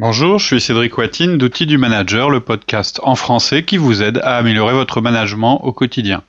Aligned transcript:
Bonjour, 0.00 0.38
je 0.38 0.46
suis 0.46 0.60
Cédric 0.60 0.96
Watine 0.96 1.38
d'Outils 1.38 1.66
du 1.66 1.76
Manager, 1.76 2.30
le 2.30 2.38
podcast 2.38 3.00
en 3.02 3.16
français 3.16 3.64
qui 3.64 3.78
vous 3.78 4.00
aide 4.00 4.18
à 4.18 4.36
améliorer 4.36 4.72
votre 4.72 5.00
management 5.00 5.64
au 5.64 5.72
quotidien. 5.72 6.22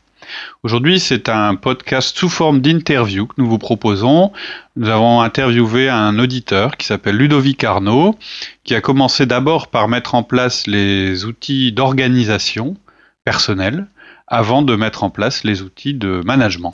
Aujourd'hui, 0.64 1.00
c'est 1.00 1.30
un 1.30 1.54
podcast 1.54 2.18
sous 2.18 2.30
forme 2.30 2.62
d'interview 2.62 3.28
que 3.28 3.36
nous 3.38 3.48
vous 3.48 3.60
proposons. 3.60 4.32
Nous 4.76 4.90
avons 4.90 5.22
interviewé 5.22 5.88
un 5.88 6.18
auditeur 6.18 6.78
qui 6.78 6.88
s'appelle 6.88 7.18
Ludovic 7.18 7.64
Arnaud, 7.64 8.18
qui 8.64 8.74
a 8.74 8.82
commencé 8.82 9.28
d'abord 9.28 9.68
par 9.68 9.88
mettre 9.88 10.16
en 10.16 10.24
place 10.24 10.66
les 10.66 11.26
outils 11.26 11.72
d'organisation 11.72 12.76
personnelle 13.24 13.86
avant 14.26 14.64
de 14.64 14.76
mettre 14.76 15.04
en 15.04 15.12
place 15.12 15.44
les 15.44 15.62
outils 15.62 15.94
de 15.94 16.24
management. 16.26 16.72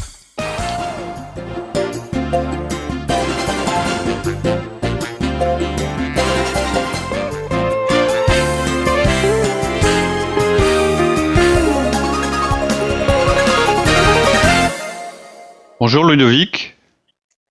Bonjour 15.82 16.06
Ludovic. 16.06 16.78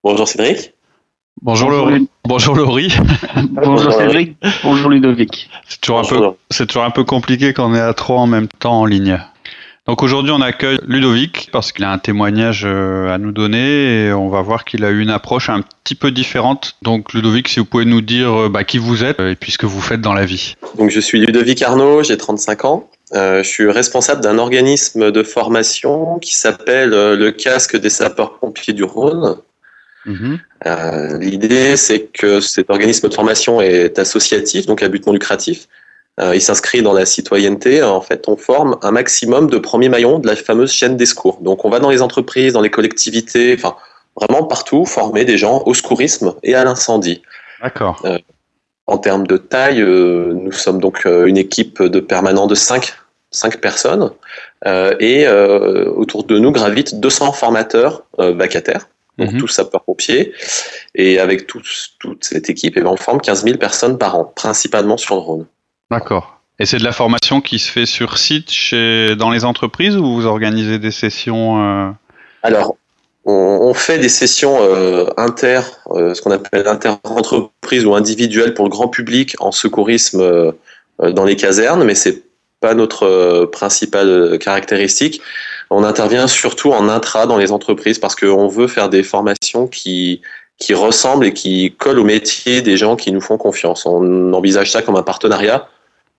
Bonjour 0.03 0.27
Cédric. 0.27 0.73
Bonjour, 1.43 1.69
Laurie. 1.69 2.07
Bonjour 2.23 2.55
Laurie. 2.55 2.91
Bonjour 3.51 3.93
Cédric. 3.93 4.35
Bonjour 4.63 4.89
Ludovic. 4.89 5.47
C'est 5.67 5.79
toujours, 5.79 5.99
un 5.99 6.03
peu, 6.03 6.31
c'est 6.49 6.65
toujours 6.65 6.85
un 6.85 6.89
peu 6.89 7.03
compliqué 7.03 7.53
quand 7.53 7.69
on 7.69 7.75
est 7.75 7.79
à 7.79 7.93
trois 7.93 8.17
en 8.17 8.25
même 8.25 8.47
temps 8.47 8.81
en 8.81 8.85
ligne. 8.85 9.19
Donc 9.85 10.01
aujourd'hui 10.01 10.31
on 10.31 10.41
accueille 10.41 10.79
Ludovic 10.87 11.49
parce 11.51 11.71
qu'il 11.71 11.85
a 11.85 11.91
un 11.91 11.99
témoignage 11.99 12.63
euh, 12.65 13.13
à 13.13 13.19
nous 13.19 13.31
donner 13.31 14.07
et 14.07 14.13
on 14.13 14.29
va 14.29 14.41
voir 14.41 14.65
qu'il 14.65 14.83
a 14.83 14.89
eu 14.89 15.01
une 15.01 15.11
approche 15.11 15.49
un 15.49 15.61
petit 15.83 15.93
peu 15.93 16.09
différente. 16.09 16.77
Donc 16.81 17.13
Ludovic, 17.13 17.47
si 17.47 17.59
vous 17.59 17.65
pouvez 17.65 17.85
nous 17.85 18.01
dire 18.01 18.33
euh, 18.33 18.49
bah, 18.49 18.63
qui 18.63 18.79
vous 18.79 19.03
êtes 19.03 19.19
et 19.19 19.35
puis 19.35 19.51
ce 19.51 19.59
que 19.59 19.67
vous 19.67 19.81
faites 19.81 20.01
dans 20.01 20.13
la 20.13 20.25
vie. 20.25 20.55
Donc 20.79 20.89
je 20.89 20.99
suis 20.99 21.19
Ludovic 21.19 21.61
Arnaud, 21.61 22.01
j'ai 22.01 22.17
35 22.17 22.65
ans. 22.65 22.89
Euh, 23.13 23.43
je 23.43 23.49
suis 23.49 23.69
responsable 23.69 24.21
d'un 24.21 24.37
organisme 24.37 25.11
de 25.11 25.23
formation 25.23 26.17
qui 26.19 26.35
s'appelle 26.35 26.93
euh, 26.93 27.15
le 27.15 27.31
casque 27.31 27.77
des 27.77 27.89
sapeurs-pompiers 27.89 28.73
du 28.73 28.83
Rhône. 28.83 29.37
Mhm. 30.05 30.39
Euh, 30.65 31.17
L'idée, 31.19 31.77
c'est 31.77 32.07
que 32.11 32.39
cet 32.39 32.69
organisme 32.69 33.07
de 33.09 33.13
formation 33.13 33.61
est 33.61 33.99
associatif, 33.99 34.65
donc 34.65 34.81
à 34.81 34.87
but 34.87 35.05
non 35.05 35.13
lucratif. 35.13 35.67
Euh, 36.19 36.33
il 36.33 36.41
s'inscrit 36.41 36.81
dans 36.81 36.93
la 36.93 37.05
citoyenneté. 37.05 37.83
En 37.83 38.01
fait, 38.01 38.27
on 38.27 38.37
forme 38.37 38.77
un 38.81 38.91
maximum 38.91 39.49
de 39.49 39.57
premiers 39.57 39.89
maillons 39.89 40.19
de 40.19 40.27
la 40.27 40.35
fameuse 40.35 40.71
chaîne 40.71 40.95
des 40.95 41.05
secours. 41.05 41.39
Donc, 41.41 41.65
on 41.65 41.69
va 41.69 41.79
dans 41.79 41.89
les 41.89 42.01
entreprises, 42.01 42.53
dans 42.53 42.61
les 42.61 42.69
collectivités, 42.69 43.53
enfin, 43.57 43.75
vraiment 44.15 44.43
partout, 44.43 44.85
former 44.85 45.25
des 45.25 45.37
gens 45.37 45.63
au 45.65 45.73
secourisme 45.73 46.33
et 46.41 46.55
à 46.55 46.63
l'incendie. 46.63 47.21
D'accord. 47.61 48.01
Euh, 48.05 48.17
en 48.87 48.97
termes 48.97 49.27
de 49.27 49.37
taille, 49.37 49.81
euh, 49.81 50.33
nous 50.33 50.51
sommes 50.51 50.79
donc 50.79 51.05
une 51.05 51.37
équipe 51.37 51.81
de 51.81 51.99
permanents 51.99 52.47
de 52.47 52.55
5 52.55 52.95
cinq 53.35 53.61
personnes, 53.61 54.11
euh, 54.65 54.95
et 54.99 55.27
euh, 55.27 55.91
autour 55.91 56.23
de 56.23 56.39
nous 56.39 56.51
gravitent 56.51 56.99
200 56.99 57.33
formateurs 57.33 58.03
euh, 58.19 58.33
vacataires, 58.33 58.87
donc 59.17 59.33
mhm. 59.33 59.39
tous 59.39 59.47
sapeurs-pompiers, 59.47 60.33
et 60.95 61.19
avec 61.19 61.45
toute 61.47 61.67
cette 62.21 62.49
équipe, 62.49 62.77
et 62.77 62.81
ben, 62.81 62.89
on 62.89 62.97
forme 62.97 63.21
15 63.21 63.43
000 63.43 63.57
personnes 63.57 63.97
par 63.97 64.15
an, 64.15 64.31
principalement 64.35 64.97
sur 64.97 65.15
le 65.15 65.21
Rhône. 65.21 65.45
D'accord. 65.91 66.39
Et 66.57 66.65
c'est 66.65 66.77
de 66.77 66.85
la 66.85 66.93
formation 66.93 67.41
qui 67.41 67.59
se 67.59 67.69
fait 67.69 67.85
sur 67.85 68.17
site 68.17 68.49
chez, 68.49 69.15
dans 69.17 69.29
les 69.29 69.43
entreprises 69.43 69.97
ou 69.97 70.15
vous 70.15 70.25
organisez 70.25 70.79
des 70.79 70.91
sessions 70.91 71.93
Alors, 72.43 72.77
on, 73.25 73.73
fait 73.73 73.97
des 73.97 74.09
sessions 74.09 74.59
inter, 75.17 75.61
ce 75.93 76.21
qu'on 76.21 76.31
appelle 76.31 76.67
inter-entreprise 76.67 77.85
ou 77.85 77.95
individuelles 77.95 78.53
pour 78.53 78.65
le 78.65 78.69
grand 78.69 78.87
public 78.87 79.35
en 79.39 79.51
secourisme 79.51 80.53
dans 80.99 81.25
les 81.25 81.35
casernes, 81.35 81.83
mais 81.83 81.95
c'est 81.95 82.23
pas 82.59 82.73
notre 82.73 83.03
euh, 83.03 83.45
principale 83.45 84.09
euh, 84.09 84.37
caractéristique. 84.37 85.21
On 85.69 85.83
intervient 85.83 86.27
surtout 86.27 86.71
en 86.71 86.89
intra 86.89 87.27
dans 87.27 87.37
les 87.37 87.51
entreprises 87.51 87.99
parce 87.99 88.15
qu'on 88.15 88.47
veut 88.47 88.67
faire 88.67 88.89
des 88.89 89.03
formations 89.03 89.67
qui, 89.67 90.21
qui 90.57 90.73
ressemblent 90.73 91.25
et 91.25 91.33
qui 91.33 91.75
collent 91.77 91.99
au 91.99 92.03
métier 92.03 92.61
des 92.61 92.77
gens 92.77 92.95
qui 92.95 93.11
nous 93.11 93.21
font 93.21 93.37
confiance. 93.37 93.85
On 93.85 94.33
envisage 94.33 94.71
ça 94.71 94.81
comme 94.81 94.95
un 94.95 95.03
partenariat 95.03 95.67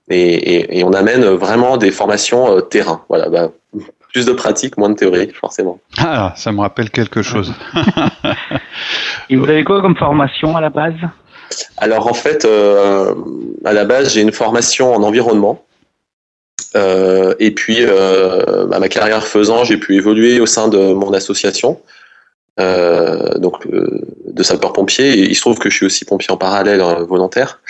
et, 0.08 0.84
on 0.84 0.92
amène 0.92 1.24
vraiment 1.24 1.78
des 1.78 1.90
formations 1.90 2.56
euh, 2.56 2.60
terrain. 2.60 3.02
Voilà, 3.08 3.28
bah, 3.28 3.50
plus 4.16 4.24
de 4.24 4.32
pratique, 4.32 4.78
moins 4.78 4.88
de 4.88 4.94
théorie, 4.94 5.30
forcément. 5.38 5.78
Ah, 5.98 6.32
ça 6.36 6.50
me 6.50 6.62
rappelle 6.62 6.88
quelque 6.88 7.20
chose. 7.20 7.52
et 9.28 9.36
vous 9.36 9.44
avez 9.44 9.62
quoi 9.62 9.82
comme 9.82 9.94
formation 9.94 10.56
à 10.56 10.62
la 10.62 10.70
base? 10.70 10.94
Alors 11.76 12.06
en 12.06 12.14
fait, 12.14 12.46
à 12.46 13.72
la 13.74 13.84
base, 13.84 14.14
j'ai 14.14 14.22
une 14.22 14.32
formation 14.32 14.94
en 14.94 15.02
environnement. 15.02 15.66
Euh, 16.76 17.34
et 17.38 17.50
puis, 17.50 17.80
euh, 17.80 18.64
bah, 18.66 18.78
ma 18.78 18.88
carrière 18.88 19.26
faisant, 19.26 19.64
j'ai 19.64 19.76
pu 19.76 19.96
évoluer 19.96 20.40
au 20.40 20.46
sein 20.46 20.68
de 20.68 20.94
mon 20.94 21.12
association, 21.12 21.78
euh, 22.58 23.36
donc 23.36 23.68
de 23.68 24.42
sapeurs-pompiers. 24.42 25.12
Et 25.12 25.28
il 25.28 25.34
se 25.34 25.42
trouve 25.42 25.58
que 25.58 25.68
je 25.68 25.76
suis 25.76 25.86
aussi 25.86 26.06
pompier 26.06 26.32
en 26.32 26.38
parallèle 26.38 26.80
volontaire. 27.06 27.60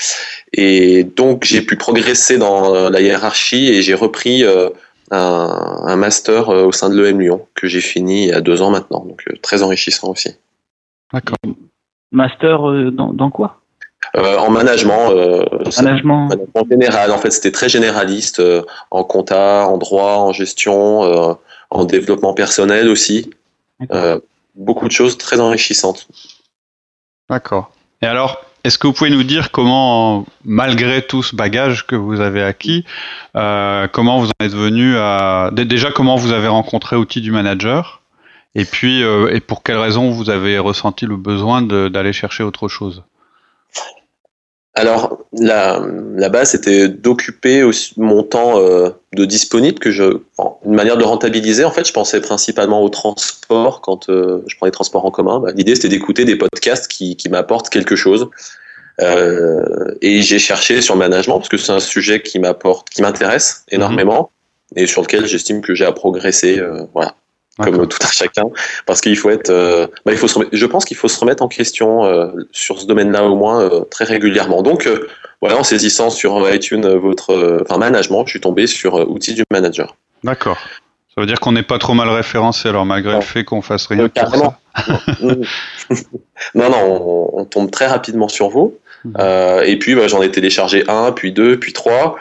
Et 0.53 1.03
donc, 1.03 1.43
j'ai 1.43 1.63
pu 1.63 1.75
progresser 1.77 2.39
dans 2.39 2.89
la 2.89 3.01
hiérarchie 3.01 3.67
et 3.69 3.83
j'ai 3.83 3.95
repris 3.95 4.45
un, 5.11 5.97
master 5.97 6.49
au 6.49 6.73
sein 6.73 6.91
de 6.91 7.01
l'EM 7.01 7.21
Lyon 7.21 7.47
que 7.55 7.67
j'ai 7.67 7.81
fini 7.81 8.25
il 8.25 8.29
y 8.29 8.33
a 8.33 8.41
deux 8.41 8.63
ans 8.63 8.71
maintenant. 8.71 9.05
Donc, 9.05 9.25
très 9.43 9.63
enrichissant 9.63 10.11
aussi. 10.11 10.31
D'accord. 11.13 11.37
Master 12.13 12.61
dans 12.93 13.31
quoi? 13.31 13.61
Euh, 14.15 14.37
en 14.39 14.51
management, 14.51 15.11
euh, 15.11 15.45
management. 15.77 16.31
en 16.55 16.65
général. 16.69 17.11
En 17.11 17.19
fait, 17.19 17.31
c'était 17.31 17.51
très 17.51 17.69
généraliste 17.69 18.41
euh, 18.41 18.63
en 18.91 19.05
compta, 19.05 19.67
en 19.67 19.77
droit, 19.79 20.19
en 20.19 20.33
gestion, 20.33 21.37
en 21.71 21.85
développement 21.85 22.35
personnel 22.35 22.89
aussi. 22.89 23.31
beaucoup 24.55 24.87
de 24.87 24.93
choses 24.93 25.19
très 25.19 25.41
enrichissantes. 25.41 26.09
D'accord. 27.29 27.71
Et 28.01 28.07
alors, 28.07 28.46
est-ce 28.67 28.79
que 28.79 28.87
vous 28.89 28.93
pouvez 28.93 29.11
nous 29.11 29.23
dire 29.23 29.51
comment, 29.53 30.27
malgré 30.45 31.07
tout 31.07 31.23
ce 31.23 31.37
bagage 31.37 31.87
que 31.87 31.95
vous 31.95 32.21
avez 32.21 32.43
acquis, 32.43 32.85
comment 33.35 34.19
vous 34.19 34.29
en 34.29 34.45
êtes 34.45 34.55
venu 34.55 34.97
à 34.97 35.51
déjà 35.53 35.93
comment 35.93 36.17
vous 36.17 36.33
avez 36.33 36.49
rencontré 36.49 36.97
Outils 36.97 37.21
du 37.21 37.31
manager, 37.31 38.03
et 38.55 38.65
puis 38.65 39.03
et 39.03 39.41
pour 39.41 39.63
quelles 39.63 39.79
raisons 39.79 40.11
vous 40.11 40.31
avez 40.31 40.59
ressenti 40.59 41.07
le 41.07 41.17
besoin 41.17 41.63
d'aller 41.63 42.13
chercher 42.13 42.43
autre 42.43 42.67
chose? 42.69 43.05
Alors, 44.77 45.25
la, 45.33 45.81
la 46.15 46.29
base, 46.29 46.51
c'était 46.51 46.89
d'occuper 46.89 47.69
mon 47.97 48.23
temps 48.23 48.61
euh, 48.61 48.91
de 49.15 49.25
disponible, 49.25 49.79
que 49.79 49.91
je, 49.91 50.21
une 50.67 50.75
manière 50.75 50.99
de 50.99 51.05
rentabiliser. 51.05 51.65
En 51.65 51.71
fait, 51.71 51.89
je 51.89 51.95
pensais 51.95 52.21
principalement 52.21 52.83
au 52.83 52.91
transport 52.91 53.81
quand 53.81 54.11
euh, 54.11 54.45
je 54.47 54.55
prends 54.57 54.67
les 54.67 54.73
transports 54.73 55.07
en 55.07 55.11
commun. 55.11 55.41
Bah, 55.41 55.53
l'idée, 55.55 55.75
c'était 55.75 55.89
d'écouter 55.89 56.27
des 56.27 56.37
podcasts 56.37 56.89
qui, 56.89 57.17
qui 57.17 57.31
m'apportent 57.31 57.71
quelque 57.71 57.97
chose. 57.97 58.29
Euh, 59.01 59.95
et 60.03 60.21
j'ai 60.21 60.39
cherché 60.39 60.83
sur 60.83 60.95
le 60.95 61.01
management 61.01 61.39
parce 61.39 61.49
que 61.49 61.57
c'est 61.57 61.73
un 61.73 61.81
sujet 61.81 62.21
qui 62.21 62.39
m'apporte, 62.39 62.91
qui 62.91 63.01
m'intéresse 63.01 63.65
énormément 63.71 64.31
mhm. 64.75 64.83
et 64.83 64.87
sur 64.87 65.01
lequel 65.01 65.27
j'estime 65.27 65.63
que 65.63 65.75
j'ai 65.75 65.87
à 65.87 65.93
progresser. 65.93 66.61
voilà 66.93 67.15
comme 67.65 67.89
tout 67.89 67.99
un 68.03 68.11
chacun, 68.11 68.49
parce 68.85 69.01
qu'il 69.01 69.17
faut 69.17 69.31
être, 69.31 69.51
euh, 69.51 69.87
bah, 70.05 70.13
il 70.13 70.19
faut 70.19 70.29
se 70.29 70.39
je 70.53 70.67
pense 70.67 70.85
qu'il 70.85 70.97
faut 70.97 71.09
se 71.09 71.19
remettre 71.19 71.43
en 71.43 71.49
question 71.49 72.05
euh, 72.05 72.29
sur 72.53 72.81
ce 72.81 72.87
domaine-là 72.87 73.25
au 73.25 73.35
moins 73.35 73.63
euh, 73.63 73.81
très 73.91 74.05
régulièrement. 74.05 74.63
Donc 74.63 74.89
voilà, 75.41 75.59
en 75.59 75.65
saisissant 75.65 76.11
sur 76.11 76.49
iTunes 76.53 76.87
votre, 76.97 77.63
enfin 77.63 77.79
management, 77.79 78.25
je 78.27 78.31
suis 78.31 78.41
tombé 78.41 78.67
sur 78.67 79.09
outils 79.11 79.35
du 79.35 79.45
manager. 79.51 79.97
D'accord. 80.25 80.59
Ça 81.15 81.23
veut 81.23 81.27
dire 81.27 81.41
qu'on 81.41 81.53
n'est 81.53 81.63
pas 81.63 81.79
trop 81.79 81.95
mal 81.95 82.11
référencé 82.11 82.69
alors 82.69 82.85
malgré 82.85 83.15
le 83.15 83.23
fait 83.23 83.45
qu'on 83.45 83.63
fasse 83.63 83.87
rien 83.87 84.11
non, 86.55 86.71
non, 86.71 87.31
on, 87.33 87.45
tombe 87.47 87.71
très 87.71 87.87
rapidement 87.87 88.29
sur 88.29 88.51
vous. 88.51 88.75
Mhm. 89.05 89.15
et 89.65 89.79
puis 89.79 89.95
bah, 89.95 90.09
j'en 90.09 90.21
ai 90.21 90.31
téléchargé 90.31 90.85
un, 90.89 91.13
puis 91.13 91.33
deux, 91.33 91.59
puis 91.59 91.73
trois. 91.73 92.17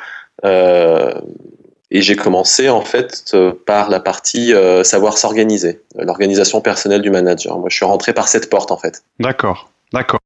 Et 1.96 2.02
j'ai 2.02 2.18
commencé 2.18 2.68
en 2.68 2.82
fait 2.82 3.32
euh, 3.34 3.54
par 3.66 3.90
la 3.90 4.02
partie 4.02 4.54
euh, 4.54 4.84
savoir 4.84 5.18
s'organiser, 5.18 5.80
l'organisation 5.98 6.60
personnelle 6.60 7.02
du 7.02 7.10
manager. 7.10 7.58
Moi, 7.58 7.70
je 7.70 7.76
suis 7.78 7.86
rentré 7.86 8.12
par 8.12 8.28
cette 8.28 8.50
porte 8.50 8.70
en 8.70 8.78
fait. 8.78 9.02
D'accord, 9.22 9.70
d'accord. 9.94 10.20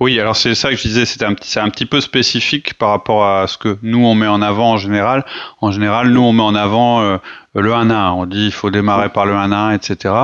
Oui, 0.00 0.18
alors 0.18 0.36
c'est 0.36 0.54
ça 0.54 0.70
que 0.70 0.76
je 0.76 0.82
disais, 0.82 1.04
c'est 1.04 1.22
un, 1.22 1.34
petit, 1.34 1.58
un 1.58 1.68
petit 1.68 1.84
peu 1.84 2.00
spécifique 2.00 2.72
par 2.78 2.88
rapport 2.88 3.26
à 3.26 3.46
ce 3.46 3.58
que 3.58 3.76
nous 3.82 4.02
on 4.02 4.14
met 4.14 4.26
en 4.26 4.40
avant 4.40 4.70
en 4.70 4.76
général. 4.78 5.26
En 5.60 5.70
général, 5.70 6.08
nous 6.08 6.22
on 6.22 6.32
met 6.32 6.42
en 6.42 6.54
avant 6.54 7.02
euh, 7.02 7.18
le 7.54 7.74
1 7.74 7.90
1. 7.90 8.12
On 8.12 8.24
dit 8.24 8.46
il 8.46 8.52
faut 8.52 8.70
démarrer 8.70 9.10
par 9.10 9.26
le 9.26 9.34
1 9.34 9.52
1, 9.52 9.72
etc. 9.72 10.14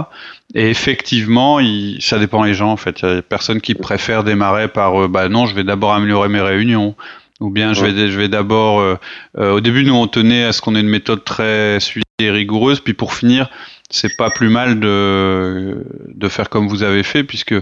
Et 0.54 0.70
effectivement, 0.70 1.58
ça 2.00 2.18
dépend 2.18 2.44
des 2.44 2.54
gens 2.54 2.72
en 2.72 2.78
fait. 2.78 3.02
Il 3.02 3.08
y 3.08 3.12
a 3.12 3.14
des 3.16 3.22
personnes 3.22 3.60
qui 3.60 3.74
préfèrent 3.74 4.24
démarrer 4.24 4.68
par 4.68 5.06
bah 5.10 5.28
non, 5.28 5.44
je 5.44 5.54
vais 5.54 5.64
d'abord 5.64 5.92
améliorer 5.92 6.30
mes 6.30 6.40
réunions. 6.40 6.94
Ou 7.40 7.50
bien 7.50 7.72
je 7.72 7.84
vais, 7.84 8.08
je 8.08 8.18
vais 8.18 8.28
d'abord, 8.28 8.80
euh, 8.80 8.96
euh, 9.38 9.52
au 9.52 9.60
début 9.60 9.84
nous 9.84 9.94
on 9.94 10.08
tenait 10.08 10.44
à 10.44 10.52
ce 10.52 10.60
qu'on 10.60 10.74
ait 10.74 10.80
une 10.80 10.88
méthode 10.88 11.24
très 11.24 11.78
suivie 11.80 12.04
et 12.18 12.30
rigoureuse, 12.30 12.80
puis 12.80 12.94
pour 12.94 13.14
finir, 13.14 13.48
c'est 13.90 14.16
pas 14.16 14.30
plus 14.30 14.48
mal 14.48 14.80
de, 14.80 15.84
de 16.08 16.28
faire 16.28 16.48
comme 16.48 16.66
vous 16.68 16.82
avez 16.82 17.02
fait, 17.02 17.24
puisque 17.24 17.54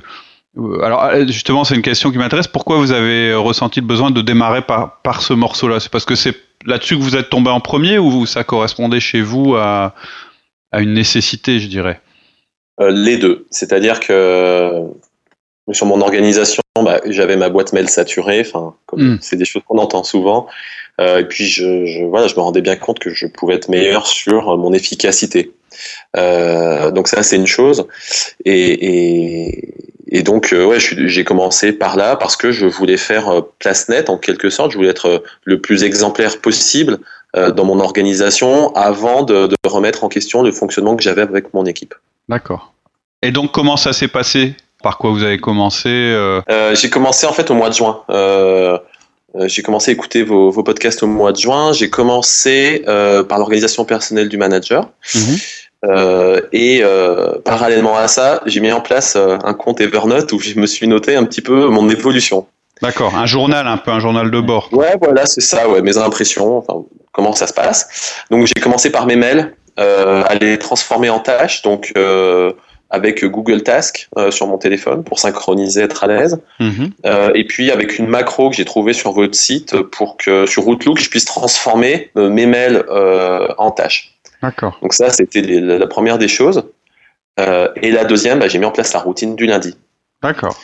Euh, 0.58 0.80
alors 0.82 1.04
euh, 1.04 1.26
justement, 1.26 1.64
c'est 1.64 1.74
une 1.74 1.82
question 1.82 2.10
qui 2.10 2.18
m'intéresse. 2.18 2.48
Pourquoi 2.48 2.78
vous 2.78 2.92
avez 2.92 3.34
ressenti 3.34 3.80
le 3.80 3.86
besoin 3.86 4.10
de 4.10 4.22
démarrer 4.22 4.62
par, 4.62 5.02
par 5.02 5.20
ce 5.20 5.34
morceau-là? 5.34 5.80
C'est 5.80 5.92
parce 5.92 6.06
que 6.06 6.14
c'est 6.14 6.34
là-dessus 6.64 6.96
que 6.96 7.02
vous 7.02 7.14
êtes 7.14 7.28
tombé 7.28 7.50
en 7.50 7.60
premier 7.60 7.98
ou 7.98 8.24
ça 8.24 8.42
correspondait 8.42 9.00
chez 9.00 9.20
vous 9.20 9.54
à, 9.54 9.94
à 10.72 10.80
une 10.80 10.94
nécessité, 10.94 11.60
je 11.60 11.68
dirais? 11.68 12.00
Euh, 12.80 12.90
Les 12.90 13.18
deux. 13.18 13.46
C'est-à-dire 13.50 14.00
que 14.00 14.70
sur 15.72 15.86
mon 15.86 16.00
organisation, 16.00 16.62
bah, 16.82 17.00
j'avais 17.06 17.36
ma 17.36 17.48
boîte 17.48 17.72
mail 17.72 17.88
saturée. 17.88 18.40
Enfin, 18.40 18.74
mm. 18.92 19.16
c'est 19.20 19.36
des 19.36 19.44
choses 19.44 19.62
qu'on 19.66 19.78
entend 19.78 20.04
souvent. 20.04 20.46
Euh, 21.00 21.18
et 21.18 21.24
puis 21.24 21.44
je, 21.44 21.84
je, 21.86 22.04
voilà, 22.04 22.26
je 22.26 22.34
me 22.34 22.40
rendais 22.40 22.62
bien 22.62 22.76
compte 22.76 22.98
que 22.98 23.10
je 23.10 23.26
pouvais 23.26 23.54
être 23.54 23.68
meilleur 23.68 24.06
sur 24.06 24.56
mon 24.56 24.72
efficacité. 24.72 25.52
Euh, 26.16 26.90
donc 26.90 27.08
ça, 27.08 27.22
c'est 27.22 27.36
une 27.36 27.46
chose. 27.46 27.86
Et, 28.44 28.86
et, 28.86 29.74
et 30.08 30.22
donc, 30.22 30.52
euh, 30.52 30.64
ouais, 30.64 30.78
j'ai 30.80 31.24
commencé 31.24 31.72
par 31.72 31.96
là 31.96 32.16
parce 32.16 32.36
que 32.36 32.52
je 32.52 32.66
voulais 32.66 32.96
faire 32.96 33.28
euh, 33.28 33.40
place 33.58 33.88
nette 33.88 34.08
en 34.08 34.18
quelque 34.18 34.50
sorte. 34.50 34.70
Je 34.70 34.76
voulais 34.76 34.90
être 34.90 35.06
euh, 35.06 35.18
le 35.44 35.60
plus 35.60 35.84
exemplaire 35.84 36.40
possible 36.40 36.98
dans 37.54 37.66
mon 37.66 37.80
organisation 37.80 38.74
avant 38.74 39.22
de, 39.22 39.46
de, 39.46 39.56
remettre 39.66 40.04
en 40.04 40.08
question 40.08 40.42
le 40.42 40.52
fonctionnement 40.52 40.96
que 40.96 41.02
j'avais 41.02 41.20
avec 41.20 41.52
mon 41.52 41.66
équipe. 41.66 41.94
D'accord. 42.30 42.72
Et 43.20 43.30
donc, 43.30 43.52
comment 43.52 43.76
ça 43.76 43.92
s'est 43.92 44.08
passé? 44.08 44.54
Par 44.82 44.98
quoi 44.98 45.10
vous 45.10 45.22
avez 45.22 45.38
commencé 45.38 45.88
euh... 45.88 46.40
J'ai 46.74 46.90
commencé 46.90 47.26
en 47.26 47.32
fait 47.32 47.50
au 47.50 47.54
mois 47.54 47.70
de 47.70 47.74
juin. 47.74 48.02
j'ai 49.46 49.62
commencé 49.62 49.90
à 49.90 49.94
écouter 49.94 50.22
vos, 50.22 50.50
vos, 50.50 50.62
podcasts 50.62 51.02
au 51.02 51.06
mois 51.06 51.32
de 51.32 51.38
juin. 51.38 51.72
J'ai 51.72 51.90
commencé 51.90 52.82
par 52.84 53.38
l'organisation 53.38 53.84
personnelle 53.84 54.28
du 54.28 54.36
manager. 54.36 54.88
Mmh. 55.14 55.18
Euh, 55.84 56.40
et 56.52 56.80
euh, 56.82 57.38
parallèlement 57.44 57.96
à 57.96 58.08
ça, 58.08 58.40
j'ai 58.46 58.60
mis 58.60 58.72
en 58.72 58.80
place 58.80 59.14
euh, 59.16 59.38
un 59.44 59.54
compte 59.54 59.80
Evernote 59.80 60.32
où 60.32 60.38
je 60.38 60.58
me 60.58 60.66
suis 60.66 60.88
noté 60.88 61.16
un 61.16 61.24
petit 61.24 61.42
peu 61.42 61.68
mon 61.68 61.88
évolution. 61.88 62.46
D'accord, 62.82 63.14
un 63.16 63.26
journal, 63.26 63.66
un 63.66 63.78
peu 63.78 63.90
un 63.90 64.00
journal 64.00 64.30
de 64.30 64.40
bord. 64.40 64.68
Ouais, 64.72 64.96
voilà, 65.00 65.26
c'est 65.26 65.40
ça, 65.40 65.68
ouais, 65.68 65.80
mes 65.80 65.96
impressions, 65.96 66.58
enfin, 66.58 66.84
comment 67.12 67.32
ça 67.32 67.46
se 67.46 67.54
passe. 67.54 68.24
Donc 68.30 68.46
j'ai 68.46 68.60
commencé 68.60 68.90
par 68.90 69.06
mes 69.06 69.16
mails, 69.16 69.54
euh, 69.78 70.22
à 70.26 70.34
les 70.34 70.58
transformer 70.58 71.08
en 71.08 71.20
tâches, 71.20 71.62
donc 71.62 71.92
euh, 71.96 72.52
avec 72.90 73.24
Google 73.24 73.62
Task 73.62 74.08
euh, 74.16 74.30
sur 74.30 74.46
mon 74.46 74.58
téléphone 74.58 75.04
pour 75.04 75.18
synchroniser, 75.18 75.82
être 75.82 76.04
à 76.04 76.06
l'aise. 76.06 76.40
Mm 76.60 76.86
et 77.34 77.44
puis 77.44 77.70
avec 77.70 77.98
une 77.98 78.06
macro 78.06 78.50
que 78.50 78.56
j'ai 78.56 78.64
trouvée 78.64 78.92
sur 78.92 79.12
votre 79.12 79.34
site 79.34 79.80
pour 79.82 80.16
que 80.16 80.46
sur 80.46 80.66
Outlook 80.66 80.98
je 80.98 81.10
puisse 81.10 81.24
transformer 81.24 82.10
mes 82.14 82.46
mails 82.46 82.84
en 83.58 83.70
tâches. 83.70 84.16
D'accord. 84.42 84.78
Donc 84.82 84.94
ça, 84.94 85.10
c'était 85.10 85.42
la 85.42 85.86
première 85.86 86.18
des 86.18 86.28
choses. 86.28 86.64
Euh, 87.38 87.68
et 87.76 87.90
la 87.90 88.04
deuxième, 88.04 88.38
bah, 88.38 88.48
j'ai 88.48 88.58
mis 88.58 88.64
en 88.64 88.70
place 88.70 88.92
la 88.92 89.00
routine 89.00 89.36
du 89.36 89.46
lundi. 89.46 89.76
D'accord. 90.22 90.56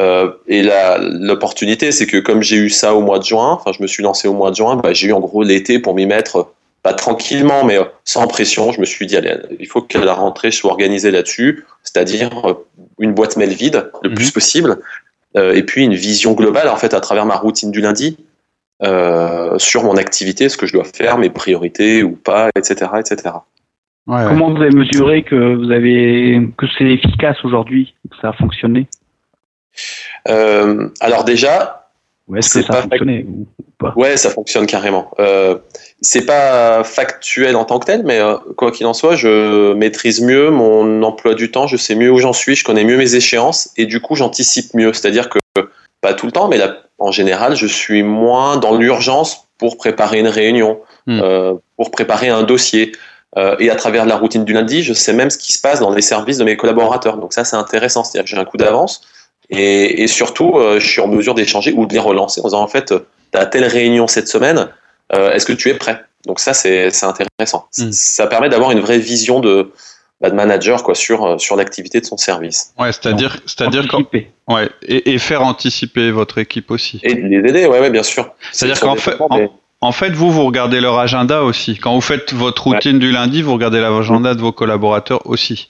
Euh, 0.00 0.32
et 0.46 0.62
l'opportunité, 1.00 1.90
c'est 1.90 2.06
que 2.06 2.18
comme 2.18 2.42
j'ai 2.42 2.56
eu 2.56 2.70
ça 2.70 2.94
au 2.94 3.00
mois 3.00 3.18
de 3.18 3.24
juin, 3.24 3.52
enfin 3.52 3.72
je 3.76 3.82
me 3.82 3.88
suis 3.88 4.02
lancé 4.02 4.28
au 4.28 4.32
mois 4.32 4.50
de 4.50 4.56
juin, 4.56 4.76
bah, 4.76 4.92
j'ai 4.92 5.08
eu 5.08 5.12
en 5.12 5.20
gros 5.20 5.42
l'été 5.42 5.78
pour 5.78 5.94
m'y 5.94 6.06
mettre, 6.06 6.52
pas 6.82 6.94
tranquillement, 6.94 7.64
mais 7.64 7.78
euh, 7.78 7.84
sans 8.04 8.26
pression. 8.26 8.72
Je 8.72 8.80
me 8.80 8.86
suis 8.86 9.06
dit, 9.06 9.16
allez, 9.16 9.36
il 9.58 9.66
faut 9.66 9.82
que 9.82 9.98
la 9.98 10.14
rentrée 10.14 10.50
soit 10.50 10.70
organisée 10.70 11.10
là-dessus, 11.10 11.64
c'est-à-dire 11.82 12.46
euh, 12.46 12.54
une 12.98 13.12
boîte 13.12 13.36
mail 13.36 13.50
vide 13.50 13.90
le 14.02 14.14
plus 14.14 14.26
mhm. 14.26 14.32
possible, 14.32 14.78
euh, 15.36 15.54
et 15.54 15.62
puis 15.62 15.84
une 15.84 15.94
vision 15.94 16.32
globale 16.32 16.68
en 16.68 16.76
fait 16.76 16.94
à 16.94 17.00
travers 17.00 17.26
ma 17.26 17.36
routine 17.36 17.70
du 17.70 17.80
lundi, 17.80 18.16
euh, 18.82 19.58
sur 19.58 19.82
mon 19.82 19.96
activité, 19.96 20.48
ce 20.48 20.56
que 20.56 20.66
je 20.66 20.72
dois 20.72 20.84
faire, 20.84 21.18
mes 21.18 21.30
priorités 21.30 22.02
ou 22.02 22.12
pas, 22.12 22.50
etc., 22.56 22.90
etc. 22.98 23.34
Ouais, 24.06 24.24
Comment 24.26 24.50
vous 24.50 24.62
avez 24.62 24.70
mesuré 24.70 25.22
que 25.22 25.54
vous 25.54 25.70
avez 25.70 26.48
que 26.56 26.66
c'est 26.78 26.84
efficace 26.84 27.36
aujourd'hui, 27.44 27.94
que 28.10 28.16
ça 28.22 28.30
a 28.30 28.32
fonctionné? 28.32 28.86
Euh, 30.28 30.88
Alors 31.00 31.24
déjà, 31.24 31.90
ouais, 32.28 32.38
est-ce 32.38 32.60
que 32.60 32.64
ça 32.64 32.78
a 32.78 32.82
fonctionné 32.82 33.26
ou 33.28 33.46
pas? 33.78 33.92
Ouais, 33.96 34.16
ça 34.16 34.30
fonctionne 34.30 34.66
carrément. 34.66 35.10
Euh, 35.18 35.58
c'est 36.00 36.24
pas 36.24 36.84
factuel 36.84 37.56
en 37.56 37.64
tant 37.64 37.78
que 37.78 37.86
tel, 37.86 38.02
mais 38.04 38.20
euh, 38.20 38.36
quoi 38.56 38.70
qu'il 38.70 38.86
en 38.86 38.94
soit, 38.94 39.16
je 39.16 39.72
maîtrise 39.74 40.20
mieux 40.20 40.50
mon 40.50 41.02
emploi 41.02 41.34
du 41.34 41.50
temps, 41.50 41.66
je 41.66 41.76
sais 41.76 41.94
mieux 41.94 42.10
où 42.10 42.18
j'en 42.18 42.32
suis, 42.32 42.54
je 42.54 42.64
connais 42.64 42.84
mieux 42.84 42.96
mes 42.96 43.14
échéances 43.14 43.70
et 43.76 43.86
du 43.86 44.00
coup 44.00 44.14
j'anticipe 44.14 44.74
mieux. 44.74 44.92
C'est-à-dire 44.92 45.28
que 45.28 45.38
pas 46.00 46.14
tout 46.14 46.26
le 46.26 46.32
temps, 46.32 46.48
mais 46.48 46.60
en 46.98 47.10
général, 47.10 47.56
je 47.56 47.66
suis 47.66 48.02
moins 48.02 48.56
dans 48.56 48.76
l'urgence 48.76 49.48
pour 49.58 49.76
préparer 49.76 50.20
une 50.20 50.28
réunion, 50.28 50.80
hmm. 51.06 51.20
euh, 51.20 51.54
pour 51.76 51.90
préparer 51.90 52.28
un 52.28 52.42
dossier. 52.42 52.92
Euh, 53.36 53.56
et 53.58 53.68
à 53.70 53.76
travers 53.76 54.06
la 54.06 54.16
routine 54.16 54.44
du 54.44 54.52
lundi, 54.52 54.82
je 54.82 54.94
sais 54.94 55.12
même 55.12 55.30
ce 55.30 55.36
qui 55.36 55.52
se 55.52 55.60
passe 55.60 55.80
dans 55.80 55.90
les 55.90 56.00
services 56.00 56.38
de 56.38 56.44
mes 56.44 56.56
collaborateurs. 56.56 57.18
Donc 57.18 57.32
ça, 57.32 57.44
c'est 57.44 57.56
intéressant. 57.56 58.04
C'est-à-dire 58.04 58.24
que 58.24 58.30
j'ai 58.30 58.40
un 58.40 58.44
coup 58.44 58.56
d'avance. 58.56 59.02
Et, 59.50 60.02
et, 60.02 60.06
surtout, 60.06 60.56
euh, 60.56 60.78
je 60.78 60.86
suis 60.86 61.00
en 61.00 61.08
mesure 61.08 61.34
d'échanger 61.34 61.72
ou 61.72 61.86
de 61.86 61.92
les 61.92 61.98
relancer 61.98 62.40
en 62.40 62.44
disant, 62.44 62.62
en 62.62 62.68
fait, 62.68 62.94
tu 63.32 63.38
as 63.38 63.46
telle 63.46 63.64
réunion 63.64 64.06
cette 64.06 64.28
semaine, 64.28 64.68
euh, 65.14 65.32
est-ce 65.32 65.46
que 65.46 65.52
tu 65.52 65.68
es 65.70 65.74
prêt? 65.74 66.04
Donc 66.26 66.40
ça, 66.40 66.54
c'est 66.54 66.90
intéressant. 67.04 67.68
Hmm. 67.78 67.92
Ça 67.92 68.26
permet 68.26 68.48
d'avoir 68.48 68.72
une 68.72 68.80
vraie 68.80 68.98
vision 68.98 69.40
de, 69.40 69.72
bah, 70.20 70.30
de 70.30 70.34
manager 70.34 70.82
quoi 70.82 70.96
sur 70.96 71.24
euh, 71.24 71.38
sur 71.38 71.54
l'activité 71.54 72.00
de 72.00 72.06
son 72.06 72.16
service. 72.16 72.74
Ouais, 72.76 72.90
c'est-à-dire 72.90 73.40
c'est-à-dire 73.46 73.86
quand 73.88 74.02
ouais 74.48 74.68
et, 74.82 75.12
et, 75.12 75.18
faire 75.18 75.42
anticiper 75.42 76.10
votre 76.10 76.38
équipe 76.38 76.72
aussi. 76.72 76.98
Et 77.04 77.14
les 77.14 77.36
aider, 77.36 77.66
ouais, 77.66 77.78
ouais 77.78 77.90
bien 77.90 78.02
sûr. 78.02 78.32
C'est-à-dire 78.50 78.80
qu'en 78.80 78.96
fait 78.96 79.16
en, 79.80 79.92
fait 79.92 80.10
vous 80.10 80.32
vous 80.32 80.44
regardez 80.44 80.80
leur 80.80 80.98
agenda 80.98 81.42
aussi. 81.42 81.78
Quand 81.78 81.94
vous 81.94 82.00
faites 82.00 82.32
votre 82.32 82.64
routine 82.64 82.98
du 82.98 83.12
lundi, 83.12 83.42
vous 83.42 83.52
regardez 83.52 83.80
l'agenda 83.80 84.34
de 84.34 84.40
vos 84.40 84.50
collaborateurs 84.50 85.24
aussi. 85.24 85.68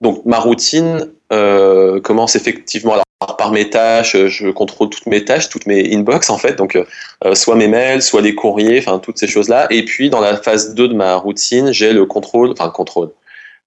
Donc 0.00 0.24
ma 0.26 0.40
routine 0.40 1.08
euh, 1.32 2.00
commence 2.00 2.36
effectivement 2.36 2.92
alors, 2.92 3.36
par 3.36 3.52
mes 3.52 3.68
tâches, 3.68 4.16
je 4.26 4.48
contrôle 4.48 4.88
toutes 4.88 5.06
mes 5.06 5.24
tâches, 5.24 5.48
toutes 5.48 5.66
mes 5.66 5.94
inbox 5.94 6.30
en 6.30 6.38
fait, 6.38 6.56
donc 6.56 6.76
euh, 6.76 7.34
soit 7.34 7.54
mes 7.54 7.68
mails, 7.68 8.02
soit 8.02 8.22
les 8.22 8.34
courriers, 8.34 8.78
enfin 8.78 8.98
toutes 8.98 9.18
ces 9.18 9.26
choses-là. 9.26 9.66
Et 9.70 9.84
puis 9.84 10.10
dans 10.10 10.20
la 10.20 10.36
phase 10.36 10.74
2 10.74 10.88
de 10.88 10.94
ma 10.94 11.16
routine, 11.16 11.72
j'ai 11.72 11.92
le 11.92 12.06
contrôle, 12.06 12.52
enfin 12.52 12.70
contrôle, 12.70 13.10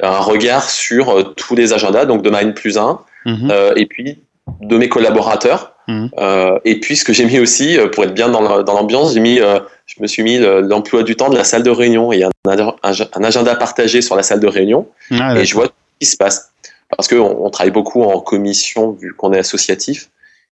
un 0.02 0.20
regard 0.20 0.70
sur 0.70 1.10
euh, 1.10 1.24
tous 1.24 1.56
les 1.56 1.74
agendas, 1.74 2.06
donc 2.06 2.22
de 2.22 2.30
ma 2.30 2.42
N 2.42 2.54
plus 2.54 2.78
1, 2.78 3.00
mhm. 3.26 3.52
euh, 3.52 3.74
et 3.76 3.86
puis 3.86 4.20
de 4.62 4.78
mes 4.78 4.90
collaborateurs. 4.90 5.74
Mhm. 5.88 6.10
Euh, 6.18 6.60
et 6.66 6.80
puis 6.80 6.96
ce 6.96 7.04
que 7.04 7.14
j'ai 7.14 7.26
mis 7.26 7.40
aussi, 7.40 7.78
pour 7.94 8.04
être 8.04 8.14
bien 8.14 8.30
dans 8.30 8.42
l'ambiance, 8.42 9.14
j'ai 9.14 9.20
mis, 9.20 9.38
je 9.38 10.02
me 10.02 10.08
suis 10.08 10.24
mis 10.24 10.38
l'emploi 10.38 11.04
du 11.04 11.16
temps 11.16 11.30
de 11.30 11.36
la 11.36 11.44
salle 11.44 11.64
de 11.64 11.70
réunion. 11.70 12.14
Il 12.14 12.20
y 12.20 12.24
a 12.24 12.30
un, 12.48 12.74
un, 12.84 13.24
agenda 13.24 13.56
partagé 13.56 14.02
sur 14.02 14.16
la 14.16 14.24
salle 14.24 14.40
de 14.40 14.48
réunion, 14.48 14.88
ah, 15.12 15.38
et 15.38 15.46
je 15.46 15.54
vois 15.54 15.66
ce 15.66 15.72
qui 16.00 16.06
se 16.06 16.18
passe. 16.18 16.52
Parce 16.96 17.08
qu'on 17.08 17.38
on 17.40 17.50
travaille 17.50 17.72
beaucoup 17.72 18.04
en 18.04 18.20
commission, 18.20 18.92
vu 18.92 19.14
qu'on 19.14 19.34
est 19.34 19.40
associatif, 19.40 20.10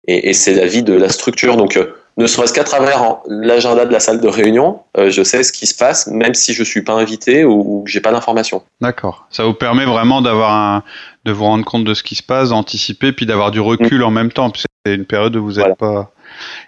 et, 0.07 0.29
et 0.29 0.33
c'est 0.33 0.53
la 0.53 0.67
vie 0.67 0.83
de 0.83 0.93
la 0.93 1.09
structure. 1.09 1.57
Donc 1.57 1.77
ne 2.17 2.25
serait-ce 2.25 2.53
qu'à 2.53 2.63
travers 2.63 3.17
l'agenda 3.27 3.85
de 3.85 3.93
la 3.93 3.99
salle 3.99 4.19
de 4.19 4.27
réunion, 4.27 4.79
euh, 4.97 5.11
je 5.11 5.21
sais 5.21 5.43
ce 5.43 5.51
qui 5.51 5.67
se 5.67 5.75
passe, 5.75 6.07
même 6.07 6.33
si 6.33 6.53
je 6.53 6.63
suis 6.63 6.81
pas 6.81 6.93
invité 6.93 7.45
ou, 7.45 7.83
que 7.85 7.91
j'ai 7.91 8.01
pas 8.01 8.11
d'informations. 8.11 8.63
D'accord. 8.81 9.27
Ça 9.29 9.45
vous 9.45 9.53
permet 9.53 9.85
vraiment 9.85 10.23
d'avoir 10.23 10.51
un, 10.51 10.83
de 11.25 11.31
vous 11.31 11.43
rendre 11.43 11.63
compte 11.63 11.83
de 11.83 11.93
ce 11.93 12.01
qui 12.01 12.15
se 12.15 12.23
passe, 12.23 12.49
d'anticiper, 12.49 13.11
puis 13.11 13.27
d'avoir 13.27 13.51
du 13.51 13.59
recul 13.59 14.03
en 14.03 14.09
même 14.09 14.31
temps, 14.31 14.51
c'est 14.55 14.95
une 14.95 15.05
période 15.05 15.35
où 15.35 15.43
vous 15.43 15.53
n'êtes 15.53 15.77
pas. 15.77 16.11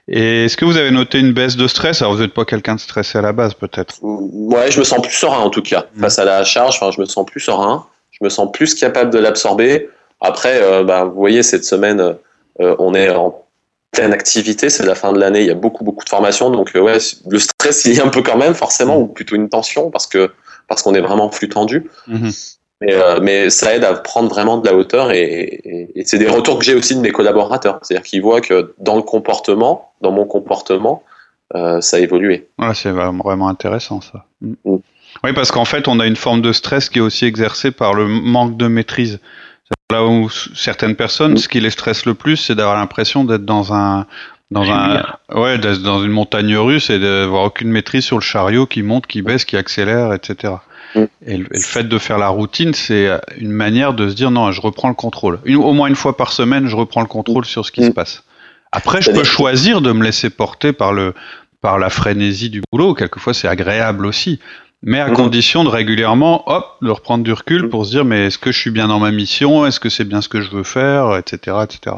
Et 0.07 0.45
est-ce 0.45 0.55
que 0.55 0.65
vous 0.65 0.77
avez 0.77 0.91
noté 0.91 1.19
une 1.19 1.33
baisse 1.33 1.55
de 1.55 1.67
stress? 1.67 2.01
Alors 2.01 2.13
vous 2.13 2.21
n'êtes 2.21 2.33
pas 2.33 2.45
quelqu'un 2.45 2.75
de 2.75 2.79
stressé 2.79 3.17
à 3.17 3.21
la 3.21 3.33
base, 3.33 3.55
peut-être. 3.55 3.95
Ouais, 4.01 4.71
je 4.71 4.79
me 4.79 4.83
sens 4.83 5.01
plus 5.01 5.15
serein 5.15 5.39
en 5.39 5.49
tout 5.49 5.61
cas 5.63 5.85
mmh. 5.95 6.01
face 6.01 6.19
à 6.19 6.25
la 6.25 6.43
charge. 6.43 6.75
Enfin, 6.79 6.91
je 6.95 7.01
me 7.01 7.05
sens 7.05 7.25
plus 7.25 7.39
serein. 7.39 7.87
Je 8.19 8.25
me 8.25 8.29
sens 8.29 8.51
plus 8.51 8.75
capable 8.75 9.11
de 9.11 9.19
l'absorber. 9.19 9.89
Après, 10.21 10.61
euh, 10.61 10.83
bah, 10.83 11.05
vous 11.05 11.17
voyez, 11.17 11.43
cette 11.43 11.63
semaine, 11.63 12.15
euh, 12.61 12.75
on 12.79 12.93
est 12.93 13.09
en 13.09 13.43
pleine 13.91 14.13
activité, 14.13 14.69
c'est 14.69 14.85
la 14.85 14.95
fin 14.95 15.13
de 15.13 15.19
l'année, 15.19 15.41
il 15.41 15.47
y 15.47 15.51
a 15.51 15.55
beaucoup 15.55 15.83
beaucoup 15.83 16.03
de 16.03 16.09
formations, 16.09 16.51
donc 16.51 16.75
euh, 16.75 16.79
ouais, 16.79 16.97
le 17.27 17.39
stress 17.39 17.85
il 17.85 17.95
y 17.95 17.99
a 17.99 18.05
un 18.05 18.09
peu 18.09 18.21
quand 18.21 18.37
même 18.37 18.53
forcément, 18.53 18.97
ou 18.97 19.07
plutôt 19.07 19.35
une 19.35 19.49
tension 19.49 19.89
parce 19.89 20.05
que 20.05 20.29
parce 20.67 20.83
qu'on 20.83 20.93
est 20.93 21.01
vraiment 21.01 21.31
flux 21.31 21.49
tendu. 21.49 21.89
Mhm. 22.07 22.31
Mais, 22.81 22.95
mais, 23.21 23.49
ça 23.49 23.75
aide 23.75 23.83
à 23.83 23.93
prendre 23.93 24.29
vraiment 24.29 24.57
de 24.57 24.65
la 24.65 24.73
hauteur 24.73 25.11
et, 25.11 25.89
et, 25.95 26.05
c'est 26.05 26.17
des 26.17 26.29
retours 26.29 26.59
que 26.59 26.63
j'ai 26.63 26.75
aussi 26.75 26.95
de 26.95 27.01
mes 27.01 27.11
collaborateurs, 27.11 27.79
c'est-à-dire 27.81 28.05
qu'ils 28.05 28.21
voient 28.21 28.39
que 28.39 28.73
dans 28.77 28.95
le 28.95 29.01
comportement, 29.01 29.91
dans 29.99 30.13
mon 30.13 30.23
comportement, 30.23 31.03
ça 31.53 31.97
a 31.97 31.99
évolué. 31.99 32.47
Ouais, 32.57 32.73
c'est 32.75 32.91
vraiment 32.91 33.49
intéressant 33.49 33.99
ça. 33.99 34.23
Mm. 34.39 34.53
Mm. 34.63 34.77
Oui, 35.23 35.33
parce 35.33 35.51
qu'en 35.51 35.65
fait, 35.65 35.87
on 35.87 35.99
a 35.99 36.05
une 36.05 36.15
forme 36.15 36.41
de 36.41 36.51
stress 36.51 36.89
qui 36.89 36.99
est 36.99 37.01
aussi 37.01 37.25
exercée 37.25 37.71
par 37.71 37.93
le 37.93 38.07
manque 38.07 38.57
de 38.57 38.67
maîtrise. 38.67 39.19
Là 39.91 40.05
où 40.05 40.29
certaines 40.29 40.95
personnes, 40.95 41.37
ce 41.37 41.47
qui 41.47 41.59
les 41.59 41.69
stresse 41.69 42.05
le 42.05 42.13
plus, 42.13 42.37
c'est 42.37 42.55
d'avoir 42.55 42.75
l'impression 42.77 43.23
d'être 43.23 43.45
dans 43.45 43.73
un 43.73 44.05
dans 44.51 44.71
un 44.71 45.03
ouais 45.35 45.59
dans 45.59 46.03
une 46.03 46.11
montagne 46.11 46.55
russe 46.57 46.89
et 46.89 46.97
d'avoir 46.97 47.43
aucune 47.43 47.69
maîtrise 47.69 48.03
sur 48.03 48.17
le 48.17 48.21
chariot 48.21 48.65
qui 48.65 48.81
monte, 48.81 49.05
qui 49.05 49.21
baisse, 49.21 49.45
qui 49.45 49.57
accélère, 49.57 50.13
etc. 50.13 50.53
Mm. 50.95 51.03
Et 51.25 51.37
le, 51.37 51.47
fait 51.59 51.83
de 51.83 51.97
faire 51.99 52.17
la 52.17 52.29
routine, 52.29 52.73
c'est 52.73 53.09
une 53.37 53.51
manière 53.51 53.93
de 53.93 54.09
se 54.09 54.15
dire 54.15 54.31
non, 54.31 54.51
je 54.51 54.61
reprends 54.61 54.89
le 54.89 54.95
contrôle. 54.95 55.39
au 55.47 55.73
moins 55.73 55.87
une 55.87 55.95
fois 55.95 56.17
par 56.17 56.33
semaine, 56.33 56.67
je 56.67 56.75
reprends 56.75 57.01
le 57.01 57.07
contrôle 57.07 57.45
sur 57.45 57.65
ce 57.65 57.71
qui 57.71 57.83
se 57.83 57.89
mm. 57.89 57.93
passe. 57.93 58.23
Après, 58.71 59.01
je 59.01 59.11
peux 59.11 59.23
choisir 59.23 59.81
de 59.81 59.91
me 59.91 60.03
laisser 60.03 60.29
porter 60.29 60.73
par 60.73 60.93
le 60.93 61.13
par 61.61 61.77
la 61.77 61.89
frénésie 61.89 62.49
du 62.49 62.61
boulot. 62.71 62.93
Quelquefois, 62.93 63.33
c'est 63.33 63.47
agréable 63.47 64.05
aussi. 64.05 64.39
Mais 64.81 64.99
à 64.99 65.07
Mhm. 65.07 65.15
condition 65.15 65.63
de 65.63 65.69
régulièrement, 65.69 66.43
hop, 66.49 66.65
de 66.81 66.89
reprendre 66.89 67.23
du 67.23 67.33
recul 67.33 67.69
pour 67.69 67.85
se 67.85 67.91
dire, 67.91 68.05
mais 68.05 68.27
est-ce 68.27 68.37
que 68.37 68.51
je 68.51 68.59
suis 68.59 68.71
bien 68.71 68.87
dans 68.87 68.99
ma 68.99 69.11
mission? 69.11 69.65
Est-ce 69.65 69.79
que 69.79 69.89
c'est 69.89 70.05
bien 70.05 70.21
ce 70.21 70.29
que 70.29 70.41
je 70.41 70.49
veux 70.51 70.63
faire? 70.63 71.15
Etc. 71.17 71.55
etc. 71.63 71.95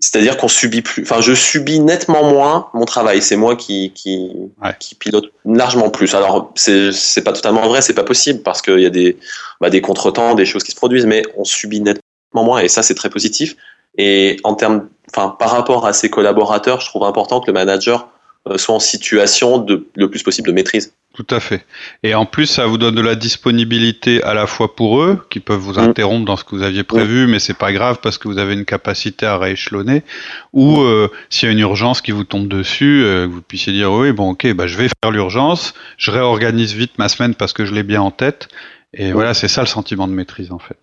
C'est-à-dire 0.00 0.36
qu'on 0.36 0.46
subit 0.48 0.82
plus. 0.82 1.02
Enfin, 1.02 1.20
je 1.20 1.32
subis 1.34 1.80
nettement 1.80 2.30
moins 2.30 2.68
mon 2.72 2.84
travail. 2.84 3.20
C'est 3.20 3.34
moi 3.36 3.56
qui 3.56 3.90
qui, 3.94 4.30
Ouais. 4.62 4.74
qui 4.78 4.94
pilote 4.94 5.24
largement 5.44 5.90
plus. 5.90 6.14
Alors, 6.14 6.52
c'est 6.54 6.92
c'est 6.92 7.22
pas 7.22 7.32
totalement 7.32 7.66
vrai, 7.66 7.82
c'est 7.82 7.94
pas 7.94 8.04
possible 8.04 8.42
parce 8.42 8.62
qu'il 8.62 8.78
y 8.78 8.86
a 8.86 8.90
des 8.90 9.16
bah, 9.60 9.70
des 9.70 9.80
contretemps, 9.80 10.36
des 10.36 10.46
choses 10.46 10.62
qui 10.62 10.70
se 10.70 10.76
produisent, 10.76 11.06
mais 11.06 11.22
on 11.36 11.42
subit 11.44 11.80
nettement 11.80 12.44
moins 12.44 12.60
et 12.60 12.68
ça 12.68 12.84
c'est 12.84 12.94
très 12.94 13.10
positif. 13.10 13.56
Et 13.96 14.36
en 14.44 14.54
termes, 14.54 14.88
enfin, 15.12 15.34
par 15.36 15.50
rapport 15.50 15.84
à 15.84 15.92
ses 15.92 16.08
collaborateurs, 16.10 16.80
je 16.80 16.86
trouve 16.86 17.02
important 17.02 17.40
que 17.40 17.48
le 17.48 17.52
manager 17.54 18.08
euh, 18.48 18.56
soit 18.56 18.76
en 18.76 18.80
situation 18.80 19.58
de 19.58 19.88
le 19.96 20.08
plus 20.08 20.22
possible 20.22 20.46
de 20.46 20.52
maîtrise. 20.52 20.92
Tout 21.18 21.34
à 21.34 21.40
fait. 21.40 21.66
Et 22.04 22.14
en 22.14 22.26
plus, 22.26 22.46
ça 22.46 22.66
vous 22.66 22.78
donne 22.78 22.94
de 22.94 23.00
la 23.00 23.16
disponibilité 23.16 24.22
à 24.22 24.34
la 24.34 24.46
fois 24.46 24.76
pour 24.76 25.02
eux, 25.02 25.26
qui 25.30 25.40
peuvent 25.40 25.58
vous 25.58 25.72
Mm. 25.72 25.88
interrompre 25.88 26.24
dans 26.24 26.36
ce 26.36 26.44
que 26.44 26.54
vous 26.54 26.62
aviez 26.62 26.84
prévu, 26.84 27.26
mais 27.26 27.40
c'est 27.40 27.58
pas 27.58 27.72
grave 27.72 27.98
parce 28.00 28.18
que 28.18 28.28
vous 28.28 28.38
avez 28.38 28.52
une 28.54 28.64
capacité 28.64 29.26
à 29.26 29.36
rééchelonner, 29.36 30.04
ou 30.52 30.80
euh, 30.80 31.10
s'il 31.28 31.48
y 31.48 31.50
a 31.50 31.52
une 31.52 31.58
urgence 31.58 32.02
qui 32.02 32.12
vous 32.12 32.22
tombe 32.22 32.46
dessus, 32.46 33.02
euh, 33.02 33.26
vous 33.28 33.42
puissiez 33.42 33.72
dire 33.72 33.90
oui, 33.92 34.12
bon, 34.12 34.30
ok, 34.30 34.52
bah 34.52 34.68
je 34.68 34.76
vais 34.76 34.86
faire 35.02 35.10
l'urgence, 35.10 35.74
je 35.96 36.12
réorganise 36.12 36.72
vite 36.72 36.92
ma 36.98 37.08
semaine 37.08 37.34
parce 37.34 37.52
que 37.52 37.64
je 37.64 37.74
l'ai 37.74 37.82
bien 37.82 38.00
en 38.00 38.12
tête. 38.12 38.46
Et 38.94 39.10
voilà, 39.10 39.34
c'est 39.34 39.48
ça 39.48 39.62
le 39.62 39.66
sentiment 39.66 40.06
de 40.06 40.12
maîtrise 40.12 40.52
en 40.52 40.60
fait. 40.60 40.78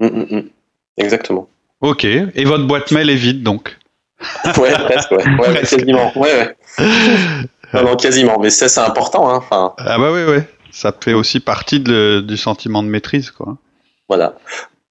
Mm, 0.00 0.06
mm, 0.06 0.36
mm. 0.36 0.42
Exactement. 0.98 1.48
Ok. 1.80 2.04
Et 2.04 2.44
votre 2.44 2.66
boîte 2.66 2.92
mail 2.92 3.08
est 3.08 3.14
vide 3.14 3.42
donc. 3.42 3.78
Ouais, 4.58 4.70
presque, 4.70 5.12
ouais. 5.12 5.24
Ouais, 5.24 6.16
ouais, 6.16 6.56
Ouais. 7.74 7.82
Non, 7.82 7.90
non, 7.90 7.96
quasiment. 7.96 8.38
Mais 8.38 8.50
ça, 8.50 8.68
c'est 8.68 8.80
important. 8.80 9.28
Hein. 9.30 9.36
Enfin, 9.38 9.74
Ah 9.78 9.98
bah 9.98 10.10
oui, 10.12 10.20
oui. 10.28 10.38
Ça 10.70 10.92
fait 10.98 11.12
aussi 11.14 11.40
partie 11.40 11.80
de- 11.80 12.20
du 12.20 12.36
sentiment 12.36 12.82
de 12.82 12.88
maîtrise, 12.88 13.30
quoi. 13.30 13.56
Voilà. 14.08 14.34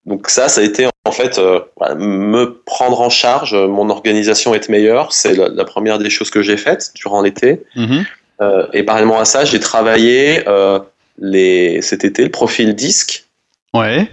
Donc 0.06 0.30
ça, 0.30 0.48
ça 0.48 0.62
a 0.62 0.64
été 0.64 0.88
en 1.06 1.12
fait 1.12 1.38
euh, 1.38 1.60
me 1.98 2.62
prendre 2.66 3.02
en 3.02 3.10
charge, 3.10 3.54
euh, 3.54 3.68
mon 3.68 3.90
organisation 3.90 4.54
être 4.56 4.70
meilleure. 4.70 5.12
C'est 5.12 5.36
la, 5.36 5.50
la 5.50 5.66
première 5.66 5.98
des 6.00 6.10
choses 6.10 6.30
que 6.30 6.42
j'ai 6.42 6.56
faites 6.58 6.92
durant 6.96 7.22
l'été. 7.22 7.64
Mhm. 7.76 8.06
Euh, 8.42 8.68
et 8.74 8.84
parallèlement 8.84 9.20
à 9.20 9.26
ça, 9.26 9.44
j'ai 9.44 9.60
travaillé 9.60 10.48
euh, 10.48 10.80
les, 11.20 11.82
cet 11.82 12.06
été 12.06 12.24
le 12.24 12.30
profil 12.32 12.76
disque, 12.76 13.26
Ouais. 13.74 14.10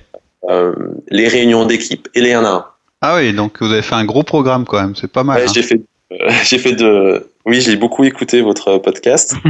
les 1.11 1.28
réunions 1.28 1.64
d'équipe 1.66 2.09
et 2.14 2.21
les 2.21 2.33
1 2.33 2.44
à 2.44 2.49
1. 2.49 2.66
Ah 3.02 3.16
oui, 3.16 3.33
donc 3.35 3.61
vous 3.61 3.71
avez 3.73 3.83
fait 3.83 3.94
un 3.94 4.04
gros 4.04 4.23
programme 4.23 4.64
quand 4.64 4.80
même, 4.80 4.94
c'est 4.97 5.11
pas 5.12 5.25
mal. 5.25 5.38
Ouais, 5.38 5.44
hein. 5.49 5.52
j'ai 5.54 5.62
fait, 5.62 5.80
euh, 6.13 6.31
j'ai 6.45 6.59
fait 6.59 6.73
de, 6.73 7.31
oui, 7.47 7.61
j'ai 7.61 7.77
beaucoup 7.77 8.05
écouté 8.05 8.41
votre 8.43 8.79
podcast. 8.79 9.35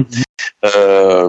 Euh, 0.64 1.28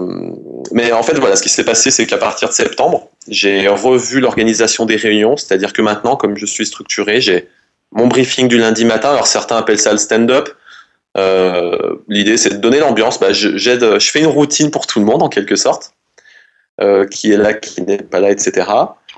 mais 0.72 0.92
en 0.92 1.02
fait, 1.02 1.18
voilà, 1.18 1.36
ce 1.36 1.42
qui 1.42 1.48
s'est 1.50 1.64
passé, 1.64 1.90
c'est 1.90 2.06
qu'à 2.06 2.16
partir 2.16 2.48
de 2.48 2.54
septembre, 2.54 3.08
j'ai 3.28 3.68
revu 3.68 4.20
l'organisation 4.20 4.86
des 4.86 4.96
réunions, 4.96 5.36
c'est-à-dire 5.36 5.72
que 5.74 5.82
maintenant, 5.82 6.16
comme 6.16 6.36
je 6.38 6.46
suis 6.46 6.64
structuré, 6.66 7.20
j'ai 7.20 7.48
mon 7.92 8.06
briefing 8.06 8.48
du 8.48 8.56
lundi 8.58 8.84
matin. 8.86 9.10
Alors 9.10 9.26
certains 9.26 9.56
appellent 9.58 9.78
ça 9.78 9.92
le 9.92 9.98
stand-up. 9.98 10.48
Euh, 11.18 11.96
L'idée, 12.08 12.36
c'est 12.38 12.50
de 12.50 12.56
donner 12.56 12.78
l'ambiance. 12.80 13.20
Bah, 13.20 13.32
je, 13.32 13.56
j'aide, 13.56 13.98
je 14.00 14.10
fais 14.10 14.20
une 14.20 14.26
routine 14.26 14.70
pour 14.70 14.86
tout 14.86 14.98
le 15.00 15.04
monde 15.04 15.22
en 15.22 15.28
quelque 15.28 15.56
sorte, 15.56 15.92
euh, 16.80 17.06
qui 17.06 17.32
est 17.32 17.36
là, 17.36 17.52
qui 17.54 17.82
n'est 17.82 17.98
pas 17.98 18.20
là, 18.20 18.30
etc. 18.30 18.66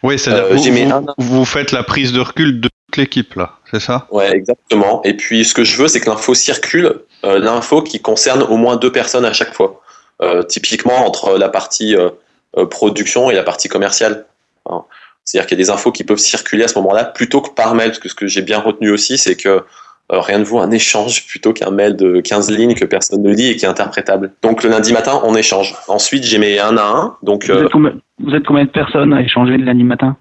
Oui, 0.03 0.19
c'est-à-dire 0.19 0.45
Euh, 0.47 0.55
vous, 0.55 0.93
un- 0.93 1.05
vous 1.19 1.45
faites 1.45 1.71
la 1.73 1.83
prise 1.85 2.13
de 2.13 2.21
recul 2.21 2.61
de 2.61 2.69
toute 2.69 2.97
l'équipe, 2.97 3.35
là, 3.35 3.58
c'est 3.71 3.81
ça? 3.81 4.07
Ouais, 4.11 4.35
exactement. 4.35 5.03
Et 5.05 5.15
puis, 5.15 5.45
ce 5.45 5.55
que 5.55 5.65
je 5.65 5.81
veux, 5.81 5.89
c'est 5.89 6.01
que 6.01 6.09
l'info 6.09 6.35
circule, 6.35 7.01
euh, 7.25 7.39
l'info 7.39 7.83
qui 7.83 8.01
concerne 8.01 8.43
au 8.43 8.57
moins 8.57 8.77
deux 8.77 8.93
personnes 8.93 9.25
à 9.25 9.33
chaque 9.33 9.55
fois. 9.55 9.83
Euh, 10.21 10.43
typiquement, 10.43 11.07
entre 11.07 11.39
la 11.39 11.49
partie 11.49 11.95
euh, 11.97 12.67
production 12.67 13.31
et 13.31 13.35
la 13.35 13.43
partie 13.43 13.69
commerciale. 13.69 14.27
Hein. 14.67 14.85
C'est-à-dire 15.25 15.47
qu'il 15.47 15.59
y 15.59 15.61
a 15.61 15.65
des 15.65 15.71
infos 15.71 15.93
qui 15.93 16.05
peuvent 16.05 16.19
circuler 16.19 16.65
à 16.65 16.69
ce 16.69 16.79
moment-là 16.79 17.05
plutôt 17.05 17.41
que 17.43 17.51
par 17.51 17.75
mail, 17.75 17.91
parce 17.91 17.99
que 17.99 18.09
ce 18.09 18.15
que 18.15 18.27
j'ai 18.27 18.43
bien 18.43 18.59
retenu 18.59 18.91
aussi, 18.91 19.19
c'est 19.19 19.37
que 19.37 19.49
euh, 19.49 20.21
rien 20.21 20.39
ne 20.39 20.45
vaut 20.45 20.59
un 20.59 20.71
échange 20.71 21.27
plutôt 21.27 21.53
qu'un 21.53 21.71
mail 21.71 21.95
de 21.97 22.21
15 22.21 22.51
lignes 22.51 22.75
que 22.75 22.87
personne 22.87 23.23
ne 23.23 23.31
lit 23.31 23.49
et 23.49 23.57
qui 23.57 23.67
est 23.67 23.69
interprétable. 23.69 24.33
Donc, 24.43 24.63
le 24.63 24.71
lundi 24.71 24.93
matin, 24.95 25.21
on 25.25 25.35
échange. 25.35 25.75
Ensuite, 25.87 26.25
j'ai 26.25 26.39
mes 26.39 26.59
1 26.59 26.79
à 26.79 26.83
1, 26.83 27.17
donc 27.23 27.45
Vous, 27.45 27.59
êtes 27.59 27.71
combien, 27.71 27.93
vous 28.19 28.35
êtes 28.35 28.47
combien 28.47 28.65
de 28.65 28.71
personnes 28.71 29.13
à 29.13 29.21
échanger 29.21 29.59
le 29.59 29.65
lundi 29.67 29.85
matin? 29.85 30.17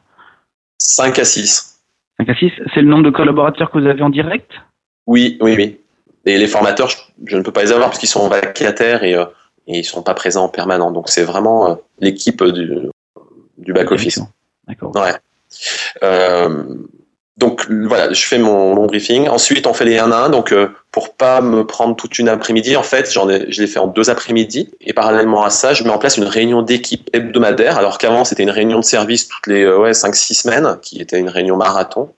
5 0.79 1.17
à 1.19 1.23
6. 1.23 1.76
5 2.17 2.29
à 2.29 2.35
6 2.35 2.51
C'est 2.73 2.81
le 2.81 2.87
nombre 2.87 3.03
de 3.03 3.09
collaborateurs 3.09 3.71
que 3.71 3.79
vous 3.79 3.85
avez 3.87 4.01
en 4.01 4.09
direct? 4.09 4.51
Oui, 5.05 5.37
oui, 5.41 5.55
oui. 5.55 5.79
Et 6.25 6.37
les 6.37 6.47
formateurs, 6.47 6.89
je, 6.89 6.97
je 7.25 7.37
ne 7.37 7.41
peux 7.41 7.51
pas 7.51 7.63
les 7.63 7.71
avoir 7.71 7.89
parce 7.89 7.99
qu'ils 7.99 8.09
sont 8.09 8.27
vacataires 8.27 9.03
et, 9.03 9.15
euh, 9.15 9.25
et 9.67 9.79
ils 9.79 9.85
sont 9.85 10.03
pas 10.03 10.13
présents 10.13 10.45
en 10.45 10.49
permanent. 10.49 10.91
Donc 10.91 11.09
c'est 11.09 11.23
vraiment 11.23 11.69
euh, 11.69 11.75
l'équipe 11.99 12.43
du, 12.43 12.89
du 13.57 13.73
back 13.73 13.91
office. 13.91 14.19
D'accord. 14.67 14.93
Ouais. 14.95 15.13
Euh, 16.03 16.75
donc 17.37 17.67
voilà, 17.69 18.11
je 18.11 18.25
fais 18.25 18.39
mon, 18.39 18.73
mon 18.73 18.87
briefing. 18.87 19.29
Ensuite, 19.29 19.67
on 19.67 19.73
fait 19.73 19.85
les 19.85 19.99
1 19.99 20.11
à 20.11 20.17
1. 20.25 20.29
Donc 20.29 20.51
euh, 20.51 20.69
pour 20.91 21.13
pas 21.13 21.39
me 21.39 21.65
prendre 21.67 21.95
toute 21.95 22.17
une 22.17 22.29
après-midi, 22.29 22.75
en 22.75 22.81
fait, 22.83 23.11
j'en 23.11 23.29
ai, 23.29 23.51
je 23.51 23.61
l'ai 23.61 23.67
fait 23.67 23.77
en 23.77 23.85
deux 23.85 24.09
après-midi. 24.09 24.71
Et 24.81 24.91
parallèlement 24.93 25.43
à 25.43 25.51
ça, 25.51 25.73
je 25.75 25.83
mets 25.83 25.91
en 25.91 25.99
place 25.99 26.17
une 26.17 26.23
réunion 26.23 26.63
d'équipe 26.63 27.09
hebdomadaire. 27.13 27.77
Alors 27.77 27.99
qu'avant, 27.99 28.25
c'était 28.25 28.41
une 28.41 28.49
réunion 28.49 28.79
de 28.79 28.83
service 28.83 29.27
toutes 29.27 29.45
les 29.45 29.63
euh, 29.63 29.77
ouais, 29.77 29.91
5-6 29.91 30.33
semaines, 30.41 30.77
qui 30.81 30.99
était 30.99 31.19
une 31.19 31.29
réunion 31.29 31.57
marathon. 31.57 32.11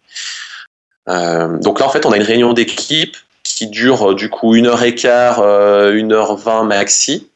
Euh, 1.10 1.58
donc 1.60 1.80
là, 1.82 1.86
en 1.86 1.90
fait, 1.90 2.06
on 2.06 2.12
a 2.14 2.18
une 2.18 2.24
réunion 2.24 2.54
d'équipe 2.54 3.18
qui 3.44 3.68
dure 3.68 4.12
euh, 4.12 4.16
du 4.16 4.30
coup 4.30 4.56
une 4.56 4.68
heure 4.68 4.84
et 4.84 4.96
quart, 4.96 5.40
euh, 5.42 5.92
une 5.94 6.14
heure 6.14 6.38
vingt 6.38 6.64
maxi. 6.64 7.28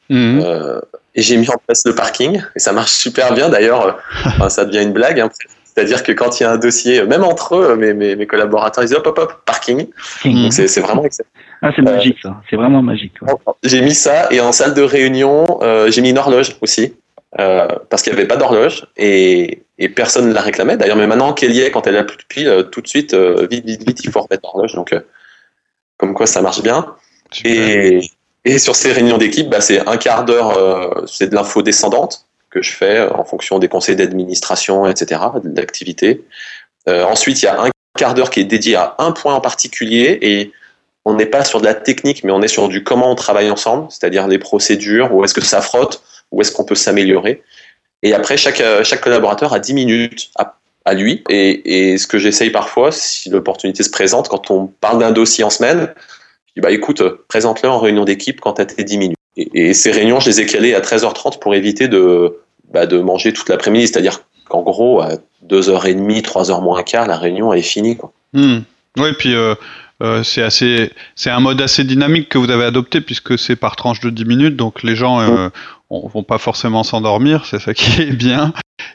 Euh, 0.42 0.80
et 1.14 1.22
j'ai 1.22 1.36
mis 1.36 1.48
en 1.50 1.56
place 1.66 1.82
le 1.84 1.94
parking 1.94 2.42
et 2.56 2.58
ça 2.60 2.72
marche 2.72 2.92
super 2.92 3.34
bien. 3.34 3.48
D'ailleurs, 3.50 3.98
ça 4.48 4.64
devient 4.64 4.82
une 4.82 4.92
blague. 4.92 5.20
hein. 5.20 5.28
C'est-à-dire 5.74 6.02
que 6.04 6.12
quand 6.12 6.38
il 6.38 6.44
y 6.44 6.46
a 6.46 6.52
un 6.52 6.56
dossier, 6.56 7.04
même 7.04 7.24
entre 7.24 7.56
eux, 7.56 7.76
mes, 7.76 7.94
mes, 7.94 8.14
mes 8.16 8.26
collaborateurs, 8.26 8.84
ils 8.84 8.88
disent 8.88 8.96
hop, 8.96 9.06
hop, 9.08 9.18
hop, 9.18 9.42
parking. 9.44 9.88
Donc 10.24 10.52
c'est 10.52 10.80
vraiment 10.80 11.04
excellent. 11.04 11.28
Ah, 11.62 11.70
c'est 11.74 11.82
magique 11.82 12.18
ça. 12.22 12.40
C'est 12.48 12.56
vraiment 12.56 12.82
magique. 12.82 13.14
ouais. 13.22 13.32
J'ai 13.64 13.80
mis 13.80 13.94
ça 13.94 14.28
et 14.30 14.40
en 14.40 14.52
salle 14.52 14.74
de 14.74 14.82
réunion, 14.82 15.58
euh, 15.62 15.90
j'ai 15.90 16.00
mis 16.02 16.10
une 16.10 16.18
horloge 16.18 16.56
aussi. 16.60 16.94
euh, 17.40 17.66
parce 17.90 18.02
qu'il 18.02 18.12
n'y 18.12 18.18
avait 18.18 18.28
pas 18.28 18.36
d'horloge 18.36 18.86
et, 18.96 19.62
et 19.78 19.88
personne 19.88 20.28
ne 20.28 20.32
la 20.32 20.40
réclamait. 20.40 20.76
D'ailleurs, 20.76 20.96
mais 20.96 21.06
maintenant 21.06 21.32
qu'elle 21.32 21.52
y 21.52 21.60
est, 21.60 21.70
quand 21.70 21.86
elle 21.86 21.96
a 21.96 22.04
plus 22.04 22.16
de 22.16 22.22
pile, 22.28 22.48
euh, 22.48 22.62
tout 22.62 22.80
de 22.80 22.86
suite, 22.88 23.14
euh, 23.14 23.46
vite, 23.50 23.64
vite, 23.66 23.86
vite, 23.86 24.04
il 24.04 24.10
faut 24.10 24.20
remettre 24.20 24.42
l'horloge. 24.44 24.74
Donc, 24.74 24.92
euh, 24.92 25.00
comme 25.96 26.14
quoi, 26.14 26.26
ça 26.26 26.42
marche 26.42 26.62
bien. 26.62 26.86
Et, 27.44 28.00
et 28.44 28.58
sur 28.58 28.76
ces 28.76 28.92
réunions 28.92 29.18
d'équipe, 29.18 29.48
bah, 29.50 29.60
c'est 29.60 29.86
un 29.88 29.96
quart 29.96 30.24
d'heure, 30.24 30.56
euh, 30.56 31.04
c'est 31.06 31.28
de 31.30 31.34
l'info 31.34 31.62
descendante 31.62 32.26
que 32.54 32.62
je 32.62 32.70
fais 32.70 32.98
euh, 32.98 33.12
en 33.12 33.24
fonction 33.24 33.58
des 33.58 33.68
conseils 33.68 33.96
d'administration, 33.96 34.86
etc., 34.86 35.20
de 35.42 35.60
l'activité. 35.60 36.24
Euh, 36.88 37.04
ensuite, 37.04 37.42
il 37.42 37.46
y 37.46 37.48
a 37.48 37.60
un 37.60 37.70
quart 37.98 38.14
d'heure 38.14 38.30
qui 38.30 38.40
est 38.40 38.44
dédié 38.44 38.76
à 38.76 38.94
un 38.98 39.12
point 39.12 39.34
en 39.34 39.40
particulier 39.40 40.18
et 40.22 40.52
on 41.04 41.14
n'est 41.14 41.26
pas 41.26 41.44
sur 41.44 41.60
de 41.60 41.66
la 41.66 41.74
technique, 41.74 42.24
mais 42.24 42.32
on 42.32 42.40
est 42.40 42.48
sur 42.48 42.68
du 42.68 42.82
comment 42.82 43.10
on 43.10 43.14
travaille 43.14 43.50
ensemble, 43.50 43.88
c'est-à-dire 43.90 44.26
les 44.26 44.38
procédures, 44.38 45.12
où 45.12 45.22
est-ce 45.24 45.34
que 45.34 45.42
ça 45.42 45.60
frotte, 45.60 46.02
où 46.30 46.40
est-ce 46.40 46.52
qu'on 46.52 46.64
peut 46.64 46.74
s'améliorer. 46.74 47.42
Et 48.02 48.14
après, 48.14 48.36
chaque, 48.36 48.60
euh, 48.60 48.84
chaque 48.84 49.02
collaborateur 49.02 49.52
a 49.52 49.58
10 49.58 49.74
minutes 49.74 50.30
à, 50.36 50.94
lui. 50.94 51.24
Et, 51.30 51.96
ce 51.96 52.06
que 52.06 52.18
j'essaye 52.18 52.50
parfois, 52.50 52.92
si 52.92 53.30
l'opportunité 53.30 53.82
se 53.82 53.90
présente, 53.90 54.28
quand 54.28 54.50
on 54.50 54.66
parle 54.66 54.98
d'un 54.98 55.12
dossier 55.12 55.42
en 55.42 55.50
semaine, 55.50 55.92
je 56.46 56.52
dis, 56.56 56.60
bah 56.60 56.70
écoute, 56.70 57.02
présente-le 57.28 57.68
en 57.68 57.80
réunion 57.80 58.04
d'équipe 58.04 58.40
quand 58.40 58.54
tu 58.54 58.62
as 58.62 58.66
tes 58.66 58.84
10 58.84 58.98
minutes. 58.98 59.18
Et, 59.36 59.70
et 59.70 59.74
ces 59.74 59.90
réunions, 59.90 60.20
je 60.20 60.28
les 60.28 60.40
ai 60.40 60.46
calées 60.46 60.74
à 60.74 60.80
13h30 60.80 61.38
pour 61.38 61.54
éviter 61.54 61.88
de, 61.88 62.43
bah, 62.72 62.86
de 62.86 62.98
manger 63.00 63.32
toute 63.32 63.48
l'après-midi. 63.48 63.88
C'est-à-dire 63.88 64.20
qu'en 64.48 64.62
gros, 64.62 65.00
à 65.00 65.12
2h30, 65.48 66.22
3h 66.22 66.62
moins 66.62 66.82
quart, 66.82 67.06
la 67.06 67.16
réunion, 67.16 67.52
elle 67.52 67.60
est 67.60 67.62
finie. 67.62 67.96
Quoi. 67.96 68.12
Oui, 68.34 69.12
puis 69.18 69.34
euh, 69.34 69.54
euh, 70.02 70.22
c'est 70.22 70.42
assez, 70.42 70.90
c'est 71.14 71.30
un 71.30 71.40
mode 71.40 71.60
assez 71.60 71.84
dynamique 71.84 72.28
que 72.28 72.38
vous 72.38 72.50
avez 72.50 72.64
adopté 72.64 73.00
puisque 73.00 73.38
c'est 73.38 73.56
par 73.56 73.76
tranche 73.76 74.00
de 74.00 74.10
10 74.10 74.24
minutes, 74.24 74.56
donc 74.56 74.82
les 74.82 74.96
gens 74.96 75.20
euh, 75.20 75.48
on- 75.90 76.08
vont 76.08 76.22
pas 76.22 76.38
forcément 76.38 76.82
s'endormir, 76.82 77.44
c'est 77.46 77.60
ça 77.60 77.74
qui 77.74 78.02
est 78.02 78.12
bien. 78.12 78.52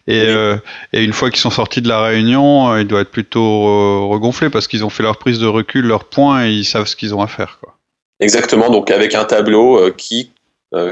Et, 0.07 0.21
euh, 0.27 0.57
et 0.93 1.03
une 1.03 1.13
fois 1.13 1.29
qu'ils 1.29 1.39
sont 1.39 1.49
sortis 1.51 1.81
de 1.81 1.87
la 1.89 2.01
réunion, 2.01 2.75
ils 2.77 2.85
doivent 2.87 3.03
être 3.03 3.11
plutôt 3.11 4.09
regonflés 4.09 4.49
parce 4.49 4.67
qu'ils 4.67 4.83
ont 4.85 4.89
fait 4.89 5.03
leur 5.03 5.17
prise 5.17 5.39
de 5.39 5.47
recul, 5.47 5.85
leur 5.85 6.05
point 6.05 6.45
et 6.45 6.51
ils 6.51 6.65
savent 6.65 6.85
ce 6.87 6.95
qu'ils 6.95 7.13
ont 7.15 7.21
à 7.21 7.27
faire. 7.27 7.59
Quoi. 7.61 7.75
Exactement, 8.19 8.69
donc 8.69 8.91
avec 8.91 9.15
un 9.15 9.25
tableau 9.25 9.91
qui, 9.97 10.31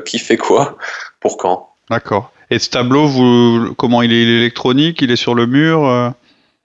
qui 0.05 0.19
fait 0.19 0.37
quoi, 0.37 0.77
pour 1.19 1.37
quand? 1.37 1.69
D'accord. 1.89 2.31
Et 2.49 2.59
ce 2.59 2.69
tableau, 2.69 3.07
vous, 3.07 3.73
comment 3.77 4.01
il 4.01 4.11
est, 4.13 4.21
il 4.23 4.29
est 4.29 4.37
électronique, 4.37 5.01
il 5.01 5.11
est 5.11 5.15
sur 5.17 5.35
le 5.35 5.45
mur 5.45 5.85
euh? 5.85 6.09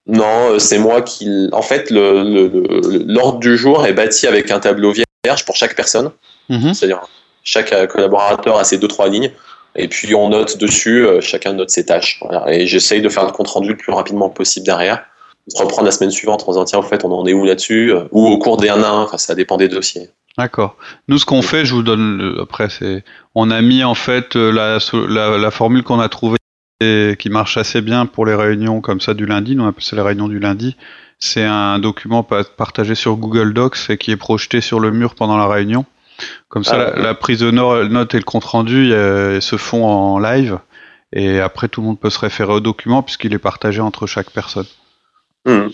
Non, 0.07 0.51
euh, 0.53 0.59
c'est 0.59 0.79
moi 0.79 1.03
qui. 1.03 1.49
En 1.53 1.63
fait, 1.63 1.91
le- 1.91 2.23
le- 2.25 2.49
le- 2.49 3.05
l'ordre 3.07 3.39
du 3.39 3.57
jour 3.57 3.87
est 3.87 3.93
bâti 3.93 4.27
avec 4.27 4.51
un 4.51 4.59
tableau 4.61 4.93
vierge 4.93 5.45
pour 5.45 5.55
chaque 5.57 5.77
personne. 5.77 6.11
Mhm. 6.49 6.75
C'est-à-dire, 6.75 7.01
chaque 7.45 7.73
euh, 7.73 7.87
collaborateur 7.87 8.59
a 8.59 8.65
ses 8.65 8.79
deux, 8.79 8.89
trois 8.89 9.09
lignes. 9.09 9.31
Et 9.77 9.89
puis, 9.89 10.15
on 10.15 10.29
note 10.29 10.59
dessus, 10.59 11.07
chacun 11.21 11.55
note 11.55 11.71
ses 11.71 11.87
tâches. 11.87 12.19
Voilà. 12.21 12.53
Et 12.53 12.67
j'essaye 12.67 13.01
de 13.01 13.09
faire 13.09 13.25
le 13.25 13.33
compte-rendu 13.33 13.71
le 13.71 13.77
plus 13.77 13.91
rapidement 13.93 14.29
possible 14.29 14.67
derrière. 14.67 15.03
Se 15.49 15.61
reprendre 15.63 15.87
la 15.87 15.93
semaine 15.93 16.11
suivante 16.11 16.45
en 16.47 16.53
disant, 16.53 16.65
tiens, 16.67 16.79
au 16.81 16.83
fait, 16.83 17.05
on 17.05 17.11
en 17.13 17.25
est 17.27 17.33
où 17.33 17.45
là-dessus? 17.47 17.91
Ou 18.11 18.27
au 18.27 18.39
cours 18.39 18.59
des 18.59 18.69
1 18.69 18.83
à 18.83 18.89
1, 18.89 19.03
enfin, 19.05 19.17
ça 19.17 19.35
dépend 19.35 19.57
des 19.57 19.69
dossiers. 19.69 20.11
D'accord. 20.39 20.77
Nous, 21.09 21.19
ce 21.19 21.27
qu'on 21.27 21.43
fait, 21.43 21.65
je 21.65 21.75
vous 21.75 21.83
donne 21.83 22.19
le, 22.19 22.41
après, 22.41 22.71
c'est, 22.71 23.05
on 23.35 23.51
a 23.51 23.61
mis 23.61 23.85
en 23.85 23.95
fait 23.95 24.35
la, 24.35 24.79
la, 24.93 25.39
la 25.39 25.51
formule 25.51 25.83
qu'on 25.83 26.01
a 26.01 26.09
trouvée 26.09 26.39
et 26.81 27.17
qui 27.19 27.29
marche 27.29 27.57
assez 27.57 27.81
bien 27.81 28.07
pour 28.07 28.27
les 28.27 28.35
réunions 28.35 28.81
comme 28.81 29.01
ça 29.01 29.15
du 29.15 29.27
lundi. 29.27 29.55
Nous, 29.55 29.65
on 29.65 29.69
appelle 29.69 29.85
ça 29.85 29.97
les 29.97 30.03
réunions 30.03 30.29
du 30.29 30.39
lundi. 30.39 30.77
C'est 31.19 31.45
un 31.45 31.79
document 31.79 32.25
partagé 32.25 32.95
sur 32.95 33.17
Google 33.17 33.55
Docs 33.55 33.91
et 33.91 33.99
qui 33.99 34.11
est 34.11 34.17
projeté 34.17 34.61
sur 34.61 34.81
le 34.81 34.91
mur 34.91 35.15
pendant 35.15 35.37
la 35.37 35.47
réunion. 35.47 35.85
Comme 36.49 36.65
ça, 36.65 36.93
ah, 36.95 36.99
la, 36.99 37.15
prise 37.15 37.41
de 37.41 37.51
notes 37.51 38.15
et 38.15 38.19
le 38.19 38.25
compte 38.25 38.45
rendu 38.45 38.91
se 38.91 39.57
font 39.57 39.85
en 39.87 40.19
live. 40.19 40.59
Et 41.13 41.41
après, 41.41 41.69
tout 41.69 41.81
le 41.81 41.87
monde 41.87 42.01
peut 42.01 42.11
se 42.11 42.19
référer 42.19 42.53
au 42.53 42.61
document 42.61 43.03
puisqu'il 43.03 43.35
est 43.35 43.39
partagé 43.39 43.81
entre 43.81 44.07
chaque 44.07 44.31
personne. 44.31 44.67
Hmm. 45.45 45.69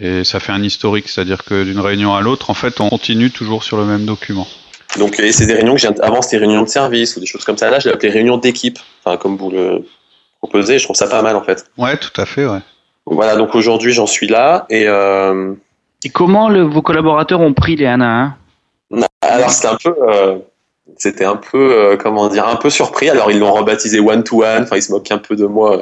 Et 0.00 0.24
ça 0.24 0.40
fait 0.40 0.52
un 0.52 0.62
historique, 0.62 1.08
c'est-à-dire 1.08 1.44
que 1.44 1.64
d'une 1.64 1.78
réunion 1.80 2.14
à 2.14 2.20
l'autre, 2.20 2.50
en 2.50 2.54
fait, 2.54 2.80
on 2.80 2.88
continue 2.88 3.30
toujours 3.30 3.62
sur 3.62 3.76
le 3.76 3.84
même 3.84 4.04
document. 4.04 4.46
Donc, 4.98 5.14
c'est 5.16 5.46
des 5.46 5.54
réunions 5.54 5.74
que 5.74 5.80
j'ai 5.80 5.88
avant, 6.00 6.22
c'était 6.22 6.38
des 6.38 6.46
réunions 6.46 6.62
de 6.62 6.68
service 6.68 7.16
ou 7.16 7.20
des 7.20 7.26
choses 7.26 7.44
comme 7.44 7.58
ça. 7.58 7.70
Là, 7.70 7.78
je 7.78 7.88
l'ai 7.88 7.94
appelé 7.94 8.10
réunion 8.10 8.38
d'équipe, 8.38 8.78
enfin, 9.04 9.16
comme 9.16 9.36
vous 9.36 9.50
le 9.50 9.86
proposez. 10.38 10.78
Je 10.78 10.84
trouve 10.84 10.96
ça 10.96 11.06
pas 11.06 11.22
mal, 11.22 11.36
en 11.36 11.42
fait. 11.42 11.66
Ouais, 11.76 11.96
tout 11.96 12.20
à 12.20 12.26
fait, 12.26 12.46
ouais. 12.46 12.60
Voilà, 13.04 13.36
donc 13.36 13.54
aujourd'hui, 13.54 13.92
j'en 13.92 14.06
suis 14.06 14.26
là. 14.26 14.66
Et, 14.70 14.88
euh... 14.88 15.54
et 16.04 16.08
comment 16.08 16.48
le, 16.48 16.62
vos 16.62 16.82
collaborateurs 16.82 17.40
ont 17.40 17.52
pris 17.52 17.76
les 17.76 17.86
1 17.86 18.00
à 18.00 18.34
1 18.90 19.00
Alors, 19.22 19.50
c'était 19.50 19.68
un 19.68 19.76
peu. 19.76 19.94
Euh 20.08 20.38
c'était 20.98 21.24
un 21.24 21.36
peu 21.36 21.72
euh, 21.72 21.96
comment 21.96 22.28
dire 22.28 22.46
un 22.46 22.56
peu 22.56 22.70
surpris. 22.70 23.10
Alors 23.10 23.30
ils 23.30 23.38
l'ont 23.38 23.52
rebaptisé 23.52 24.00
one 24.00 24.22
to 24.24 24.44
one. 24.44 24.62
Enfin 24.62 24.76
ils 24.76 24.82
se 24.82 24.92
moquent 24.92 25.10
un 25.10 25.18
peu 25.18 25.36
de 25.36 25.44
moi 25.44 25.78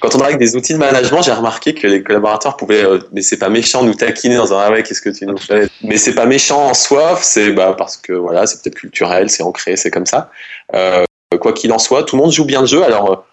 quand 0.00 0.08
on 0.08 0.18
travaille 0.18 0.34
avec 0.34 0.38
des 0.38 0.56
outils 0.56 0.72
de 0.72 0.78
management 0.78 1.22
j'ai 1.22 1.32
remarqué 1.32 1.74
que 1.74 1.86
les 1.86 2.02
collaborateurs 2.02 2.56
pouvaient 2.56 2.84
euh, 2.84 2.98
mais 3.12 3.22
c'est 3.22 3.38
pas 3.38 3.48
méchant 3.48 3.82
nous 3.84 3.94
taquiner 3.94 4.36
dans 4.36 4.52
un 4.52 4.58
ah 4.58 4.70
ouais 4.70 4.82
qu'est-ce 4.82 5.02
que 5.02 5.10
tu 5.10 5.26
nous 5.26 5.36
fais? 5.36 5.68
Mais 5.82 5.96
c'est 5.96 6.14
pas 6.14 6.26
méchant 6.26 6.68
en 6.68 6.74
soi 6.74 7.18
c'est 7.20 7.52
bah 7.52 7.74
parce 7.76 7.96
que 7.96 8.12
voilà 8.12 8.46
c'est 8.46 8.62
peut-être 8.62 8.76
culturel 8.76 9.30
c'est 9.30 9.42
ancré 9.42 9.76
c'est 9.76 9.90
comme 9.90 10.06
ça. 10.06 10.30
Euh, 10.74 11.04
quoi 11.40 11.52
qu'il 11.52 11.72
en 11.72 11.78
soit 11.78 12.04
tout 12.04 12.16
le 12.16 12.22
monde 12.22 12.32
joue 12.32 12.44
bien 12.44 12.60
le 12.60 12.66
jeu. 12.66 12.82
Alors 12.82 13.24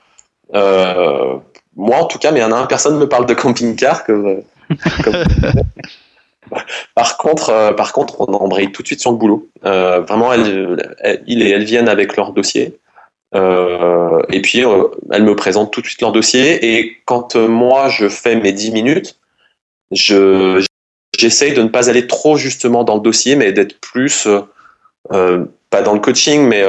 moi 0.53 1.97
en 1.97 2.05
tout 2.05 2.19
cas 2.19 2.31
mais 2.31 2.39
il 2.39 2.43
y 2.43 2.45
en 2.45 2.51
a 2.51 2.57
un 2.57 2.65
personne 2.65 2.97
me 2.97 3.07
parle 3.07 3.25
de 3.25 3.33
camping-car 3.33 4.03
que 4.03 4.43
par 6.95 7.17
contre, 7.17 7.49
euh, 7.49 7.73
par 7.73 7.93
contre, 7.93 8.21
on 8.21 8.33
embraye 8.33 8.71
tout 8.71 8.81
de 8.81 8.87
suite 8.87 9.01
sur 9.01 9.11
le 9.11 9.17
boulot. 9.17 9.47
Euh, 9.65 10.01
vraiment, 10.01 10.33
elles 10.33 11.63
viennent 11.63 11.89
avec 11.89 12.15
leur 12.15 12.33
dossier. 12.33 12.77
Euh, 13.35 14.21
et 14.31 14.41
puis, 14.41 14.63
elles 15.11 15.23
me 15.23 15.35
présentent 15.35 15.71
tout 15.71 15.81
de 15.81 15.85
suite 15.85 16.01
leur 16.01 16.11
dossier. 16.11 16.77
Et 16.77 16.97
quand 17.05 17.35
moi, 17.35 17.89
je 17.89 18.07
fais 18.09 18.35
mes 18.35 18.51
10 18.51 18.71
minutes, 18.71 19.19
je, 19.91 20.63
j'essaye 21.17 21.53
de 21.53 21.61
ne 21.61 21.69
pas 21.69 21.89
aller 21.89 22.07
trop 22.07 22.37
justement 22.37 22.83
dans 22.83 22.95
le 22.95 23.01
dossier, 23.01 23.35
mais 23.35 23.51
d'être 23.51 23.79
plus, 23.79 24.27
pas 25.09 25.81
dans 25.83 25.93
le 25.93 25.99
coaching, 25.99 26.41
mais 26.41 26.63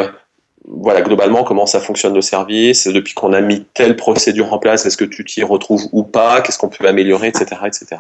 voilà, 0.73 1.03
globalement, 1.03 1.43
comment 1.43 1.67
ça 1.67 1.81
fonctionne 1.81 2.15
le 2.15 2.21
service, 2.21 2.87
depuis 2.87 3.15
qu'on 3.15 3.33
a 3.33 3.41
mis 3.41 3.65
telle 3.75 3.97
procédure 3.97 4.53
en 4.53 4.59
place, 4.59 4.87
est-ce 4.87 4.97
que 4.97 5.05
tu 5.05 5.25
t'y 5.25 5.43
retrouves 5.43 5.89
ou 5.93 6.05
pas, 6.05 6.41
qu'est-ce 6.41 6.59
qu'on 6.59 6.69
peut 6.69 6.87
améliorer, 6.87 7.29
etc., 7.29 7.61
etc. 7.67 7.97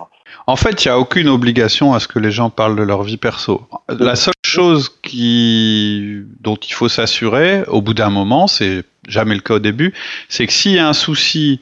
En 0.46 0.56
fait, 0.56 0.84
il 0.84 0.88
n'y 0.88 0.92
a 0.92 0.98
aucune 0.98 1.28
obligation 1.28 1.92
à 1.94 2.00
ce 2.00 2.08
que 2.08 2.18
les 2.18 2.30
gens 2.30 2.48
parlent 2.48 2.76
de 2.76 2.82
leur 2.82 3.02
vie 3.02 3.16
perso. 3.16 3.62
La 3.88 4.14
seule 4.14 4.34
chose 4.44 4.88
qui, 5.02 6.22
dont 6.40 6.56
il 6.56 6.72
faut 6.72 6.88
s'assurer, 6.88 7.64
au 7.66 7.82
bout 7.82 7.94
d'un 7.94 8.10
moment, 8.10 8.46
c'est 8.46 8.84
jamais 9.08 9.34
le 9.34 9.40
cas 9.40 9.54
au 9.54 9.58
début, 9.58 9.92
c'est 10.28 10.46
que 10.46 10.52
s'il 10.52 10.72
y 10.72 10.78
a 10.78 10.88
un 10.88 10.92
souci 10.92 11.60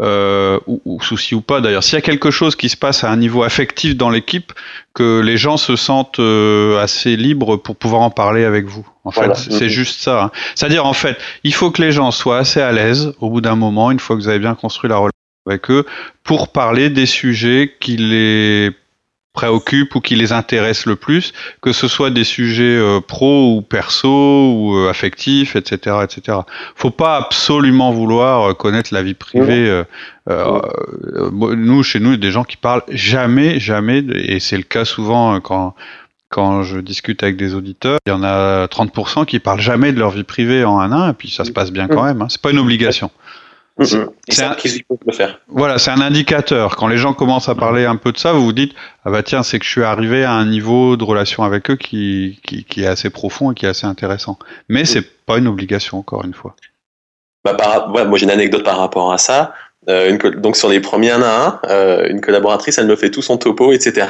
euh, 0.00 0.58
ou, 0.66 1.00
souci 1.00 1.36
ou 1.36 1.40
pas 1.40 1.60
d'ailleurs, 1.60 1.84
s'il 1.84 1.94
y 1.94 1.98
a 1.98 2.02
quelque 2.02 2.32
chose 2.32 2.56
qui 2.56 2.68
se 2.68 2.76
passe 2.76 3.04
à 3.04 3.10
un 3.10 3.16
niveau 3.16 3.44
affectif 3.44 3.96
dans 3.96 4.10
l'équipe, 4.10 4.52
que 4.92 5.20
les 5.20 5.36
gens 5.36 5.56
se 5.56 5.76
sentent 5.76 6.18
euh, 6.18 6.80
assez 6.80 7.16
libres 7.16 7.56
pour 7.56 7.76
pouvoir 7.76 8.02
en 8.02 8.10
parler 8.10 8.44
avec 8.44 8.66
vous. 8.66 8.86
En 9.04 9.12
fait, 9.12 9.36
c'est 9.36 9.68
juste 9.68 10.00
ça. 10.00 10.24
Hein. 10.24 10.30
C'est-à-dire, 10.54 10.86
en 10.86 10.94
fait, 10.94 11.16
il 11.44 11.54
faut 11.54 11.70
que 11.70 11.82
les 11.82 11.92
gens 11.92 12.10
soient 12.10 12.38
assez 12.38 12.60
à 12.60 12.72
l'aise 12.72 13.12
au 13.20 13.30
bout 13.30 13.40
d'un 13.40 13.54
moment, 13.54 13.90
une 13.90 14.00
fois 14.00 14.16
que 14.16 14.22
vous 14.22 14.28
avez 14.28 14.38
bien 14.38 14.54
construit 14.54 14.88
la 14.90 14.96
relation 14.96 15.10
avec 15.46 15.70
eux, 15.70 15.84
pour 16.22 16.48
parler 16.48 16.90
des 16.90 17.06
sujets 17.06 17.74
qui 17.78 17.96
les 17.96 18.72
préoccupent 19.34 19.96
ou 19.96 20.00
qui 20.00 20.14
les 20.14 20.32
intéressent 20.32 20.86
le 20.86 20.96
plus, 20.96 21.34
que 21.60 21.72
ce 21.72 21.88
soit 21.88 22.08
des 22.08 22.24
sujets 22.24 22.62
euh, 22.62 23.00
pro 23.00 23.56
ou 23.56 23.62
perso 23.62 24.08
ou 24.08 24.76
euh, 24.76 24.88
affectifs, 24.88 25.56
etc., 25.56 25.98
etc. 26.04 26.38
Faut 26.76 26.90
pas 26.90 27.16
absolument 27.16 27.90
vouloir 27.90 28.50
euh, 28.50 28.54
connaître 28.54 28.94
la 28.94 29.02
vie 29.02 29.14
privée. 29.14 29.82
nous, 30.26 31.82
chez 31.82 32.00
nous, 32.00 32.10
il 32.10 32.12
y 32.12 32.14
a 32.14 32.18
des 32.18 32.30
gens 32.30 32.44
qui 32.44 32.56
parlent 32.56 32.84
jamais, 32.88 33.60
jamais, 33.60 33.98
et 34.14 34.40
c'est 34.40 34.56
le 34.56 34.62
cas 34.62 34.86
souvent 34.86 35.38
quand 35.40 35.74
quand 36.30 36.64
je 36.64 36.80
discute 36.80 37.22
avec 37.22 37.36
des 37.36 37.54
auditeurs, 37.54 37.98
il 38.06 38.10
y 38.10 38.12
en 38.12 38.24
a 38.24 38.66
30% 38.66 39.24
qui 39.24 39.38
parlent 39.38 39.60
jamais 39.60 39.92
de 39.92 40.00
leur 40.00 40.10
vie 40.10 40.24
privée 40.24 40.64
en 40.64 40.80
un 40.80 40.90
an, 40.90 41.10
et 41.10 41.12
puis 41.12 41.30
ça 41.30 41.44
se 41.44 41.52
passe 41.52 41.70
bien 41.70 41.86
quand 41.86 42.02
même. 42.02 42.22
Hein. 42.22 42.26
C'est 42.28 42.40
pas 42.40 42.50
une 42.50 42.58
obligation. 42.58 43.12
C'est 43.82 44.42
un... 44.42 44.56
le 45.06 45.12
faire. 45.12 45.40
Voilà, 45.48 45.78
c'est 45.78 45.90
un 45.90 46.00
indicateur. 46.00 46.76
Quand 46.76 46.86
les 46.86 46.96
gens 46.96 47.12
commencent 47.12 47.48
à 47.48 47.56
parler 47.56 47.86
un 47.86 47.96
peu 47.96 48.12
de 48.12 48.18
ça, 48.18 48.32
vous 48.32 48.44
vous 48.44 48.52
dites 48.52 48.72
ah 49.04 49.10
bah 49.10 49.24
tiens, 49.24 49.42
c'est 49.42 49.58
que 49.58 49.64
je 49.64 49.70
suis 49.70 49.82
arrivé 49.82 50.24
à 50.24 50.32
un 50.32 50.46
niveau 50.46 50.96
de 50.96 51.02
relation 51.02 51.42
avec 51.42 51.70
eux 51.70 51.76
qui, 51.76 52.38
qui, 52.44 52.64
qui 52.64 52.84
est 52.84 52.86
assez 52.86 53.10
profond 53.10 53.50
et 53.50 53.54
qui 53.54 53.66
est 53.66 53.68
assez 53.68 53.86
intéressant. 53.86 54.38
Mais 54.68 54.84
c'est 54.84 55.02
pas 55.26 55.38
une 55.38 55.48
obligation 55.48 55.98
encore 55.98 56.24
une 56.24 56.34
fois. 56.34 56.54
Bah, 57.44 57.54
par... 57.54 57.92
ouais, 57.92 58.04
moi 58.04 58.16
j'ai 58.16 58.24
une 58.24 58.30
anecdote 58.30 58.62
par 58.62 58.78
rapport 58.78 59.12
à 59.12 59.18
ça. 59.18 59.54
Euh, 59.88 60.10
une... 60.10 60.18
Donc 60.40 60.56
sur 60.56 60.68
les 60.68 60.80
premiers 60.80 61.10
1 61.10 61.22
à 61.22 61.60
1, 61.64 61.68
euh, 61.68 62.08
une 62.08 62.20
collaboratrice, 62.20 62.78
elle 62.78 62.86
me 62.86 62.96
fait 62.96 63.10
tout 63.10 63.22
son 63.22 63.38
topo, 63.38 63.72
etc. 63.72 64.06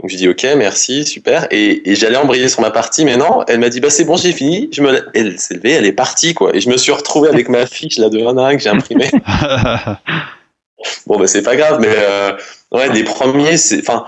Donc 0.00 0.10
je 0.10 0.16
dis 0.16 0.28
ok, 0.28 0.46
merci, 0.56 1.04
super. 1.04 1.48
Et, 1.50 1.90
et 1.90 1.96
j'allais 1.96 2.16
embrayer 2.16 2.48
sur 2.48 2.60
ma 2.60 2.70
partie, 2.70 3.04
mais 3.04 3.16
non, 3.16 3.42
elle 3.48 3.58
m'a 3.58 3.68
dit 3.68 3.80
bah 3.80 3.90
c'est 3.90 4.04
bon, 4.04 4.16
j'ai 4.16 4.32
fini. 4.32 4.68
Je 4.72 4.80
me, 4.80 5.08
elle 5.12 5.38
s'est 5.40 5.54
levée, 5.54 5.72
elle 5.72 5.86
est 5.86 5.92
partie 5.92 6.34
quoi. 6.34 6.54
Et 6.54 6.60
je 6.60 6.70
me 6.70 6.76
suis 6.76 6.92
retrouvé 6.92 7.28
avec 7.28 7.48
ma 7.48 7.66
fiche 7.66 7.98
là 7.98 8.08
de 8.08 8.20
1 8.20 8.38
à 8.38 8.48
1 8.48 8.56
que 8.56 8.62
j'ai 8.62 8.68
imprimée. 8.68 9.10
bon 11.06 11.18
bah 11.18 11.26
c'est 11.26 11.42
pas 11.42 11.56
grave, 11.56 11.78
mais 11.80 11.88
euh, 11.90 12.32
ouais, 12.70 12.92
les 12.92 13.02
premiers, 13.02 13.56
c'est, 13.56 13.80
enfin, 13.80 14.06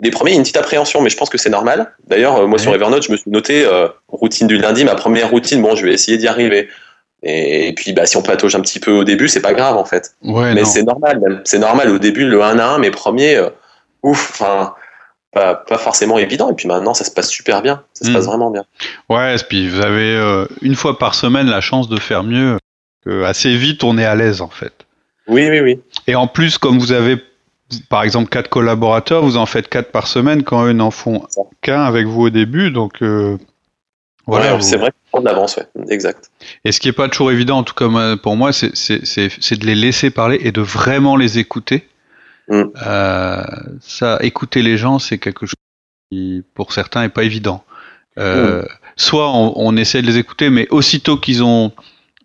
les 0.00 0.10
premiers, 0.10 0.32
il 0.32 0.34
y 0.34 0.36
a 0.36 0.38
une 0.38 0.42
petite 0.42 0.56
appréhension, 0.56 1.00
mais 1.00 1.10
je 1.10 1.16
pense 1.16 1.30
que 1.30 1.38
c'est 1.38 1.50
normal. 1.50 1.92
D'ailleurs, 2.08 2.38
euh, 2.38 2.46
moi 2.48 2.58
sur 2.58 2.74
Evernote, 2.74 3.04
je 3.04 3.12
me 3.12 3.16
suis 3.16 3.30
noté 3.30 3.64
euh, 3.64 3.86
routine 4.08 4.48
du 4.48 4.58
lundi, 4.58 4.84
ma 4.84 4.96
première 4.96 5.30
routine. 5.30 5.62
Bon, 5.62 5.76
je 5.76 5.86
vais 5.86 5.92
essayer 5.92 6.18
d'y 6.18 6.26
arriver. 6.26 6.68
Et, 7.26 7.72
puis, 7.74 7.94
bah, 7.94 8.04
si 8.04 8.18
on 8.18 8.22
patauge 8.22 8.54
un 8.54 8.60
petit 8.60 8.80
peu 8.80 8.90
au 8.90 9.04
début, 9.04 9.28
c'est 9.28 9.40
pas 9.40 9.54
grave 9.54 9.78
en 9.78 9.86
fait. 9.86 10.14
Ouais, 10.22 10.52
mais 10.52 10.64
c'est 10.66 10.82
normal, 10.82 11.40
C'est 11.44 11.58
normal 11.58 11.88
au 11.88 11.98
début, 11.98 12.26
le 12.26 12.42
1 12.42 12.58
à 12.58 12.66
1, 12.74 12.78
mes 12.78 12.90
premiers, 12.90 13.40
ouf, 14.02 14.32
enfin 14.32 14.74
pas, 15.34 15.54
pas, 15.54 15.78
forcément 15.78 16.18
évident. 16.18 16.50
Et 16.50 16.54
puis 16.54 16.68
maintenant, 16.68 16.94
ça 16.94 17.04
se 17.04 17.10
passe 17.10 17.28
super 17.28 17.60
bien. 17.60 17.82
Ça 17.92 18.06
se 18.06 18.12
passe 18.12 18.24
hmm. 18.24 18.28
vraiment 18.28 18.50
bien. 18.50 18.64
Ouais, 19.08 19.34
et 19.34 19.38
puis 19.48 19.68
vous 19.68 19.80
avez 19.80 20.16
euh, 20.16 20.46
une 20.62 20.74
fois 20.74 20.98
par 20.98 21.14
semaine 21.14 21.48
la 21.48 21.60
chance 21.60 21.88
de 21.88 21.98
faire 21.98 22.22
mieux. 22.22 22.58
Que 23.04 23.24
assez 23.24 23.54
vite, 23.54 23.84
on 23.84 23.98
est 23.98 24.04
à 24.04 24.14
l'aise 24.14 24.40
en 24.40 24.48
fait. 24.48 24.72
Oui, 25.28 25.48
oui, 25.50 25.60
oui. 25.60 25.80
Et 26.06 26.14
en 26.14 26.26
plus, 26.26 26.56
comme 26.56 26.78
vous 26.78 26.92
avez 26.92 27.18
par 27.90 28.02
exemple 28.02 28.30
quatre 28.30 28.48
collaborateurs, 28.48 29.22
vous 29.22 29.36
en 29.36 29.46
faites 29.46 29.68
quatre 29.68 29.90
par 29.90 30.06
semaine 30.06 30.42
quand 30.42 30.64
eux 30.64 30.72
n'en 30.72 30.90
font 30.90 31.26
qu'un 31.60 31.82
avec 31.82 32.06
vous 32.06 32.22
au 32.22 32.30
début. 32.30 32.70
Donc 32.70 33.02
euh, 33.02 33.36
voilà. 34.26 34.58
c'est 34.60 34.78
vrai 34.78 34.90
qu'on 35.12 35.26
avance, 35.26 35.58
ouais. 35.58 35.66
exact. 35.90 36.30
Et 36.64 36.72
ce 36.72 36.80
qui 36.80 36.88
est 36.88 36.92
pas 36.92 37.08
toujours 37.08 37.30
évident, 37.30 37.58
en 37.58 37.62
tout 37.62 37.74
cas 37.74 38.16
pour 38.16 38.36
moi, 38.36 38.52
c'est 38.52 38.70
de 38.70 39.66
les 39.66 39.74
laisser 39.74 40.10
parler 40.10 40.38
et 40.40 40.52
de 40.52 40.62
vraiment 40.62 41.16
les 41.16 41.38
écouter. 41.38 41.86
Mm. 42.48 42.62
Euh, 42.86 43.44
ça, 43.80 44.18
écouter 44.20 44.62
les 44.62 44.76
gens, 44.76 44.98
c'est 44.98 45.18
quelque 45.18 45.46
chose 45.46 45.54
qui, 46.10 46.42
pour 46.54 46.72
certains, 46.72 47.02
est 47.02 47.08
pas 47.08 47.24
évident. 47.24 47.64
Euh, 48.18 48.62
mm. 48.62 48.68
Soit 48.96 49.30
on, 49.30 49.52
on, 49.56 49.76
essaie 49.76 50.02
de 50.02 50.06
les 50.06 50.18
écouter, 50.18 50.50
mais 50.50 50.68
aussitôt 50.70 51.16
qu'ils 51.16 51.42
ont 51.42 51.72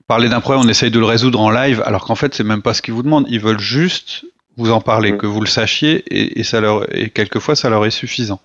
parlé 0.07 0.29
d'un 0.29 0.41
problème, 0.41 0.65
on 0.65 0.69
essaye 0.69 0.91
de 0.91 0.99
le 0.99 1.05
résoudre 1.05 1.39
en 1.39 1.49
live, 1.49 1.81
alors 1.85 2.05
qu'en 2.05 2.15
fait, 2.15 2.33
c'est 2.33 2.43
même 2.43 2.61
pas 2.61 2.73
ce 2.73 2.81
qu'ils 2.81 2.93
vous 2.93 3.03
demandent. 3.03 3.25
Ils 3.29 3.39
veulent 3.39 3.59
juste 3.59 4.25
vous 4.57 4.71
en 4.71 4.81
parler, 4.81 5.13
mm. 5.13 5.17
que 5.17 5.27
vous 5.27 5.41
le 5.41 5.47
sachiez, 5.47 6.03
et, 6.09 6.39
et, 6.39 6.43
ça 6.43 6.61
leur, 6.61 6.93
et 6.95 7.09
quelquefois, 7.09 7.55
ça 7.55 7.69
leur 7.69 7.85
est 7.85 7.91
suffisant. 7.91 8.41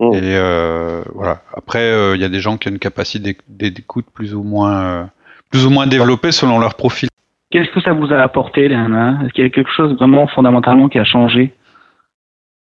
Et 0.00 0.34
euh, 0.34 1.02
voilà. 1.14 1.42
Après, 1.54 1.82
euh, 1.82 2.16
il 2.16 2.22
y 2.22 2.24
a 2.24 2.30
des 2.30 2.40
gens 2.40 2.56
qui 2.56 2.68
ont 2.68 2.70
une 2.70 2.78
capacité 2.78 3.36
d'écoute 3.48 4.06
plus 4.14 4.34
ou 4.34 4.42
moins, 4.42 4.82
euh, 4.82 5.04
plus 5.50 5.66
ou 5.66 5.70
moins 5.70 5.86
développée 5.86 6.32
selon 6.32 6.58
leur 6.58 6.74
profil. 6.74 7.10
Qu'est-ce 7.50 7.70
que 7.72 7.80
ça 7.80 7.92
vous 7.92 8.12
a 8.12 8.18
apporté, 8.18 8.68
Léana? 8.68 9.18
Est-ce 9.24 9.32
qu'il 9.32 9.44
y 9.44 9.46
a 9.46 9.50
quelque 9.50 9.70
chose 9.76 9.96
vraiment 9.96 10.28
fondamentalement 10.28 10.88
qui 10.88 10.98
a 10.98 11.04
changé? 11.04 11.52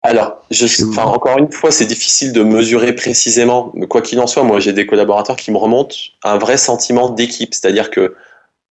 Alors, 0.02 0.38
je, 0.52 0.66
enfin, 0.86 1.04
encore 1.04 1.38
une 1.38 1.52
fois, 1.52 1.72
c'est 1.72 1.86
difficile 1.86 2.32
de 2.32 2.42
mesurer 2.42 2.94
précisément. 2.94 3.72
Mais 3.74 3.88
quoi 3.88 4.02
qu'il 4.02 4.20
en 4.22 4.28
soit, 4.28 4.44
moi, 4.44 4.60
j'ai 4.60 4.72
des 4.72 4.86
collaborateurs 4.86 5.36
qui 5.36 5.52
me 5.52 5.58
remontent 5.58 5.96
un 6.24 6.38
vrai 6.38 6.56
sentiment 6.56 7.10
d'équipe. 7.10 7.54
C'est-à-dire 7.54 7.90
que 7.90 8.16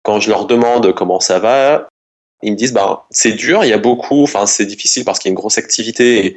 quand 0.03 0.21
je 0.21 0.31
leur 0.31 0.47
demande 0.47 0.95
comment 0.95 1.21
ça 1.21 1.39
va, 1.39 1.89
ils 2.43 2.53
me 2.53 2.57
disent, 2.57 2.73
bah, 2.73 3.05
c'est 3.11 3.33
dur, 3.33 3.65
il 3.65 3.69
y 3.69 3.75
a 3.75 3.79
beaucoup, 3.79 4.23
enfin, 4.23 4.47
c'est 4.47 4.65
difficile 4.65 5.05
parce 5.05 5.19
qu'il 5.19 5.29
y 5.29 5.31
a 5.31 5.33
une 5.33 5.39
grosse 5.39 5.59
activité 5.59 6.27
et, 6.27 6.37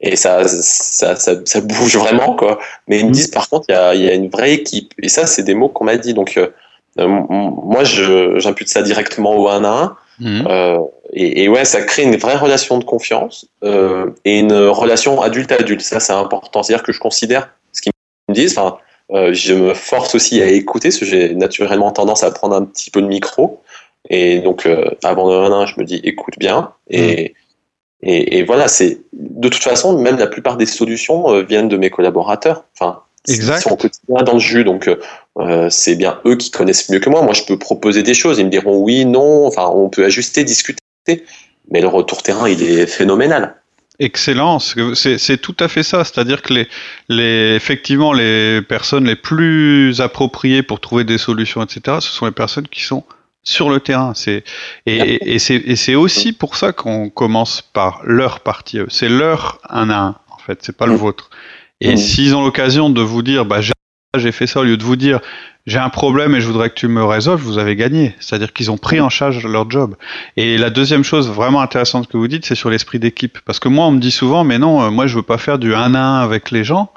et 0.00 0.16
ça, 0.16 0.46
ça, 0.46 1.16
ça, 1.16 1.34
ça, 1.44 1.60
bouge 1.62 1.96
vraiment, 1.96 2.36
quoi. 2.36 2.58
Mais 2.86 3.00
ils 3.00 3.04
me 3.06 3.10
mmh. 3.10 3.12
disent, 3.12 3.30
par 3.30 3.48
contre, 3.48 3.64
il 3.68 3.72
y 3.72 3.76
a, 3.76 3.94
il 3.94 4.02
y 4.02 4.08
a 4.08 4.14
une 4.14 4.28
vraie 4.28 4.52
équipe. 4.52 4.92
Et 5.02 5.08
ça, 5.08 5.26
c'est 5.26 5.42
des 5.42 5.54
mots 5.54 5.70
qu'on 5.70 5.84
m'a 5.84 5.96
dit. 5.96 6.14
Donc, 6.14 6.36
euh, 6.36 6.48
moi, 6.98 7.84
j'impute 7.84 8.68
ça 8.68 8.82
directement 8.82 9.36
au 9.36 9.48
1 9.48 9.64
à 9.64 9.68
1. 9.68 9.96
Mhm. 10.18 10.46
Euh, 10.48 10.78
et, 11.12 11.44
et, 11.44 11.48
ouais, 11.48 11.64
ça 11.64 11.82
crée 11.82 12.02
une 12.02 12.16
vraie 12.16 12.36
relation 12.36 12.78
de 12.78 12.84
confiance 12.84 13.46
euh, 13.64 14.10
et 14.24 14.38
une 14.38 14.54
relation 14.54 15.20
adulte-adulte. 15.20 15.82
Ça, 15.82 16.00
c'est 16.00 16.12
important. 16.12 16.62
C'est-à-dire 16.62 16.84
que 16.84 16.92
je 16.92 17.00
considère, 17.00 17.50
ce 17.72 17.82
qui 17.82 17.90
disent. 18.30 18.56
Enfin, 18.56 18.78
euh, 19.12 19.32
je 19.32 19.54
me 19.54 19.74
force 19.74 20.14
aussi 20.14 20.42
à 20.42 20.46
écouter, 20.46 20.88
parce 20.88 20.98
que 20.98 21.04
j'ai 21.04 21.34
naturellement 21.34 21.92
tendance 21.92 22.24
à 22.24 22.30
prendre 22.30 22.56
un 22.56 22.64
petit 22.64 22.90
peu 22.90 23.02
de 23.02 23.06
micro. 23.06 23.62
Et 24.08 24.38
donc, 24.38 24.66
euh, 24.66 24.84
avant 25.04 25.28
de 25.28 25.52
un, 25.52 25.66
je 25.66 25.74
me 25.78 25.84
dis, 25.84 26.00
écoute 26.02 26.34
bien. 26.38 26.72
Et, 26.90 27.34
et, 28.02 28.38
et, 28.38 28.42
voilà, 28.42 28.68
c'est 28.68 29.00
de 29.12 29.48
toute 29.48 29.62
façon, 29.62 29.98
même 29.98 30.18
la 30.18 30.26
plupart 30.26 30.56
des 30.56 30.66
solutions 30.66 31.32
euh, 31.32 31.42
viennent 31.42 31.68
de 31.68 31.76
mes 31.76 31.90
collaborateurs. 31.90 32.64
Enfin, 32.74 33.02
exact. 33.28 33.58
ils 33.58 33.62
sont 33.62 33.72
au 33.72 33.76
quotidien 33.76 34.22
dans 34.22 34.34
le 34.34 34.38
jus, 34.38 34.64
donc 34.64 34.88
euh, 35.38 35.68
c'est 35.70 35.96
bien 35.96 36.18
eux 36.24 36.36
qui 36.36 36.50
connaissent 36.50 36.88
mieux 36.88 36.98
que 36.98 37.10
moi. 37.10 37.22
Moi, 37.22 37.34
je 37.34 37.42
peux 37.44 37.58
proposer 37.58 38.02
des 38.02 38.14
choses, 38.14 38.38
ils 38.38 38.46
me 38.46 38.50
diront 38.50 38.78
oui, 38.78 39.04
non. 39.04 39.46
Enfin, 39.46 39.66
on 39.72 39.88
peut 39.88 40.04
ajuster, 40.04 40.44
discuter, 40.44 40.78
mais 41.70 41.80
le 41.80 41.88
retour 41.88 42.22
terrain, 42.22 42.48
il 42.48 42.62
est 42.62 42.86
phénoménal. 42.86 43.56
Excellent, 43.98 44.58
c'est 44.58 45.40
tout 45.40 45.56
à 45.58 45.68
fait 45.68 45.82
ça. 45.82 46.04
C'est-à-dire 46.04 46.42
que 46.42 46.52
les, 46.52 46.68
les, 47.08 47.54
effectivement, 47.54 48.12
les 48.12 48.60
personnes 48.60 49.06
les 49.06 49.16
plus 49.16 50.00
appropriées 50.00 50.62
pour 50.62 50.80
trouver 50.80 51.04
des 51.04 51.16
solutions, 51.16 51.62
etc., 51.62 51.98
ce 52.00 52.10
sont 52.10 52.26
les 52.26 52.32
personnes 52.32 52.68
qui 52.68 52.82
sont 52.82 53.04
sur 53.42 53.70
le 53.70 53.80
terrain. 53.80 54.12
C'est 54.14 54.44
et, 54.84 55.34
et 55.34 55.38
c'est 55.38 55.94
aussi 55.94 56.32
pour 56.32 56.56
ça 56.56 56.72
qu'on 56.72 57.08
commence 57.08 57.62
par 57.62 58.02
leur 58.04 58.40
partie. 58.40 58.80
C'est 58.88 59.08
leur 59.08 59.60
un 59.70 59.88
à 59.88 59.98
un. 59.98 60.16
En 60.30 60.38
fait, 60.38 60.58
c'est 60.62 60.76
pas 60.76 60.86
le 60.86 60.92
mmh. 60.92 60.96
vôtre. 60.96 61.30
Et 61.80 61.94
mmh. 61.94 61.96
s'ils 61.96 62.36
ont 62.36 62.44
l'occasion 62.44 62.90
de 62.90 63.00
vous 63.00 63.22
dire, 63.22 63.46
bah 63.46 63.60
j'ai 64.18 64.32
fait 64.32 64.46
ça, 64.46 64.60
au 64.60 64.64
lieu 64.64 64.76
de 64.76 64.84
vous 64.84 64.96
dire, 64.96 65.20
j'ai 65.66 65.78
un 65.78 65.88
problème 65.88 66.34
et 66.36 66.40
je 66.40 66.46
voudrais 66.46 66.70
que 66.70 66.76
tu 66.76 66.86
me 66.86 67.04
résolves, 67.04 67.42
vous 67.42 67.58
avez 67.58 67.74
gagné. 67.74 68.14
C'est-à-dire 68.20 68.52
qu'ils 68.52 68.70
ont 68.70 68.78
pris 68.78 69.00
en 69.00 69.08
charge 69.08 69.44
leur 69.44 69.68
job. 69.68 69.96
Et 70.36 70.58
la 70.58 70.70
deuxième 70.70 71.02
chose 71.02 71.28
vraiment 71.28 71.60
intéressante 71.60 72.06
que 72.06 72.16
vous 72.16 72.28
dites, 72.28 72.46
c'est 72.46 72.54
sur 72.54 72.70
l'esprit 72.70 73.00
d'équipe. 73.00 73.38
Parce 73.44 73.58
que 73.58 73.68
moi, 73.68 73.86
on 73.86 73.90
me 73.90 73.98
dit 73.98 74.12
souvent, 74.12 74.44
mais 74.44 74.58
non, 74.58 74.82
euh, 74.82 74.90
moi, 74.90 75.08
je 75.08 75.16
veux 75.16 75.22
pas 75.22 75.38
faire 75.38 75.58
du 75.58 75.74
1 75.74 75.94
à 75.94 75.98
1 75.98 76.20
avec 76.20 76.52
les 76.52 76.62
gens 76.62 76.90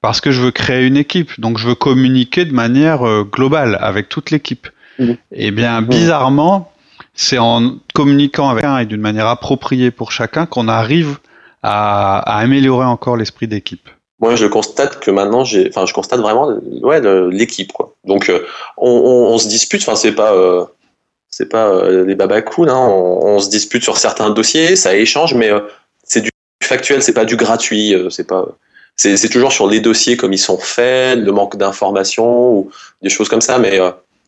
parce 0.00 0.20
que 0.20 0.32
je 0.32 0.40
veux 0.40 0.50
créer 0.50 0.86
une 0.86 0.96
équipe. 0.96 1.38
Donc, 1.40 1.58
je 1.58 1.68
veux 1.68 1.76
communiquer 1.76 2.44
de 2.44 2.52
manière 2.52 3.06
euh, 3.06 3.22
globale 3.22 3.78
avec 3.80 4.08
toute 4.08 4.32
l'équipe. 4.32 4.68
Mmh. 4.98 5.10
Et 5.10 5.18
eh 5.46 5.50
bien, 5.52 5.80
mmh. 5.80 5.86
bizarrement, 5.86 6.72
c'est 7.14 7.38
en 7.38 7.76
communiquant 7.94 8.48
avec 8.48 8.64
un 8.64 8.78
et 8.78 8.86
d'une 8.86 9.00
manière 9.00 9.28
appropriée 9.28 9.92
pour 9.92 10.10
chacun 10.10 10.46
qu'on 10.46 10.66
arrive 10.66 11.18
à, 11.62 12.18
à 12.18 12.38
améliorer 12.38 12.86
encore 12.86 13.16
l'esprit 13.16 13.46
d'équipe 13.46 13.88
moi 14.20 14.34
je 14.36 14.46
constate 14.46 15.00
que 15.00 15.10
maintenant 15.10 15.44
j'ai 15.44 15.68
enfin 15.68 15.86
je 15.86 15.92
constate 15.92 16.20
vraiment 16.20 16.48
ouais 16.82 17.00
l'équipe 17.30 17.72
quoi 17.72 17.94
donc 18.04 18.28
euh, 18.28 18.46
on, 18.76 18.90
on, 18.90 19.34
on, 19.34 19.38
se 19.38 19.48
dispute 19.48 19.82
enfin 19.82 19.96
c'est 19.96 20.12
pas 20.12 20.32
euh, 20.32 20.64
c'est 21.28 21.48
pas 21.48 21.68
euh, 21.68 22.04
les 22.04 22.16
hein, 22.20 22.76
on, 22.78 23.38
se 23.38 23.50
dispute 23.50 23.82
sur 23.82 23.98
certains 23.98 24.30
dossiers 24.30 24.76
ça 24.76 24.96
échange 24.96 25.34
mais 25.34 25.50
euh, 25.50 25.60
c'est 26.02 26.22
du 26.22 26.30
factuel 26.62 27.02
c'est 27.02 27.12
pas 27.12 27.24
du 27.24 27.36
gratuit 27.36 27.94
c'est 28.10 28.26
pas 28.26 28.46
c'est 28.96 29.28
toujours 29.28 29.52
sur 29.52 29.66
les 29.68 29.80
dossiers 29.80 30.16
comme 30.16 30.32
ils 30.32 30.38
sont 30.38 30.58
faits 30.58 31.18
le 31.18 31.30
manque 31.32 31.56
d'informations 31.56 32.54
ou 32.54 32.70
des 33.02 33.10
choses 33.10 33.28
comme 33.28 33.42
ça 33.42 33.58
mais 33.58 33.78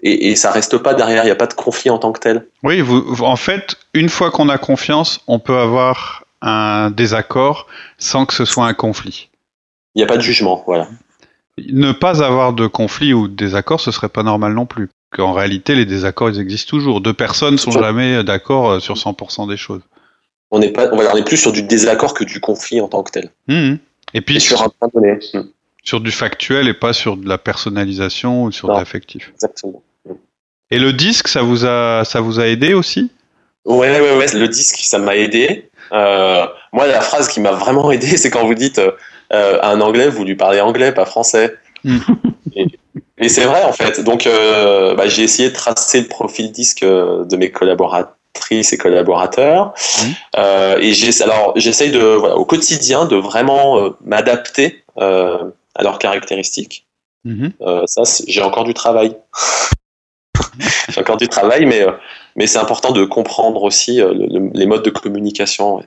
et, 0.00 0.30
et, 0.30 0.36
ça 0.36 0.52
reste 0.52 0.78
pas 0.78 0.94
derrière, 0.94 1.24
il 1.24 1.26
n'y 1.26 1.32
a 1.32 1.36
pas 1.36 1.48
de 1.48 1.54
conflit 1.54 1.90
en 1.90 1.98
tant 1.98 2.12
que 2.12 2.20
tel. 2.20 2.46
Oui, 2.62 2.80
vous, 2.80 3.24
en 3.24 3.34
fait, 3.34 3.74
une 3.94 4.08
fois 4.08 4.30
qu'on 4.30 4.48
a 4.48 4.56
confiance, 4.56 5.20
on 5.26 5.40
peut 5.40 5.56
avoir 5.56 6.24
un 6.40 6.90
désaccord 6.90 7.66
sans 7.98 8.24
que 8.24 8.34
ce 8.34 8.44
soit 8.44 8.66
un 8.66 8.74
conflit. 8.74 9.27
Il 9.98 10.02
n'y 10.02 10.04
a 10.04 10.06
pas 10.06 10.16
de 10.16 10.22
jugement, 10.22 10.62
voilà. 10.64 10.86
Ne 11.72 11.90
pas 11.90 12.22
avoir 12.22 12.52
de 12.52 12.68
conflit 12.68 13.12
ou 13.12 13.26
de 13.26 13.34
désaccord, 13.34 13.80
ce 13.80 13.90
serait 13.90 14.08
pas 14.08 14.22
normal 14.22 14.54
non 14.54 14.64
plus. 14.64 14.90
Qu'en 15.10 15.32
réalité, 15.32 15.74
les 15.74 15.86
désaccords, 15.86 16.30
ils 16.30 16.38
existent 16.38 16.70
toujours. 16.70 17.00
Deux 17.00 17.14
personnes 17.14 17.58
sont 17.58 17.72
jamais 17.72 18.22
d'accord 18.22 18.70
euh, 18.70 18.78
sur 18.78 18.94
100% 18.94 19.48
des 19.48 19.56
choses. 19.56 19.80
On 20.52 20.60
n'est 20.60 20.70
pas, 20.70 20.88
on 20.92 21.16
est 21.16 21.24
plus 21.24 21.36
sur 21.36 21.50
du 21.50 21.64
désaccord 21.64 22.14
que 22.14 22.22
du 22.22 22.38
conflit 22.38 22.80
en 22.80 22.86
tant 22.86 23.02
que 23.02 23.10
tel. 23.10 23.30
Mmh. 23.48 23.74
Et 24.14 24.20
puis 24.20 24.40
sur 24.40 24.62
un 24.62 24.68
point 24.68 24.88
donné. 24.94 25.18
Mmh. 25.34 25.40
Sur 25.82 26.00
du 26.00 26.12
factuel 26.12 26.68
et 26.68 26.74
pas 26.74 26.92
sur 26.92 27.16
de 27.16 27.28
la 27.28 27.36
personnalisation 27.36 28.44
ou 28.44 28.52
sur 28.52 28.68
de 28.68 28.74
l'affectif. 28.74 29.32
Exactement. 29.34 29.82
Mmh. 30.06 30.12
Et 30.70 30.78
le 30.78 30.92
disque, 30.92 31.26
ça 31.26 31.42
vous 31.42 31.66
a, 31.66 32.04
ça 32.04 32.20
vous 32.20 32.38
a 32.38 32.46
aidé 32.46 32.72
aussi? 32.72 33.10
Ouais, 33.64 34.00
ouais, 34.00 34.16
ouais. 34.16 34.32
Le 34.32 34.46
disque, 34.46 34.78
ça 34.78 35.00
m'a 35.00 35.16
aidé. 35.16 35.68
Euh, 35.90 36.46
moi, 36.72 36.86
la 36.86 37.00
phrase 37.00 37.26
qui 37.26 37.40
m'a 37.40 37.50
vraiment 37.50 37.90
aidé, 37.90 38.16
c'est 38.16 38.30
quand 38.30 38.46
vous 38.46 38.54
dites 38.54 38.78
euh, 38.78 38.92
euh, 39.32 39.58
un 39.62 39.80
anglais, 39.80 40.08
vous 40.08 40.24
lui 40.24 40.36
parlez 40.36 40.60
anglais, 40.60 40.92
pas 40.92 41.04
français. 41.04 41.56
Mm. 41.84 41.98
et, 43.18 43.28
c'est 43.28 43.44
vrai 43.44 43.62
en 43.64 43.72
fait. 43.72 44.00
Donc 44.00 44.26
euh, 44.26 44.94
bah, 44.94 45.08
j'ai 45.08 45.22
essayé 45.22 45.50
de 45.50 45.54
tracer 45.54 46.00
le 46.00 46.08
profil 46.08 46.50
disque 46.50 46.82
euh, 46.82 47.24
de 47.24 47.36
mes 47.36 47.50
collaboratrices 47.50 48.72
et 48.72 48.78
collaborateurs. 48.78 49.74
Mm. 50.02 50.80
et 50.80 50.92
j'ai 50.92 51.22
alors 51.22 51.52
j'essaye 51.56 51.90
de 51.90 52.00
voilà, 52.00 52.36
au 52.36 52.44
quotidien 52.44 53.04
de 53.04 53.16
vraiment 53.16 53.94
m'adapter 54.04 54.84
à 54.96 55.82
leurs 55.82 55.98
caractéristiques. 55.98 56.86
Mm-hmm. 57.26 57.86
ça, 57.86 58.02
j'ai 58.26 58.42
encore 58.42 58.64
du 58.64 58.74
travail. 58.74 59.16
j'ai 60.88 61.00
encore 61.00 61.16
du 61.16 61.28
travail, 61.28 61.66
mais 61.66 61.84
mais 62.36 62.46
c'est 62.46 62.58
important 62.58 62.92
de 62.92 63.04
comprendre 63.04 63.62
aussi 63.62 64.00
les 64.54 64.66
modes 64.66 64.84
de 64.84 64.90
communication. 64.90 65.82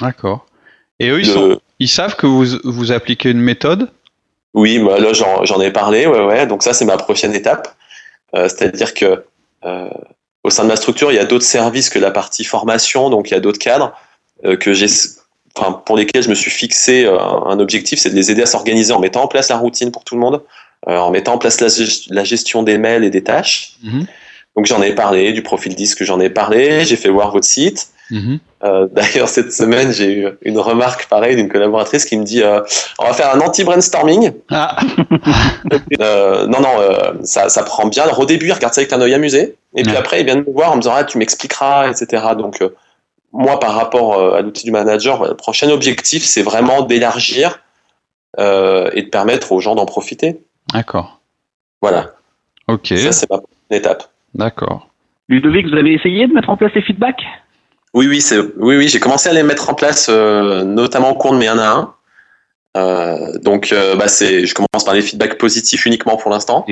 D'accord. 0.00 0.46
Et 1.02 1.08
eux, 1.08 1.20
ils, 1.20 1.26
sont, 1.26 1.60
ils 1.80 1.88
savent 1.88 2.14
que 2.14 2.26
vous, 2.26 2.44
vous 2.62 2.92
appliquez 2.92 3.30
une 3.30 3.40
méthode? 3.40 3.90
Oui, 4.54 4.78
moi, 4.78 5.00
là, 5.00 5.12
j'en 5.12 5.60
ai 5.60 5.72
parlé. 5.72 6.06
Ouais, 6.06 6.24
ouais. 6.24 6.46
Donc, 6.46 6.62
ça, 6.62 6.72
c'est 6.72 6.84
ma 6.84 6.96
prochaine 6.96 7.34
étape. 7.34 7.74
Euh, 8.36 8.48
C'est-à-dire 8.48 8.94
que 8.94 9.24
euh, 9.64 9.88
au 10.44 10.50
sein 10.50 10.62
de 10.62 10.68
ma 10.68 10.76
structure, 10.76 11.10
il 11.10 11.16
y 11.16 11.18
a 11.18 11.24
d'autres 11.24 11.44
services 11.44 11.90
que 11.90 11.98
la 11.98 12.12
partie 12.12 12.44
formation. 12.44 13.10
Donc, 13.10 13.30
il 13.30 13.34
y 13.34 13.36
a 13.36 13.40
d'autres 13.40 13.58
cadres 13.58 13.92
euh, 14.44 14.56
que 14.56 14.72
j'ai. 14.74 14.86
Enfin, 15.56 15.72
pour 15.72 15.96
lesquels 15.96 16.22
je 16.22 16.30
me 16.30 16.34
suis 16.34 16.50
fixé 16.50 17.04
un 17.06 17.58
objectif, 17.58 17.98
c'est 17.98 18.08
de 18.08 18.14
les 18.14 18.30
aider 18.30 18.40
à 18.40 18.46
s'organiser 18.46 18.94
en 18.94 19.00
mettant 19.00 19.24
en 19.24 19.28
place 19.28 19.50
la 19.50 19.58
routine 19.58 19.90
pour 19.90 20.02
tout 20.02 20.14
le 20.14 20.20
monde, 20.22 20.42
en 20.86 21.10
mettant 21.10 21.34
en 21.34 21.38
place 21.38 21.60
la, 21.60 21.68
la, 22.08 22.24
gestion 22.24 22.62
des 22.62 22.78
mails 22.78 23.04
et 23.04 23.10
des 23.10 23.22
tâches. 23.22 23.74
Mm-hmm. 23.84 24.06
Donc 24.56 24.64
j'en 24.64 24.80
ai 24.80 24.94
parlé, 24.94 25.34
du 25.34 25.42
profil 25.42 25.74
disque 25.74 26.04
j'en 26.04 26.20
ai 26.20 26.30
parlé, 26.30 26.86
j'ai 26.86 26.96
fait 26.96 27.10
voir 27.10 27.32
votre 27.32 27.44
site. 27.44 27.88
Mhm. 28.12 28.38
Euh, 28.62 28.86
d'ailleurs, 28.92 29.28
cette 29.28 29.52
semaine, 29.52 29.90
j'ai 29.90 30.18
eu 30.18 30.28
une 30.42 30.58
remarque 30.58 31.08
pareille 31.08 31.34
d'une 31.34 31.48
collaboratrice 31.48 32.04
qui 32.04 32.16
me 32.16 32.24
dit 32.24 32.42
euh, 32.42 32.60
on 32.98 33.06
va 33.06 33.14
faire 33.14 33.34
un 33.34 33.40
anti-brainstorming. 33.40 34.32
Ah. 34.50 34.76
euh, 36.00 36.46
non, 36.46 36.60
non, 36.60 36.78
euh, 36.78 37.14
ça, 37.24 37.48
ça, 37.48 37.62
prend 37.64 37.88
bien. 37.88 38.04
au 38.16 38.26
début, 38.26 38.46
il 38.46 38.52
regarde 38.52 38.74
ça 38.74 38.82
avec 38.82 38.92
un 38.92 39.00
œil 39.00 39.14
amusé. 39.14 39.56
Et 39.74 39.82
puis 39.82 39.96
après, 39.96 40.20
il 40.20 40.26
vient 40.26 40.36
me 40.36 40.52
voir 40.52 40.72
en 40.72 40.76
me 40.76 40.82
disant 40.82 40.92
ah, 40.94 41.04
tu 41.04 41.16
m'expliqueras, 41.16 41.88
etc. 41.88 42.22
Donc, 42.36 42.60
euh, 42.60 42.68
moi, 43.32 43.58
par 43.58 43.74
rapport 43.74 44.34
à 44.34 44.42
l'outil 44.42 44.64
du 44.64 44.70
manager, 44.70 45.26
le 45.26 45.34
prochain 45.34 45.70
objectif, 45.70 46.22
c'est 46.22 46.42
vraiment 46.42 46.82
d'élargir 46.82 47.60
et 48.38 48.42
de 49.02 49.08
permettre 49.10 49.52
aux 49.52 49.60
gens 49.60 49.74
d'en 49.74 49.86
profiter. 49.86 50.42
D'accord. 50.74 51.20
Voilà. 51.80 52.10
Ok. 52.68 52.88
Ça, 52.88 53.12
c'est 53.12 53.30
ma 53.30 53.38
prochaine 53.38 53.56
étape. 53.70 54.04
D'accord. 54.34 54.88
Ludovic, 55.30 55.66
vous 55.66 55.76
avez 55.76 55.94
essayé 55.94 56.26
de 56.26 56.34
mettre 56.34 56.50
en 56.50 56.58
place 56.58 56.72
les 56.74 56.82
feedbacks? 56.82 57.22
Oui, 57.94 58.06
oui, 58.08 58.20
c'est, 58.20 58.38
oui, 58.38 58.76
oui, 58.76 58.88
j'ai 58.88 59.00
commencé 59.00 59.28
à 59.28 59.32
les 59.32 59.42
mettre 59.42 59.68
en 59.68 59.74
place, 59.74 60.08
euh, 60.10 60.64
notamment 60.64 61.10
au 61.10 61.14
cours 61.14 61.32
de 61.32 61.38
mes 61.38 61.48
1 61.48 61.58
à 61.58 61.70
1. 61.72 61.94
Euh, 62.76 63.38
donc, 63.38 63.70
euh, 63.72 63.96
bah, 63.96 64.08
c'est, 64.08 64.46
je 64.46 64.54
commence 64.54 64.84
par 64.84 64.94
les 64.94 65.02
feedbacks 65.02 65.36
positifs 65.38 65.84
uniquement 65.84 66.16
pour 66.16 66.30
l'instant. 66.30 66.64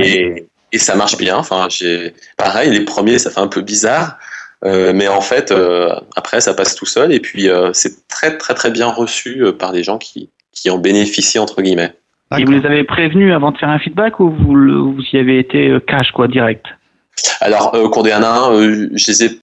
Et, 0.00 0.48
et, 0.72 0.78
ça 0.78 0.96
marche 0.96 1.16
bien. 1.16 1.36
Enfin, 1.36 1.68
j'ai, 1.70 2.14
pareil, 2.36 2.70
les 2.70 2.80
premiers, 2.80 3.18
ça 3.18 3.30
fait 3.30 3.40
un 3.40 3.46
peu 3.46 3.60
bizarre. 3.60 4.18
Euh, 4.64 4.92
mais 4.94 5.06
en 5.06 5.20
fait, 5.20 5.52
euh, 5.52 5.94
après, 6.16 6.40
ça 6.40 6.54
passe 6.54 6.74
tout 6.74 6.86
seul. 6.86 7.12
Et 7.12 7.20
puis, 7.20 7.48
c'est 7.72 8.08
très, 8.08 8.36
très, 8.36 8.54
très 8.54 8.70
bien 8.70 8.88
reçu 8.88 9.44
par 9.58 9.72
les 9.72 9.84
gens 9.84 9.98
qui, 9.98 10.30
qui 10.52 10.70
en 10.70 10.78
bénéficient, 10.78 11.38
entre 11.38 11.62
guillemets. 11.62 11.94
Et 12.36 12.44
vous 12.44 12.50
les 12.50 12.66
avez 12.66 12.82
prévenus 12.82 13.32
avant 13.32 13.52
de 13.52 13.58
faire 13.58 13.68
un 13.68 13.78
feedback 13.78 14.18
ou 14.18 14.30
vous, 14.30 14.94
vous 14.94 15.02
y 15.12 15.16
avez 15.16 15.38
été 15.38 15.76
cash, 15.86 16.10
quoi, 16.10 16.26
direct? 16.26 16.66
Alors, 17.40 17.72
au 17.74 17.88
cours 17.88 18.02
des 18.02 18.10
1 18.10 18.22
à 18.22 18.28
1, 18.48 18.62
je 18.94 19.06
les 19.06 19.24
ai 19.24 19.40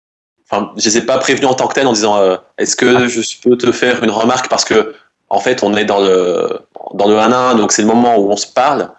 enfin, 0.54 0.72
je 0.78 0.86
les 0.86 0.98
ai 0.98 1.02
pas 1.02 1.18
prévenus 1.18 1.50
en 1.50 1.54
tant 1.54 1.68
que 1.68 1.74
tel 1.74 1.88
en 1.88 1.94
disant 1.94 2.18
euh, 2.18 2.38
est-ce 2.58 2.76
que 2.76 2.86
ah. 2.86 3.08
je 3.08 3.22
peux 3.42 3.58
te 3.58 3.72
faire 3.72 4.04
une 4.04 4.12
remarque 4.12 4.50
parce 4.50 4.66
que 4.66 4.94
en 5.30 5.40
fait 5.40 5.64
on 5.64 5.76
est 5.76 5.86
dans 5.86 6.00
le 6.00 6.60
dans 6.94 7.08
le 7.08 7.18
1 7.18 7.32
1 7.32 7.56
donc 7.56 7.72
c'est 7.72 7.82
le 7.82 7.88
moment 7.88 8.18
où 8.18 8.32
on 8.32 8.38
se 8.38 8.48
parle. 8.48 8.90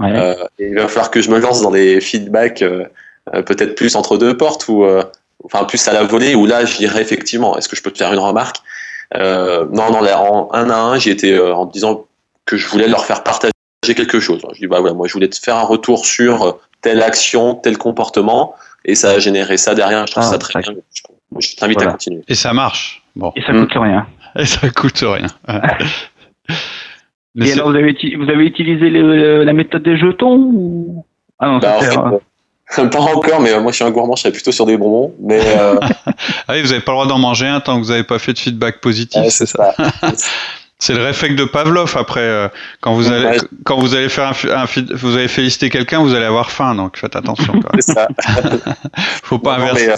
Euh, 0.00 0.34
et 0.58 0.66
il 0.70 0.74
va 0.74 0.88
falloir 0.88 1.08
que 1.08 1.22
je 1.22 1.30
me 1.30 1.38
lance 1.38 1.62
dans 1.62 1.70
des 1.70 2.00
feedbacks 2.00 2.62
euh, 2.62 2.84
peut-être 3.46 3.76
plus 3.76 3.94
entre 3.94 4.18
deux 4.18 4.36
portes 4.36 4.66
ou 4.66 4.84
enfin 5.44 5.64
plus 5.64 5.86
à 5.86 5.92
la 5.92 6.02
volée 6.02 6.34
où 6.34 6.46
là 6.46 6.64
je 6.64 6.76
dirais 6.76 7.00
effectivement 7.00 7.56
est-ce 7.56 7.68
que 7.68 7.76
je 7.76 7.82
peux 7.82 7.92
te 7.92 7.98
faire 7.98 8.12
une 8.12 8.18
remarque? 8.18 8.56
Non 9.14 9.92
non 9.92 10.00
en 10.04 10.52
1 10.52 10.70
à 10.70 10.76
1 10.76 10.98
j'y 10.98 11.10
étais 11.10 11.38
en 11.38 11.66
disant 11.66 12.06
que 12.44 12.56
je 12.56 12.66
voulais 12.68 12.88
leur 12.88 13.04
faire 13.04 13.22
partager 13.22 13.52
quelque 13.84 14.18
chose. 14.18 14.42
Je 14.52 14.58
dis 14.58 14.66
bah 14.66 14.80
voilà 14.80 14.94
moi 14.94 15.06
je 15.06 15.12
voulais 15.12 15.28
te 15.28 15.38
faire 15.38 15.56
un 15.56 15.62
retour 15.62 16.04
sur 16.04 16.58
telle 16.82 17.00
action 17.00 17.54
tel 17.54 17.78
comportement 17.78 18.56
et 18.84 18.94
ça 18.94 19.10
a 19.12 19.18
généré 19.18 19.56
ça 19.56 19.74
derrière. 19.74 20.06
Je 20.06 20.12
trouve 20.12 20.24
ah, 20.26 20.30
ça 20.30 20.38
très 20.38 20.60
bien. 20.60 20.74
Je, 21.38 21.56
t'invite 21.56 21.82
à 21.82 21.86
continuer. 21.86 22.22
Et 22.28 22.34
ça 22.34 22.52
marche. 22.52 23.02
Bon. 23.16 23.32
Et 23.36 23.42
ça 23.42 23.52
coûte 23.52 23.72
rien. 23.74 24.06
Et 24.36 24.46
ça 24.46 24.68
coûte 24.68 25.04
rien. 25.06 25.28
et 27.40 27.52
alors, 27.52 27.70
vous 27.70 27.76
avez, 27.76 27.96
vous 28.16 28.28
avez 28.28 28.44
utilisé 28.46 28.90
la 28.90 29.52
méthode 29.52 29.84
des 29.84 29.96
jetons 29.96 30.50
ou... 30.52 31.04
Ah 31.38 31.46
non, 31.46 31.58
bah, 31.58 31.78
pas 32.90 33.00
encore, 33.00 33.40
mais 33.40 33.52
euh, 33.52 33.60
moi 33.60 33.70
je 33.70 33.76
suis 33.76 33.84
un 33.84 33.92
gourmand, 33.92 34.16
je 34.16 34.22
serais 34.22 34.32
plutôt 34.32 34.50
sur 34.50 34.66
des 34.66 34.76
bonbons. 34.76 35.14
Mais 35.20 35.40
euh... 35.40 35.78
ah 36.48 36.54
oui, 36.54 36.62
vous 36.62 36.68
n'avez 36.68 36.80
pas 36.80 36.92
le 36.92 36.96
droit 36.96 37.06
d'en 37.06 37.18
manger 37.18 37.46
un 37.46 37.60
tant 37.60 37.78
que 37.78 37.84
vous 37.84 37.90
n'avez 37.90 38.02
pas 38.02 38.18
fait 38.18 38.32
de 38.32 38.38
feedback 38.38 38.80
positif, 38.80 39.22
c'est 39.28 39.46
ça. 39.46 39.72
C'est 40.84 40.92
le 40.92 41.02
réflexe 41.02 41.36
de 41.36 41.46
Pavlov 41.46 41.96
après. 41.96 42.20
Euh, 42.20 42.48
quand 42.82 42.92
vous 42.92 43.10
allez, 43.10 43.38
quand 43.64 43.78
vous 43.78 43.94
allez 43.94 44.10
faire 44.10 44.34
un, 44.52 44.66
vous 44.92 45.16
allez 45.16 45.28
féliciter 45.28 45.70
quelqu'un, 45.70 46.00
vous 46.00 46.12
allez 46.12 46.26
avoir 46.26 46.50
faim, 46.50 46.74
donc 46.74 46.98
faites 46.98 47.16
attention. 47.16 47.54
C'est 47.76 47.94
ça. 47.94 48.06
Faut 49.22 49.38
pas 49.38 49.54
inverser. 49.54 49.94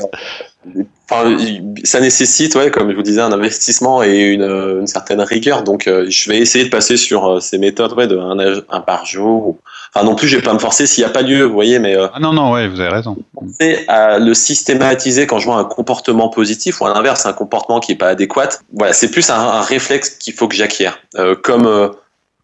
Enfin, 1.09 1.37
ça 1.85 2.01
nécessite, 2.01 2.57
ouais, 2.57 2.73
comme 2.73 2.91
je 2.91 2.97
vous 2.97 3.03
disais, 3.03 3.21
un 3.21 3.31
investissement 3.31 4.03
et 4.03 4.23
une, 4.23 4.43
une 4.43 4.89
certaine 4.89 5.21
rigueur. 5.21 5.63
Donc, 5.63 5.87
euh, 5.87 6.07
je 6.09 6.29
vais 6.29 6.39
essayer 6.39 6.65
de 6.65 6.71
passer 6.71 6.97
sur 6.97 7.27
euh, 7.27 7.41
ces 7.41 7.59
méthodes, 7.59 7.93
ouais, 7.93 8.09
de 8.09 8.19
un, 8.19 8.37
un 8.69 8.81
par 8.81 9.07
jour. 9.07 9.57
Enfin, 9.95 10.05
non 10.05 10.17
plus, 10.17 10.27
je 10.27 10.37
vais 10.37 10.43
pas 10.43 10.53
me 10.53 10.59
forcer 10.59 10.89
s'il 10.89 11.05
n'y 11.05 11.09
a 11.09 11.13
pas 11.13 11.23
lieu, 11.23 11.45
vous 11.45 11.53
voyez, 11.55 11.79
mais. 11.79 11.97
Euh, 11.97 12.09
ah 12.13 12.19
non, 12.19 12.33
non, 12.33 12.53
ouais, 12.53 12.67
vous 12.67 12.81
avez 12.81 12.89
raison. 12.89 13.17
C'est 13.61 13.87
à 13.87 14.19
le 14.19 14.35
systématiser 14.35 15.29
quand 15.29 15.39
je 15.39 15.45
vois 15.47 15.59
un 15.59 15.65
comportement 15.65 16.29
positif 16.29 16.81
ou 16.81 16.87
à 16.87 16.93
l'inverse, 16.93 17.25
un 17.25 17.33
comportement 17.33 17.79
qui 17.79 17.93
est 17.93 17.97
pas 17.97 18.09
adéquat. 18.09 18.49
Voilà, 18.73 18.93
c'est 18.93 19.11
plus 19.13 19.31
un, 19.31 19.39
un 19.39 19.63
réflexe 19.63 20.11
qu'il 20.11 20.35
faut 20.35 20.49
que 20.49 20.57
j'acquière. 20.57 20.99
comme, 21.45 21.93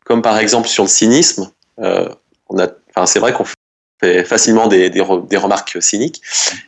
comme 0.05 0.23
par 0.23 0.39
exemple 0.39 0.69
sur 0.69 0.85
le 0.85 0.89
cynisme. 0.89 1.51
on 1.79 2.59
a, 2.59 2.69
enfin, 2.95 3.07
c'est 3.07 3.19
vrai 3.19 3.33
qu'on 3.33 3.45
facilement 4.25 4.67
des, 4.67 4.91
des, 4.91 5.03
des, 5.29 5.37
remarques 5.37 5.77
cyniques. 5.81 6.21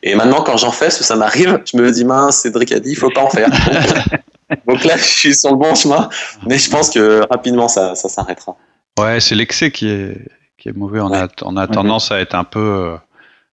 Et 0.02 0.14
maintenant, 0.14 0.42
quand 0.42 0.56
j'en 0.56 0.70
fais, 0.70 0.90
ça 0.90 1.16
m'arrive, 1.16 1.60
je 1.70 1.76
me 1.76 1.90
dis, 1.90 2.04
mince, 2.04 2.38
Cédric 2.38 2.72
a 2.72 2.80
dit, 2.80 2.90
il 2.90 2.96
faut 2.96 3.10
pas 3.10 3.22
en 3.22 3.30
faire. 3.30 3.50
Donc 4.66 4.84
là, 4.84 4.96
je 4.96 5.02
suis 5.02 5.34
sur 5.34 5.50
le 5.50 5.56
bon 5.56 5.74
chemin, 5.74 6.08
mais 6.46 6.58
je 6.58 6.70
pense 6.70 6.90
que 6.90 7.26
rapidement, 7.30 7.68
ça, 7.68 7.94
ça 7.94 8.08
s'arrêtera. 8.08 8.56
Ouais, 8.98 9.20
c'est 9.20 9.34
l'excès 9.34 9.70
qui 9.70 9.88
est, 9.88 10.18
qui 10.58 10.68
est 10.68 10.76
mauvais. 10.76 11.00
On 11.00 11.12
a, 11.12 11.28
on 11.42 11.56
a 11.56 11.66
tendance 11.66 12.12
à 12.12 12.20
être 12.20 12.34
un 12.34 12.44
peu, 12.44 12.60
euh, 12.60 12.96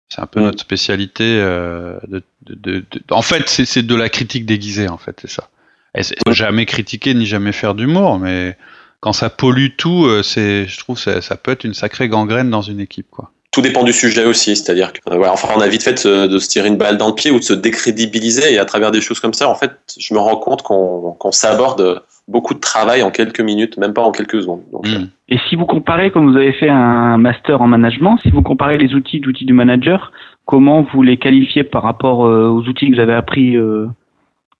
c'est 0.08 0.20
un 0.20 0.26
peu 0.26 0.40
notre 0.40 0.60
spécialité. 0.60 1.24
Euh, 1.40 1.98
de, 2.06 2.22
de, 2.42 2.54
de, 2.56 2.84
en 3.10 3.22
fait, 3.22 3.48
c'est 3.48 3.82
de 3.82 3.94
la 3.94 4.08
critique 4.08 4.46
déguisée, 4.46 4.88
en 4.88 4.98
fait, 4.98 5.18
c'est 5.20 5.30
ça. 5.30 5.48
Et 5.94 6.02
faut 6.02 6.32
jamais 6.32 6.66
critiquer 6.66 7.14
ni 7.14 7.26
jamais 7.26 7.52
faire 7.52 7.74
d'humour, 7.74 8.18
mais 8.18 8.56
quand 9.00 9.12
ça 9.12 9.28
pollue 9.28 9.76
tout, 9.76 10.06
euh, 10.06 10.22
c'est, 10.22 10.66
je 10.66 10.78
trouve, 10.78 10.98
ça, 10.98 11.20
ça 11.20 11.36
peut 11.36 11.50
être 11.50 11.64
une 11.64 11.74
sacrée 11.74 12.08
gangrène 12.08 12.50
dans 12.50 12.62
une 12.62 12.80
équipe, 12.80 13.08
quoi 13.10 13.32
tout 13.52 13.60
dépend 13.60 13.84
du 13.84 13.92
sujet 13.92 14.24
aussi, 14.24 14.56
c'est-à-dire 14.56 14.92
que 14.94 14.98
euh, 15.10 15.28
enfin, 15.28 15.48
on 15.54 15.60
a 15.60 15.68
vite 15.68 15.82
fait 15.82 16.06
de, 16.06 16.38
se 16.38 16.48
tirer 16.48 16.68
une 16.68 16.78
balle 16.78 16.96
dans 16.96 17.08
le 17.08 17.14
pied 17.14 17.30
ou 17.30 17.38
de 17.38 17.44
se 17.44 17.52
décrédibiliser 17.52 18.54
et 18.54 18.58
à 18.58 18.64
travers 18.64 18.90
des 18.90 19.02
choses 19.02 19.20
comme 19.20 19.34
ça, 19.34 19.48
en 19.48 19.54
fait, 19.54 19.72
je 19.98 20.14
me 20.14 20.18
rends 20.18 20.36
compte 20.36 20.62
qu'on 20.62 21.32
s'aborde 21.32 22.02
beaucoup 22.28 22.54
de 22.54 22.60
travail 22.60 23.02
en 23.02 23.10
quelques 23.10 23.40
minutes, 23.40 23.76
même 23.76 23.92
pas 23.92 24.02
en 24.02 24.10
quelques 24.10 24.40
secondes. 24.40 24.62
Hmm. 24.72 24.86
Euh. 24.86 25.04
Et 25.28 25.38
si 25.48 25.56
vous 25.56 25.66
comparez, 25.66 26.10
comme 26.10 26.30
vous 26.30 26.36
avez 26.36 26.54
fait 26.54 26.70
un 26.70 27.18
master 27.18 27.60
en 27.60 27.68
management, 27.68 28.18
si 28.22 28.30
vous 28.30 28.42
comparez 28.42 28.78
les 28.78 28.94
outils 28.94 29.20
d'outils 29.20 29.44
du 29.44 29.52
manager, 29.52 30.12
comment 30.46 30.86
vous 30.94 31.02
les 31.02 31.18
qualifiez 31.18 31.62
par 31.62 31.82
rapport 31.82 32.24
euh, 32.24 32.48
aux 32.48 32.62
outils 32.68 32.88
que 32.88 32.94
vous 32.94 33.00
avez 33.00 33.14
appris 33.14 33.56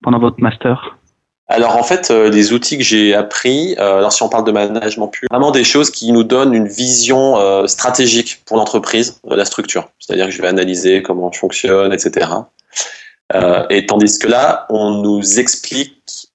pendant 0.02 0.18
votre 0.18 0.40
master? 0.40 0.98
Alors 1.48 1.76
en 1.76 1.82
fait, 1.82 2.10
euh, 2.10 2.30
les 2.30 2.52
outils 2.52 2.78
que 2.78 2.84
j'ai 2.84 3.14
appris, 3.14 3.74
euh, 3.78 3.98
alors 3.98 4.12
si 4.12 4.22
on 4.22 4.28
parle 4.28 4.44
de 4.44 4.52
management 4.52 5.08
pur, 5.08 5.28
vraiment 5.30 5.50
des 5.50 5.64
choses 5.64 5.90
qui 5.90 6.10
nous 6.12 6.24
donnent 6.24 6.54
une 6.54 6.68
vision 6.68 7.38
euh, 7.38 7.66
stratégique 7.66 8.42
pour 8.46 8.56
l'entreprise, 8.56 9.20
la 9.28 9.44
structure. 9.44 9.90
C'est-à-dire 9.98 10.26
que 10.26 10.32
je 10.32 10.40
vais 10.40 10.48
analyser 10.48 11.02
comment 11.02 11.30
je 11.32 11.38
fonctionne, 11.38 11.92
etc. 11.92 12.26
et 13.70 13.86
tandis 13.86 14.18
que 14.18 14.28
là, 14.28 14.66
on 14.68 14.90
nous 14.90 15.40
explique 15.40 16.28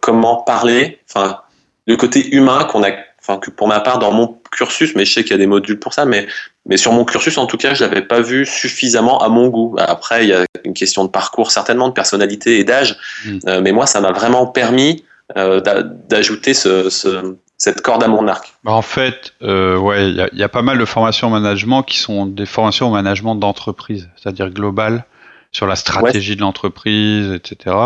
comment 0.00 0.36
parler, 0.42 0.98
enfin 1.08 1.40
le 1.86 1.96
côté 1.96 2.34
humain 2.34 2.64
qu'on 2.64 2.82
a 2.82 2.90
enfin 3.20 3.38
que 3.38 3.50
pour 3.50 3.68
ma 3.68 3.80
part 3.80 3.98
dans 3.98 4.12
mon 4.12 4.38
cursus, 4.50 4.94
mais 4.94 5.04
je 5.04 5.14
sais 5.14 5.22
qu'il 5.22 5.32
y 5.32 5.34
a 5.34 5.38
des 5.38 5.46
modules 5.46 5.78
pour 5.78 5.94
ça, 5.94 6.04
mais 6.04 6.26
mais 6.66 6.76
sur 6.76 6.92
mon 6.92 7.04
cursus 7.04 7.38
en 7.38 7.46
tout 7.46 7.56
cas, 7.56 7.74
je 7.74 7.84
l'avais 7.84 8.02
pas 8.02 8.20
vu 8.20 8.46
suffisamment 8.46 9.18
à 9.18 9.28
mon 9.28 9.48
goût. 9.48 9.76
Après, 9.78 10.24
il 10.24 10.28
y 10.28 10.32
a 10.32 10.44
une 10.64 10.74
question 10.74 11.04
de 11.04 11.10
parcours 11.10 11.50
certainement, 11.50 11.88
de 11.88 11.94
personnalité 11.94 12.58
et 12.58 12.64
d'âge, 12.64 12.96
mm. 13.24 13.38
euh, 13.48 13.60
mais 13.60 13.72
moi, 13.72 13.86
ça 13.86 14.00
m'a 14.00 14.12
vraiment 14.12 14.46
permis 14.46 15.04
euh, 15.36 15.60
d'ajouter 16.08 16.54
ce, 16.54 16.90
ce, 16.90 17.36
cette 17.56 17.80
corde 17.80 18.02
à 18.02 18.08
mon 18.08 18.28
arc. 18.28 18.54
Bah, 18.64 18.72
en 18.72 18.82
fait, 18.82 19.32
euh, 19.42 19.76
ouais, 19.76 20.10
il 20.10 20.28
y, 20.32 20.38
y 20.38 20.42
a, 20.42 20.48
pas 20.48 20.62
mal 20.62 20.78
de 20.78 20.84
formations 20.84 21.28
au 21.28 21.30
management 21.30 21.82
qui 21.82 21.98
sont 21.98 22.26
des 22.26 22.46
formations 22.46 22.88
au 22.88 22.92
management 22.92 23.34
d'entreprise, 23.34 24.08
c'est-à-dire 24.16 24.50
global 24.50 25.04
sur 25.52 25.66
la 25.66 25.76
stratégie 25.76 26.36
de 26.36 26.40
l'entreprise, 26.40 27.32
etc. 27.32 27.76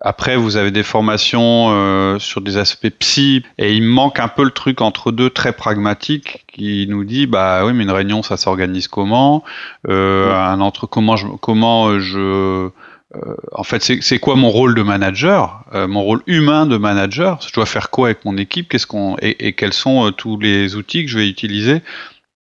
Après, 0.00 0.36
vous 0.36 0.56
avez 0.56 0.70
des 0.72 0.82
formations 0.82 1.68
euh, 1.70 2.18
sur 2.18 2.40
des 2.40 2.56
aspects 2.56 2.90
psy, 2.98 3.44
et 3.58 3.74
il 3.74 3.84
manque 3.84 4.18
un 4.18 4.28
peu 4.28 4.42
le 4.42 4.50
truc 4.50 4.80
entre 4.80 5.12
deux 5.12 5.30
très 5.30 5.52
pragmatique 5.52 6.44
qui 6.52 6.86
nous 6.88 7.04
dit, 7.04 7.26
bah 7.26 7.64
oui, 7.64 7.72
mais 7.72 7.84
une 7.84 7.90
réunion, 7.90 8.22
ça 8.22 8.36
s'organise 8.36 8.88
comment? 8.88 9.44
Euh, 9.88 10.34
Un 10.34 10.60
entre 10.60 10.86
comment 10.86 11.16
je, 11.16 11.28
comment 11.40 11.98
je 12.00 12.70
euh, 13.16 13.36
en 13.52 13.62
fait, 13.62 13.82
c'est 13.82 14.18
quoi 14.18 14.34
mon 14.34 14.50
rôle 14.50 14.74
de 14.74 14.82
manager, 14.82 15.64
euh, 15.72 15.86
mon 15.86 16.02
rôle 16.02 16.22
humain 16.26 16.66
de 16.66 16.76
manager? 16.76 17.40
Je 17.46 17.52
dois 17.52 17.66
faire 17.66 17.90
quoi 17.90 18.08
avec 18.08 18.24
mon 18.24 18.36
équipe? 18.36 18.68
Qu'est-ce 18.68 18.88
qu'on 18.88 19.16
et, 19.20 19.46
et, 19.46 19.52
quels 19.52 19.72
sont 19.72 20.10
tous 20.10 20.38
les 20.40 20.74
outils 20.74 21.04
que 21.04 21.10
je 21.10 21.18
vais 21.18 21.28
utiliser 21.28 21.82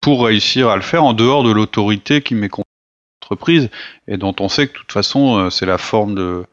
pour 0.00 0.24
réussir 0.24 0.68
à 0.68 0.76
le 0.76 0.82
faire 0.82 1.02
en 1.02 1.12
dehors 1.12 1.42
de 1.42 1.50
l'autorité 1.50 2.22
qui 2.22 2.36
m'est 2.36 2.50
entreprise 3.22 3.68
et 4.06 4.16
dont 4.16 4.34
on 4.38 4.48
sait 4.48 4.68
que 4.68 4.72
de 4.74 4.78
toute 4.78 4.92
façon 4.92 5.50
c'est 5.50 5.66
la 5.66 5.78
forme 5.78 6.14
de 6.14 6.44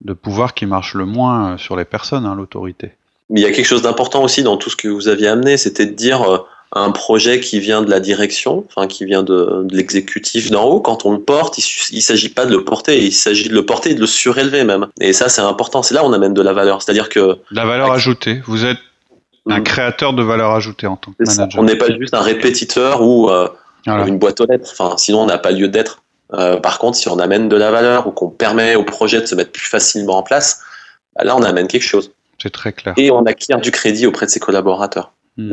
de 0.00 0.12
pouvoir 0.12 0.54
qui 0.54 0.66
marche 0.66 0.94
le 0.94 1.06
moins 1.06 1.52
euh, 1.52 1.58
sur 1.58 1.76
les 1.76 1.84
personnes, 1.84 2.26
hein, 2.26 2.34
l'autorité. 2.34 2.92
Mais 3.30 3.40
il 3.40 3.42
y 3.42 3.46
a 3.46 3.52
quelque 3.52 3.66
chose 3.66 3.82
d'important 3.82 4.22
aussi 4.22 4.42
dans 4.42 4.56
tout 4.56 4.70
ce 4.70 4.76
que 4.76 4.88
vous 4.88 5.08
aviez 5.08 5.28
amené, 5.28 5.56
c'était 5.56 5.86
de 5.86 5.94
dire 5.94 6.22
euh, 6.22 6.38
un 6.72 6.90
projet 6.90 7.40
qui 7.40 7.60
vient 7.60 7.82
de 7.82 7.90
la 7.90 8.00
direction, 8.00 8.64
enfin 8.68 8.86
qui 8.86 9.04
vient 9.04 9.22
de, 9.22 9.66
l'exécutif 9.70 10.50
d'en 10.50 10.64
haut, 10.64 10.80
quand 10.80 11.06
on 11.06 11.12
le 11.12 11.20
porte, 11.20 11.56
il, 11.58 11.96
ne 11.96 12.00
s'agit 12.00 12.28
pas 12.28 12.46
de 12.46 12.50
le 12.50 12.64
porter, 12.64 13.02
il 13.02 13.12
s'agit 13.12 13.48
de 13.48 13.54
le 13.54 13.64
porter 13.64 13.90
et 13.90 13.94
de 13.94 14.00
le 14.00 14.06
surélever 14.06 14.64
même. 14.64 14.88
Et 15.00 15.12
ça, 15.12 15.28
c'est 15.28 15.40
important. 15.40 15.82
C'est 15.82 15.94
là 15.94 16.04
où 16.04 16.08
on 16.08 16.12
amène 16.12 16.34
de 16.34 16.42
la 16.42 16.52
valeur. 16.52 16.82
C'est-à-dire 16.82 17.08
que 17.08 17.38
la 17.50 17.64
valeur 17.64 17.92
ajoutée. 17.92 18.42
Vous 18.46 18.64
êtes 18.64 18.78
un 19.46 19.60
mm. 19.60 19.64
créateur 19.64 20.12
de 20.14 20.22
valeur 20.22 20.50
ajoutée 20.50 20.86
en 20.86 20.96
tant 20.96 21.12
que 21.12 21.24
manager. 21.24 21.60
On 21.60 21.64
n'est 21.64 21.76
pas 21.76 21.96
juste 21.96 22.14
un 22.14 22.22
répétiteur 22.22 23.02
ou 23.02 23.30
euh, 23.30 23.48
une 23.86 24.18
boîte 24.18 24.40
aux 24.40 24.46
lettres. 24.46 24.70
Enfin, 24.72 24.96
sinon, 24.96 25.22
on 25.22 25.26
n'a 25.26 25.38
pas 25.38 25.52
lieu 25.52 25.68
d'être. 25.68 26.02
Euh, 26.32 26.58
par 26.58 26.78
contre, 26.78 26.96
si 26.96 27.08
on 27.08 27.18
amène 27.18 27.48
de 27.48 27.56
la 27.56 27.70
valeur 27.70 28.06
ou 28.06 28.10
qu'on 28.10 28.30
permet 28.30 28.74
au 28.74 28.84
projet 28.84 29.20
de 29.20 29.26
se 29.26 29.34
mettre 29.34 29.52
plus 29.52 29.66
facilement 29.66 30.18
en 30.18 30.22
place, 30.22 30.62
bah 31.16 31.24
là, 31.24 31.36
on 31.36 31.42
amène 31.42 31.68
quelque 31.68 31.82
chose. 31.82 32.12
C'est 32.42 32.50
très 32.50 32.72
clair. 32.72 32.94
Et 32.96 33.10
on 33.10 33.24
acquiert 33.26 33.60
du 33.60 33.70
crédit 33.70 34.06
auprès 34.06 34.26
de 34.26 34.30
ses 34.30 34.40
collaborateurs. 34.40 35.12
Hmm. 35.36 35.52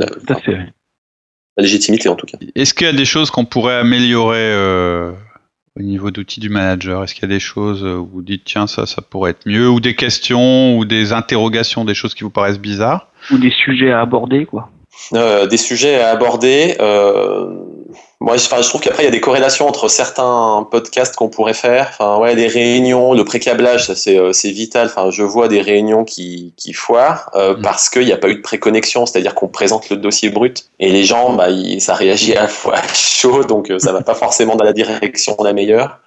La 1.57 1.63
légitimité, 1.63 2.07
en 2.07 2.15
tout 2.15 2.25
cas. 2.25 2.37
Est-ce 2.55 2.73
qu'il 2.73 2.87
y 2.87 2.89
a 2.89 2.93
des 2.93 3.05
choses 3.05 3.29
qu'on 3.29 3.45
pourrait 3.45 3.75
améliorer 3.75 4.39
euh, 4.39 5.11
au 5.77 5.83
niveau 5.83 6.09
d'outils 6.09 6.39
du 6.39 6.49
manager? 6.49 7.03
Est-ce 7.03 7.13
qu'il 7.13 7.23
y 7.23 7.25
a 7.25 7.35
des 7.35 7.41
choses 7.41 7.83
où 7.83 8.05
vous 8.05 8.21
dites, 8.21 8.43
tiens, 8.45 8.67
ça, 8.67 8.85
ça 8.85 9.01
pourrait 9.01 9.31
être 9.31 9.45
mieux? 9.45 9.69
Ou 9.69 9.81
des 9.81 9.95
questions, 9.95 10.77
ou 10.77 10.85
des 10.85 11.11
interrogations, 11.11 11.83
des 11.83 11.93
choses 11.93 12.15
qui 12.15 12.23
vous 12.23 12.29
paraissent 12.29 12.59
bizarres? 12.59 13.09
Ou 13.31 13.37
des 13.37 13.51
sujets 13.51 13.91
à 13.91 13.99
aborder, 13.99 14.45
quoi 14.45 14.69
euh, 15.13 15.45
Des 15.47 15.57
sujets 15.57 15.99
à 15.99 16.11
aborder. 16.11 16.77
Euh 16.79 17.70
moi, 18.19 18.37
je, 18.37 18.43
je 18.43 18.69
trouve 18.69 18.81
qu'après, 18.81 19.03
il 19.03 19.05
y 19.05 19.09
a 19.09 19.11
des 19.11 19.21
corrélations 19.21 19.67
entre 19.67 19.87
certains 19.87 20.67
podcasts 20.69 21.15
qu'on 21.15 21.29
pourrait 21.29 21.53
faire. 21.55 21.87
Enfin, 21.89 22.17
ouais, 22.17 22.35
des 22.35 22.47
réunions, 22.47 23.13
le 23.13 23.25
pré-câblage, 23.25 23.87
ça 23.87 23.95
c'est 23.95 24.17
euh, 24.17 24.31
vital. 24.43 24.87
Enfin, 24.87 25.09
je 25.09 25.23
vois 25.23 25.47
des 25.47 25.61
réunions 25.61 26.03
qui, 26.03 26.53
qui 26.57 26.73
foirent 26.73 27.29
euh, 27.35 27.55
mm. 27.55 27.61
parce 27.61 27.89
qu'il 27.89 28.05
n'y 28.05 28.11
a 28.11 28.17
pas 28.17 28.29
eu 28.29 28.35
de 28.35 28.41
préconnexion, 28.41 29.05
c'est-à-dire 29.05 29.33
qu'on 29.33 29.47
présente 29.47 29.89
le 29.89 29.97
dossier 29.97 30.29
brut 30.29 30.69
et 30.79 30.91
les 30.91 31.03
gens, 31.03 31.33
bah, 31.33 31.47
ça 31.79 31.95
réagit 31.95 32.35
à 32.35 32.43
la 32.43 32.47
fois 32.47 32.75
chaud, 32.93 33.43
donc 33.43 33.71
euh, 33.71 33.79
ça 33.79 33.91
va 33.91 34.01
pas 34.01 34.15
forcément 34.15 34.55
dans 34.55 34.65
la 34.65 34.73
direction 34.73 35.35
la 35.43 35.53
meilleure. 35.53 35.99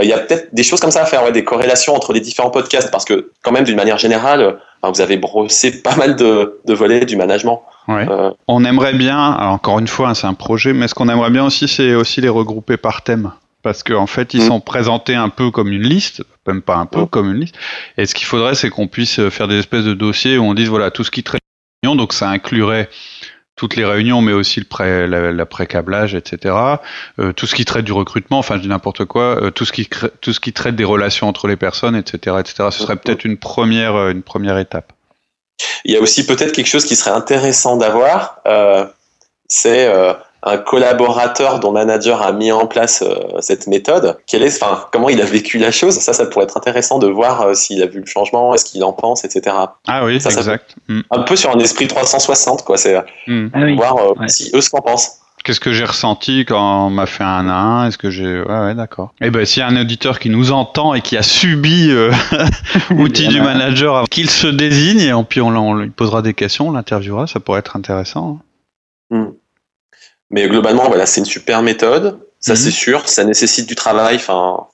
Il 0.00 0.08
y 0.08 0.12
a 0.12 0.18
peut-être 0.18 0.54
des 0.54 0.62
choses 0.62 0.80
comme 0.80 0.92
ça 0.92 1.02
à 1.02 1.04
faire, 1.04 1.24
ouais, 1.24 1.32
des 1.32 1.44
corrélations 1.44 1.94
entre 1.94 2.12
les 2.12 2.20
différents 2.20 2.50
podcasts, 2.50 2.90
parce 2.90 3.04
que 3.04 3.32
quand 3.42 3.50
même, 3.50 3.64
d'une 3.64 3.76
manière 3.76 3.98
générale, 3.98 4.58
vous 4.82 5.00
avez 5.00 5.16
brossé 5.16 5.82
pas 5.82 5.96
mal 5.96 6.16
de, 6.16 6.60
de 6.64 6.74
volets 6.74 7.04
du 7.06 7.16
management. 7.16 7.62
Euh, 7.88 8.30
on 8.46 8.64
aimerait 8.64 8.92
bien, 8.92 9.18
encore 9.18 9.80
une 9.80 9.88
fois, 9.88 10.10
hein, 10.10 10.14
c'est 10.14 10.26
un 10.26 10.34
projet, 10.34 10.72
mais 10.72 10.86
ce 10.86 10.94
qu'on 10.94 11.08
aimerait 11.08 11.30
bien 11.30 11.44
aussi, 11.44 11.66
c'est 11.66 11.94
aussi 11.94 12.20
les 12.20 12.28
regrouper 12.28 12.76
par 12.76 13.02
thème. 13.02 13.32
Parce 13.62 13.82
qu'en 13.82 14.02
en 14.02 14.06
fait, 14.06 14.32
ils 14.32 14.42
mm. 14.42 14.46
sont 14.46 14.60
présentés 14.60 15.16
un 15.16 15.28
peu 15.28 15.50
comme 15.50 15.72
une 15.72 15.82
liste, 15.82 16.22
même 16.46 16.62
pas 16.62 16.76
un 16.76 16.86
peu, 16.86 17.02
mm. 17.02 17.08
comme 17.08 17.32
une 17.32 17.40
liste. 17.40 17.56
Et 17.98 18.06
ce 18.06 18.14
qu'il 18.14 18.26
faudrait, 18.26 18.54
c'est 18.54 18.70
qu'on 18.70 18.86
puisse 18.86 19.28
faire 19.28 19.48
des 19.48 19.58
espèces 19.58 19.84
de 19.84 19.94
dossiers 19.94 20.38
où 20.38 20.44
on 20.44 20.54
dise, 20.54 20.68
voilà, 20.68 20.90
tout 20.90 21.02
ce 21.02 21.10
qui 21.10 21.24
traite 21.24 21.40
donc 21.82 22.12
ça 22.12 22.28
inclurait 22.28 22.88
toutes 23.56 23.76
les 23.76 23.84
réunions, 23.84 24.22
mais 24.22 24.32
aussi 24.32 24.60
le 24.60 24.66
pré, 24.66 25.06
la, 25.06 25.46
pré-câblage, 25.46 26.14
etc. 26.14 26.54
Euh, 27.18 27.32
tout 27.32 27.46
ce 27.46 27.54
qui 27.54 27.64
traite 27.64 27.84
du 27.84 27.92
recrutement, 27.92 28.38
enfin 28.38 28.56
je 28.56 28.62
dis 28.62 28.68
n'importe 28.68 29.04
quoi, 29.04 29.42
euh, 29.42 29.50
tout 29.50 29.64
ce 29.64 29.72
qui 29.72 29.88
tout 30.20 30.32
ce 30.32 30.40
qui 30.40 30.52
traite 30.52 30.76
des 30.76 30.84
relations 30.84 31.28
entre 31.28 31.46
les 31.46 31.56
personnes, 31.56 31.96
etc., 31.96 32.36
etc. 32.40 32.68
Ce 32.70 32.78
serait 32.78 32.96
peut-être 32.96 33.24
une 33.24 33.36
première 33.36 34.08
une 34.08 34.22
première 34.22 34.58
étape. 34.58 34.92
Il 35.84 35.92
y 35.92 35.96
a 35.96 36.00
aussi 36.00 36.26
peut-être 36.26 36.52
quelque 36.52 36.66
chose 36.66 36.84
qui 36.84 36.96
serait 36.96 37.10
intéressant 37.10 37.76
d'avoir, 37.76 38.40
euh, 38.46 38.86
c'est 39.48 39.86
euh, 39.86 40.12
un 40.42 40.56
collaborateur 40.58 41.60
dont 41.60 41.68
le 41.68 41.74
manager 41.74 42.22
a 42.22 42.32
mis 42.32 42.50
en 42.52 42.66
place 42.66 43.02
euh, 43.02 43.40
cette 43.40 43.66
méthode. 43.66 44.18
Quel 44.26 44.42
est, 44.42 44.62
enfin, 44.62 44.86
comment 44.90 45.08
il 45.08 45.20
a 45.20 45.24
vécu 45.24 45.58
la 45.58 45.70
chose? 45.70 45.98
Ça, 45.98 46.12
ça 46.12 46.26
pourrait 46.26 46.44
être 46.44 46.56
intéressant 46.56 46.98
de 46.98 47.06
voir 47.06 47.54
s'il 47.54 47.82
a 47.82 47.86
vu 47.86 48.00
le 48.00 48.06
changement, 48.06 48.54
est-ce 48.54 48.64
qu'il 48.64 48.82
en 48.84 48.92
pense, 48.92 49.24
etc. 49.24 49.56
Ah 49.86 50.04
oui, 50.04 50.20
ça, 50.20 50.30
exact. 50.30 50.76
Mm. 50.88 51.00
Un 51.10 51.22
peu 51.22 51.36
sur 51.36 51.54
un 51.54 51.58
esprit 51.58 51.88
360, 51.88 52.64
quoi. 52.64 52.76
C'est 52.76 52.96
mm. 53.26 53.50
ah 53.52 53.58
voir 53.74 54.14
si 54.28 54.50
eux 54.54 54.60
ce 54.60 54.70
qu'en 54.70 54.80
pensent. 54.80 55.18
qu'est-ce 55.44 55.60
que 55.60 55.72
j'ai 55.72 55.84
ressenti 55.84 56.44
quand 56.46 56.86
on 56.86 56.90
m'a 56.90 57.06
fait 57.06 57.24
un 57.24 57.48
à 57.48 57.54
un? 57.54 57.88
Est-ce 57.88 57.98
que 57.98 58.10
j'ai 58.10 58.40
ouais, 58.40 58.60
ouais 58.60 58.74
d'accord. 58.74 59.12
Et 59.20 59.26
eh 59.26 59.30
ben 59.30 59.44
s'il 59.44 59.60
y 59.60 59.62
a 59.62 59.68
un 59.68 59.80
auditeur 59.80 60.18
qui 60.18 60.30
nous 60.30 60.52
entend 60.52 60.94
et 60.94 61.02
qui 61.02 61.16
a 61.16 61.22
subi 61.22 61.90
euh, 61.90 62.12
outil 62.96 63.28
du 63.28 63.40
manager, 63.40 64.04
qu'il 64.08 64.30
se 64.30 64.46
désigne 64.46 65.00
et 65.00 65.24
puis 65.28 65.40
on, 65.40 65.74
lui 65.74 65.90
posera 65.90 66.22
des 66.22 66.34
questions, 66.34 66.68
on 66.68 66.72
l'interviewera, 66.72 67.26
ça 67.26 67.40
pourrait 67.40 67.60
être 67.60 67.76
intéressant. 67.76 68.40
Hein. 69.10 69.32
Mais 70.30 70.48
globalement, 70.48 70.86
voilà, 70.86 71.06
c'est 71.06 71.20
une 71.20 71.26
super 71.26 71.62
méthode, 71.62 72.18
ça 72.38 72.52
mhm. 72.52 72.58
c'est 72.58 72.70
sûr. 72.70 73.08
Ça 73.08 73.24
nécessite 73.24 73.66
du 73.66 73.74
travail, 73.74 74.16
enfin 74.16 74.66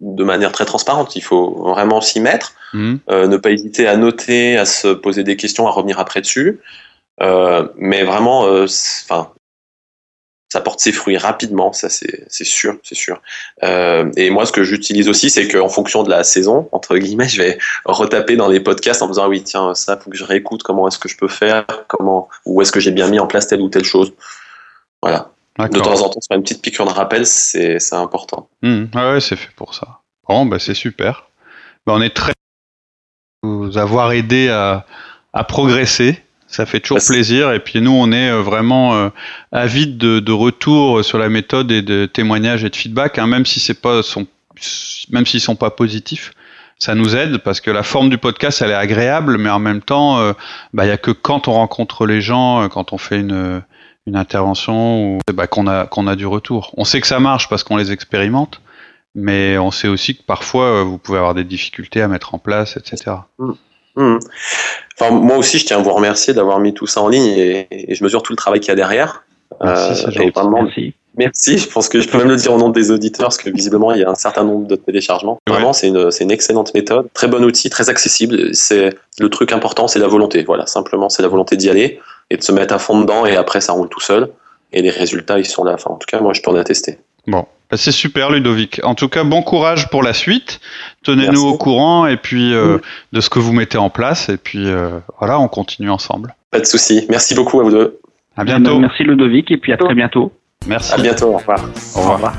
de 0.00 0.22
manière 0.22 0.52
très 0.52 0.64
transparente. 0.64 1.16
Il 1.16 1.22
faut 1.22 1.50
vraiment 1.70 2.00
s'y 2.00 2.20
mettre, 2.20 2.52
mhm. 2.72 3.00
euh, 3.10 3.26
ne 3.26 3.36
pas 3.36 3.50
hésiter 3.50 3.86
à 3.88 3.96
noter, 3.96 4.56
à 4.56 4.64
se 4.64 4.88
poser 4.88 5.24
des 5.24 5.36
questions, 5.36 5.66
à 5.66 5.70
revenir 5.70 5.98
après 5.98 6.20
dessus. 6.20 6.60
Euh, 7.20 7.66
mais 7.76 8.04
vraiment, 8.04 8.46
euh, 8.46 8.66
enfin, 9.04 9.32
ça 10.50 10.60
porte 10.60 10.80
ses 10.80 10.92
fruits 10.92 11.18
rapidement, 11.18 11.72
ça 11.72 11.88
c'est 11.90 12.44
sûr, 12.44 12.78
c'est 12.82 12.94
sûr. 12.94 13.20
Euh, 13.64 14.10
et 14.16 14.30
moi, 14.30 14.46
ce 14.46 14.52
que 14.52 14.62
j'utilise 14.62 15.08
aussi, 15.08 15.28
c'est 15.28 15.46
qu'en 15.48 15.68
fonction 15.68 16.02
de 16.04 16.10
la 16.10 16.24
saison, 16.24 16.68
entre 16.72 16.96
guillemets, 16.96 17.28
je 17.28 17.42
vais 17.42 17.58
retaper 17.84 18.36
dans 18.36 18.48
les 18.48 18.60
podcasts 18.60 19.02
en 19.02 19.08
me 19.08 19.12
disant 19.12 19.24
ah 19.24 19.28
oui, 19.28 19.42
tiens, 19.42 19.74
ça 19.74 19.96
faut 19.96 20.10
que 20.10 20.16
je 20.16 20.24
réécoute. 20.24 20.62
Comment 20.62 20.88
est-ce 20.88 20.98
que 20.98 21.08
je 21.08 21.16
peux 21.16 21.28
faire 21.28 21.66
Comment 21.88 22.28
Où 22.46 22.62
est-ce 22.62 22.72
que 22.72 22.80
j'ai 22.80 22.92
bien 22.92 23.08
mis 23.08 23.18
en 23.18 23.26
place 23.26 23.46
telle 23.46 23.60
ou 23.60 23.68
telle 23.68 23.84
chose 23.84 24.12
Voilà. 25.02 25.30
De 25.58 25.80
temps 25.80 26.00
en 26.02 26.08
temps, 26.08 26.20
faire 26.26 26.36
une 26.36 26.44
petite 26.44 26.62
piqûre 26.62 26.86
de 26.86 26.92
rappel, 26.92 27.26
c'est 27.26 27.78
important. 27.92 28.48
Mmh. 28.62 28.84
Ah 28.94 29.12
ouais, 29.12 29.20
c'est 29.20 29.36
fait 29.36 29.50
pour 29.56 29.74
ça. 29.74 30.00
Bon, 30.28 30.46
bah 30.46 30.58
c'est 30.58 30.74
super. 30.74 31.24
Bah, 31.86 31.94
on 31.96 32.02
est 32.02 32.14
très 32.14 32.32
vous 33.42 33.78
avoir 33.78 34.12
aidé 34.12 34.48
à, 34.48 34.86
à 35.32 35.44
progresser. 35.44 36.22
Ça 36.46 36.64
fait 36.64 36.80
toujours 36.80 37.04
plaisir. 37.04 37.52
Et 37.52 37.60
puis 37.60 37.80
nous, 37.80 37.90
on 37.90 38.10
est 38.12 38.30
euh, 38.30 38.40
vraiment 38.40 38.94
euh, 38.94 39.08
avides 39.52 39.98
de, 39.98 40.20
de 40.20 40.32
retours 40.32 41.04
sur 41.04 41.18
la 41.18 41.28
méthode 41.28 41.70
et 41.72 41.82
de 41.82 42.06
témoignages 42.06 42.64
et 42.64 42.70
de 42.70 42.76
feedback, 42.76 43.18
hein, 43.18 43.26
même 43.26 43.44
si 43.44 43.60
c'est 43.60 43.80
pas 43.80 44.02
son, 44.02 44.26
même 45.10 45.26
s'ils 45.26 45.40
sont 45.40 45.56
pas 45.56 45.70
positifs. 45.70 46.32
Ça 46.78 46.94
nous 46.94 47.16
aide 47.16 47.38
parce 47.38 47.60
que 47.60 47.70
la 47.72 47.82
forme 47.82 48.08
du 48.08 48.18
podcast, 48.18 48.62
elle 48.62 48.70
est 48.70 48.74
agréable, 48.74 49.36
mais 49.38 49.50
en 49.50 49.58
même 49.58 49.82
temps, 49.82 50.20
euh, 50.20 50.32
bah, 50.72 50.86
il 50.86 50.88
y 50.88 50.92
a 50.92 50.98
que 50.98 51.10
quand 51.10 51.48
on 51.48 51.52
rencontre 51.52 52.06
les 52.06 52.20
gens, 52.20 52.68
quand 52.68 52.92
on 52.92 52.98
fait 52.98 53.18
une, 53.18 53.62
une 54.08 54.16
intervention, 54.16 55.16
ou, 55.16 55.18
bah, 55.32 55.46
qu'on 55.46 55.66
a 55.66 55.86
qu'on 55.86 56.06
a 56.06 56.16
du 56.16 56.26
retour. 56.26 56.72
On 56.76 56.84
sait 56.84 57.00
que 57.00 57.06
ça 57.06 57.20
marche 57.20 57.48
parce 57.48 57.62
qu'on 57.62 57.76
les 57.76 57.92
expérimente, 57.92 58.60
mais 59.14 59.58
on 59.58 59.70
sait 59.70 59.88
aussi 59.88 60.16
que 60.16 60.22
parfois 60.22 60.82
vous 60.82 60.98
pouvez 60.98 61.18
avoir 61.18 61.34
des 61.34 61.44
difficultés 61.44 62.00
à 62.00 62.08
mettre 62.08 62.34
en 62.34 62.38
place, 62.38 62.76
etc. 62.76 63.16
Mmh. 63.38 64.18
Enfin, 64.98 65.12
moi 65.12 65.36
aussi, 65.36 65.58
je 65.58 65.66
tiens 65.66 65.78
à 65.78 65.82
vous 65.82 65.92
remercier 65.92 66.32
d'avoir 66.34 66.60
mis 66.60 66.72
tout 66.72 66.86
ça 66.86 67.02
en 67.02 67.08
ligne 67.08 67.26
et, 67.26 67.94
je 67.94 68.02
mesure 68.04 68.22
tout 68.22 68.32
le 68.32 68.36
travail 68.36 68.60
qu'il 68.60 68.68
y 68.68 68.72
a 68.72 68.76
derrière. 68.76 69.24
Merci, 69.62 70.04
euh, 70.06 70.30
merci. 70.52 70.94
merci. 71.16 71.58
Je 71.58 71.68
pense 71.68 71.88
que 71.88 72.00
je 72.00 72.08
peux 72.08 72.18
même 72.18 72.28
le 72.28 72.36
dire 72.36 72.52
au 72.52 72.58
nom 72.58 72.68
des 72.68 72.90
auditeurs 72.90 73.26
parce 73.26 73.38
que 73.38 73.50
visiblement, 73.50 73.92
il 73.92 74.00
y 74.00 74.04
a 74.04 74.10
un 74.10 74.14
certain 74.14 74.44
nombre 74.44 74.68
de 74.68 74.76
téléchargements. 74.76 75.38
Vraiment, 75.48 75.72
c'est 75.72 75.88
une, 75.88 76.10
une, 76.20 76.30
excellente 76.30 76.74
méthode, 76.74 77.08
très 77.12 77.26
bon 77.26 77.44
outil, 77.44 77.70
très 77.70 77.90
accessible. 77.90 78.54
C'est 78.54 78.94
le 79.18 79.28
truc 79.30 79.52
important, 79.52 79.88
c'est 79.88 79.98
la 79.98 80.06
volonté. 80.06 80.44
Voilà, 80.44 80.66
simplement, 80.66 81.08
c'est 81.08 81.22
la 81.22 81.28
volonté 81.28 81.56
d'y 81.56 81.68
aller 81.68 82.00
et 82.30 82.36
de 82.36 82.42
se 82.42 82.52
mettre 82.52 82.74
à 82.74 82.78
fond 82.78 83.00
dedans 83.00 83.26
et 83.26 83.36
après, 83.36 83.60
ça 83.60 83.72
roule 83.72 83.88
tout 83.88 84.00
seul. 84.00 84.30
Et 84.72 84.82
les 84.82 84.90
résultats, 84.90 85.38
ils 85.38 85.46
sont 85.46 85.64
là. 85.64 85.72
Enfin, 85.74 85.90
en 85.90 85.96
tout 85.96 86.06
cas, 86.06 86.20
moi, 86.20 86.34
je 86.34 86.42
peux 86.42 86.50
en 86.50 86.56
attester. 86.56 86.98
Bon, 87.26 87.46
bah, 87.70 87.76
c'est 87.76 87.92
super 87.92 88.30
Ludovic. 88.30 88.80
En 88.84 88.94
tout 88.94 89.08
cas, 89.08 89.24
bon 89.24 89.42
courage 89.42 89.90
pour 89.90 90.02
la 90.02 90.12
suite. 90.12 90.60
Tenez-nous 91.04 91.44
au 91.44 91.56
courant 91.56 92.06
et 92.06 92.16
puis 92.16 92.54
euh, 92.54 92.78
de 93.12 93.20
ce 93.20 93.30
que 93.30 93.38
vous 93.38 93.52
mettez 93.52 93.78
en 93.78 93.90
place 93.90 94.28
et 94.28 94.36
puis 94.36 94.66
euh, 94.66 94.98
voilà, 95.18 95.38
on 95.38 95.48
continue 95.48 95.90
ensemble. 95.90 96.34
Pas 96.50 96.60
de 96.60 96.66
souci. 96.66 97.06
Merci 97.08 97.34
beaucoup 97.34 97.60
à 97.60 97.64
vous 97.64 97.70
deux. 97.70 97.98
À 98.36 98.44
bientôt. 98.44 98.78
Merci 98.78 99.02
Ludovic 99.02 99.50
et 99.50 99.56
puis 99.58 99.72
à 99.72 99.76
très 99.76 99.94
bientôt. 99.94 100.32
Merci. 100.66 100.92
À 100.94 100.98
bientôt. 100.98 101.34
Au 101.34 101.38
revoir. 101.38 101.68
Au 101.96 102.12
revoir. 102.12 102.34